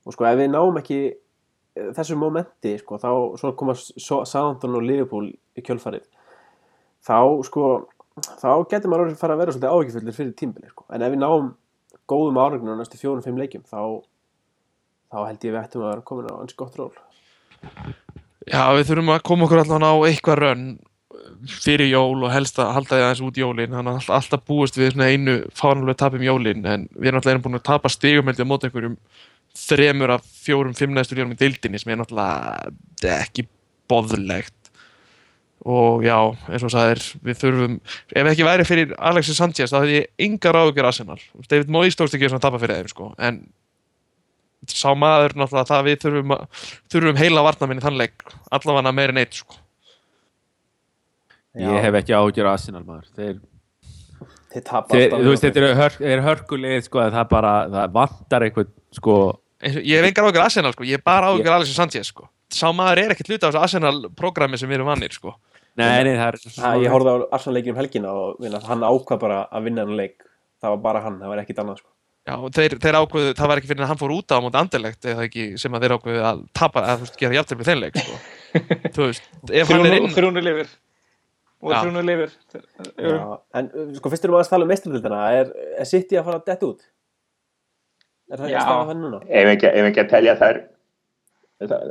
[0.05, 3.09] Og sko ef við náum ekki eh, þessu momenti sko, þá
[3.40, 6.05] svo koma So- Southampton og Liverpool í kjölfarið.
[7.06, 7.16] Þá
[7.47, 7.70] sko
[8.20, 10.85] þá getur maður orðið fara að vera svolítið áhyggjufullir fyrir tímbili sko.
[10.93, 11.51] en ef við náum
[12.10, 14.02] góðum áregnum á næstu fjórum-fimm leikjum þá,
[15.11, 16.93] þá held ég við ættum að vera komin á ans gott ról.
[18.49, 20.69] Já, við þurfum að koma okkur allan á eitthvað rönn
[21.51, 23.74] fyrir jól og helst að halda því aðeins út jólin.
[23.74, 27.59] Þannig að alltaf, alltaf búist við einu fáranlega tapum jólin en við erum alltaf búin
[27.61, 28.97] að tapa stigumældi á móti einhverjum
[29.57, 33.47] þremur af fjórum, fimm næstur jólum í deildinni sem er náttúrulega ekki
[33.91, 34.57] boðlegt.
[35.69, 36.16] Og já,
[36.49, 37.81] eins og sagðir við þurfum,
[38.16, 41.19] ef ekki væri fyrir Alexis Sanchez þá hefði ég engar áhugjur Arsenal.
[41.51, 43.11] David Moyes stókst ekki að tapa fyrir þeim sko.
[43.19, 43.43] en
[44.76, 49.12] sá maður náttúrulega það við þurfum, að, þurfum heila varnamenn í þann leik allavega meir
[49.14, 49.59] en eitt sko.
[51.60, 53.38] Ég hef ekki áhugjur á Arsenal maður þeir,
[54.52, 58.47] þeir þeir, þú veist, þetta er, hör, er hörkulegið sko, að það bara, það vantar
[58.47, 58.68] eitthvað
[59.01, 60.86] sko, og- ég hef engar áhugjur Arsenal sko.
[60.86, 62.28] ég er bara áhugjur Alexis Sanchez sko.
[62.51, 65.34] sá maður er ekkert hluta á þessu Arsenal-programmi sem við erum vannir sko.
[65.76, 68.80] nei, nei, það er Ha, ég horfði á Arsenal leikin um helgina og vinna, hann
[68.86, 70.22] ákvað bara að vinna hann leik
[70.62, 71.88] það var bara hann, það var ekkit annað sko.
[72.28, 74.59] Já, og þeir, þeir ákveðu, það var ekki fyrir að hann fór út á móti
[74.60, 77.80] andelegt eða ekki sem að þeir ákveðu að tapa eða þú veist, gera jafntöfli þeim
[77.80, 78.18] leik sko.
[78.94, 79.28] þú veist,
[79.62, 80.68] ef hann er inn Þrjúnu lifir
[81.60, 81.78] og Já.
[81.80, 82.34] þrjúnu lifir
[83.56, 86.47] en sko fyrst erum við að tala um meistradildina er, er City að fara að
[86.52, 86.84] detta út?
[88.30, 89.22] Er það ekki staða þannig núna?
[89.26, 90.60] ef ekki, ef ekki að telja þær
[91.72, 91.90] það-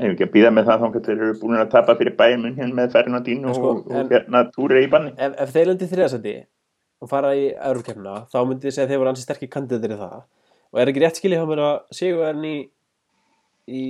[0.00, 2.96] ef ekki að býða með það þá þeir eru búin að tapa fyrir hérna með
[2.96, 5.72] Fernandín og, sko, og en- hérna Túri í banni Ef, ef þeir
[7.02, 10.00] og fara í Európkeppna þá myndi ég segja að þeir voru ansi sterkir kandidatir í
[10.00, 10.22] það.
[10.72, 12.54] Og er ekki rétt skilið hjá mér að Sigurðan í,
[13.66, 13.82] í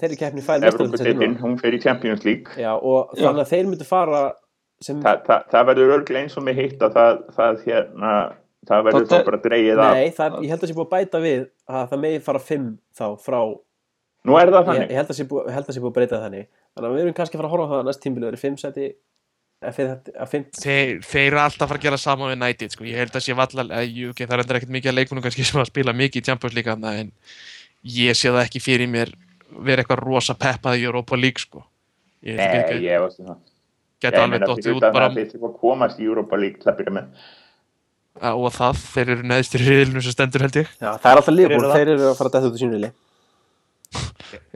[0.00, 1.30] þeirri keppni fær núna?
[1.42, 2.58] hún fer í Champions League.
[2.60, 3.22] Já, og Já.
[3.28, 4.22] þannig að þeir myndu fara
[4.84, 8.12] sem Þa, það, það verður örglega eins og með hitt að það, það hérna
[8.68, 9.94] það verður Það- þá bara dreigið af.
[9.96, 12.68] Nei, það, ég held að sé búið að bæta við að það megi fara fimm
[12.98, 13.40] þá frá
[14.28, 14.88] nú er það þannig.
[14.90, 16.46] Ég held að sé búið, ég held að sé búið að breyta þannig.
[16.76, 18.42] Þannig að við erum kannski að fara að horfa á það að næst tímbil verið
[18.44, 18.88] fimm seti
[19.58, 22.84] þeir, þeir eru alltaf að fara að gera saman við United sko.
[22.86, 25.60] ég held að sé jú, okay, það er endur ekkert mikið að leikunum kannski sem
[25.60, 27.10] að spila mikið í Champions League þarna, en
[27.82, 29.10] ég sé það ekki fyrir mér
[29.50, 31.64] vera eitthvað rosa peppað í Europa League sko.
[32.22, 33.42] ég Nei, ég veist það.
[34.00, 36.94] geta alveg fyrir út bara það þeir að komast í Europa League til að byrja
[37.00, 37.26] með.
[38.28, 40.70] Og það, þeir eru neðstir í riðilinu sem stendur held ég.
[40.78, 42.90] Já, það er alltaf lífbúl, Þeir eru að fara að detta út í sínvili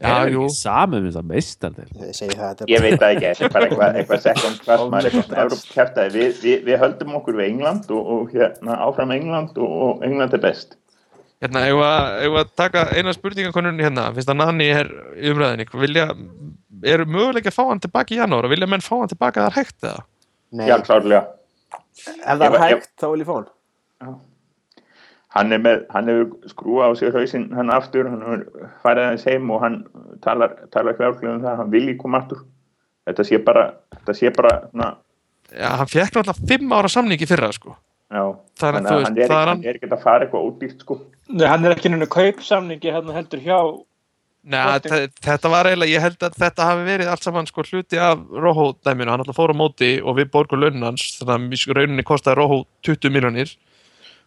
[0.02, 3.52] Já, er jú, samið með það meistar þeir Ég ég veit það ekki, þetta er
[3.54, 7.38] bara eitthvað, eitthvað second class maður, Ofnlegt eitthvað Evróp kjartaði við, við, við höldum okkur
[7.38, 10.76] við England og, og hérna áfram England og, og England er best.
[11.42, 15.68] Hérna, eigum við að- við taka eina spurningakonunni hérna, finnst að Nani er í umræðinni,
[15.80, 16.08] vilja
[16.92, 19.56] eru möguleik að fá hann tilbaka í janúar og vilja menn fá hann tilbaka þar
[19.62, 20.04] hægt eða?
[20.52, 21.24] Nei, já, klárlega.
[22.02, 24.20] Ef það er hægt, þá vil ég fá hann
[25.34, 29.24] hann er með, hann hefur skrúa á sig hausinn hann aftur, hann hefur farið aðeins
[29.30, 29.78] heim og hann
[30.24, 32.42] talar, talar fjárklega um það, hann vilji koma aftur.
[33.08, 33.64] Þetta sé bara,
[33.96, 34.92] þetta sé bara na,
[35.52, 37.74] Já, hann fekk náttúrulega fimm ára samning í fyrra sko.
[38.12, 38.22] já,
[38.60, 41.00] Það er- að veist, hann er, hann hann- er ekki að fara eitthvað ódýrt sko.
[41.28, 43.58] Nei, hann er ekki nynnu kaupsamningi hérna heldur hjá
[44.44, 44.78] Nei,
[45.22, 48.72] þetta var eiginlega, ég held að þetta hafi verið allt saman sko hluti af Róhó
[48.82, 52.02] dæminu, hann alltaf fór á móti og við borgum launin hans, þannig að í rauninni
[52.02, 53.52] kostaði Róhó 20 miljonir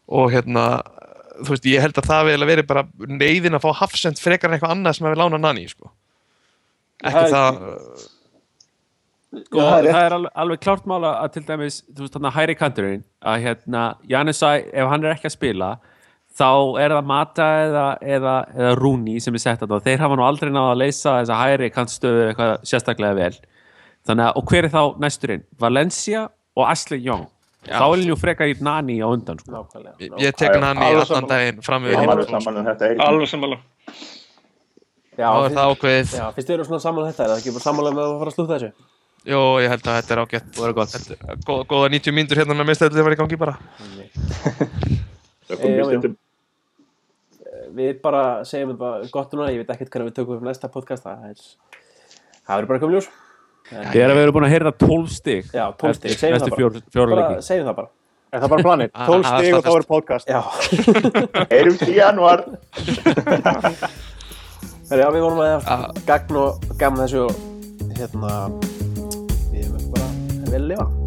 [0.07, 0.82] og hérna,
[1.41, 2.84] þú veist, ég held að það hafi eiginlega verið bara
[3.22, 5.91] neyðin að fá hafsend frekar en eitthvað annað sem hefði lánað Nani, sko.
[7.03, 7.57] Ekki Það það,
[9.45, 12.16] sko, Já, það er það er alveg, alveg klárt mála að til dæmis, þú veist,
[12.16, 13.84] þarna hæri kanturinn að hérna,
[14.14, 15.74] Janusæ, ef hann er ekki að spila
[16.36, 16.49] þá
[16.84, 17.86] er það Mata eða,
[18.16, 21.40] eða, eða Rúni sem er sett að þeir hafa nú aldrei náða að leysa þessa
[21.41, 23.38] hæri kantstöðu eitthvað sérstaklega vel
[24.06, 25.45] þannig að, og hver er þá næsturinn?
[25.60, 27.35] Valencia og Young Já.
[27.70, 29.52] Þá er njú frekar í Nani á undan sko.
[29.52, 31.28] Nákvæmlega ég, ég tek Nani allan sammála.
[31.32, 32.68] daginn fram við saman um
[33.08, 33.58] alveg sammála
[35.16, 37.54] Já, þá er það ákveðið, já, fyrst við erum svona saman þetta, er það ekki
[37.56, 38.72] bara samanlega með að fara að slúta þessu?
[39.26, 40.50] jú, ég held að þetta er ágætt.
[40.60, 40.74] Er.
[40.76, 43.56] Þetta er góð- Góða 90 mínútur hérna með mistæðlega var í gangi bara.
[45.46, 46.16] Eh, stundum-
[47.76, 51.04] Við bara segjum þetta gott núna, ég veit ekkert hvernig við tökum upp næsta podcast,
[51.06, 51.42] það er,
[52.46, 52.82] það verður bara
[53.70, 53.94] komið ljós.
[53.94, 56.82] þegar við erum búin að heyra 12 stig Já, 12 stig, segjum það bara.
[56.96, 57.90] fjóra Bara leiki segjum það bara.
[58.36, 58.90] Er það bara planið?
[58.94, 60.26] Ah, 12 ah, stig og þá er podcast.
[60.28, 60.42] Já.
[61.54, 62.40] Heyrjumst í janúar
[64.86, 65.56] Herri, já, við vorum að Já.
[65.66, 67.34] hafa gagn og gaman þessu og
[67.98, 68.36] hérna
[69.50, 70.12] við erum bara
[70.52, 71.05] vel að lifa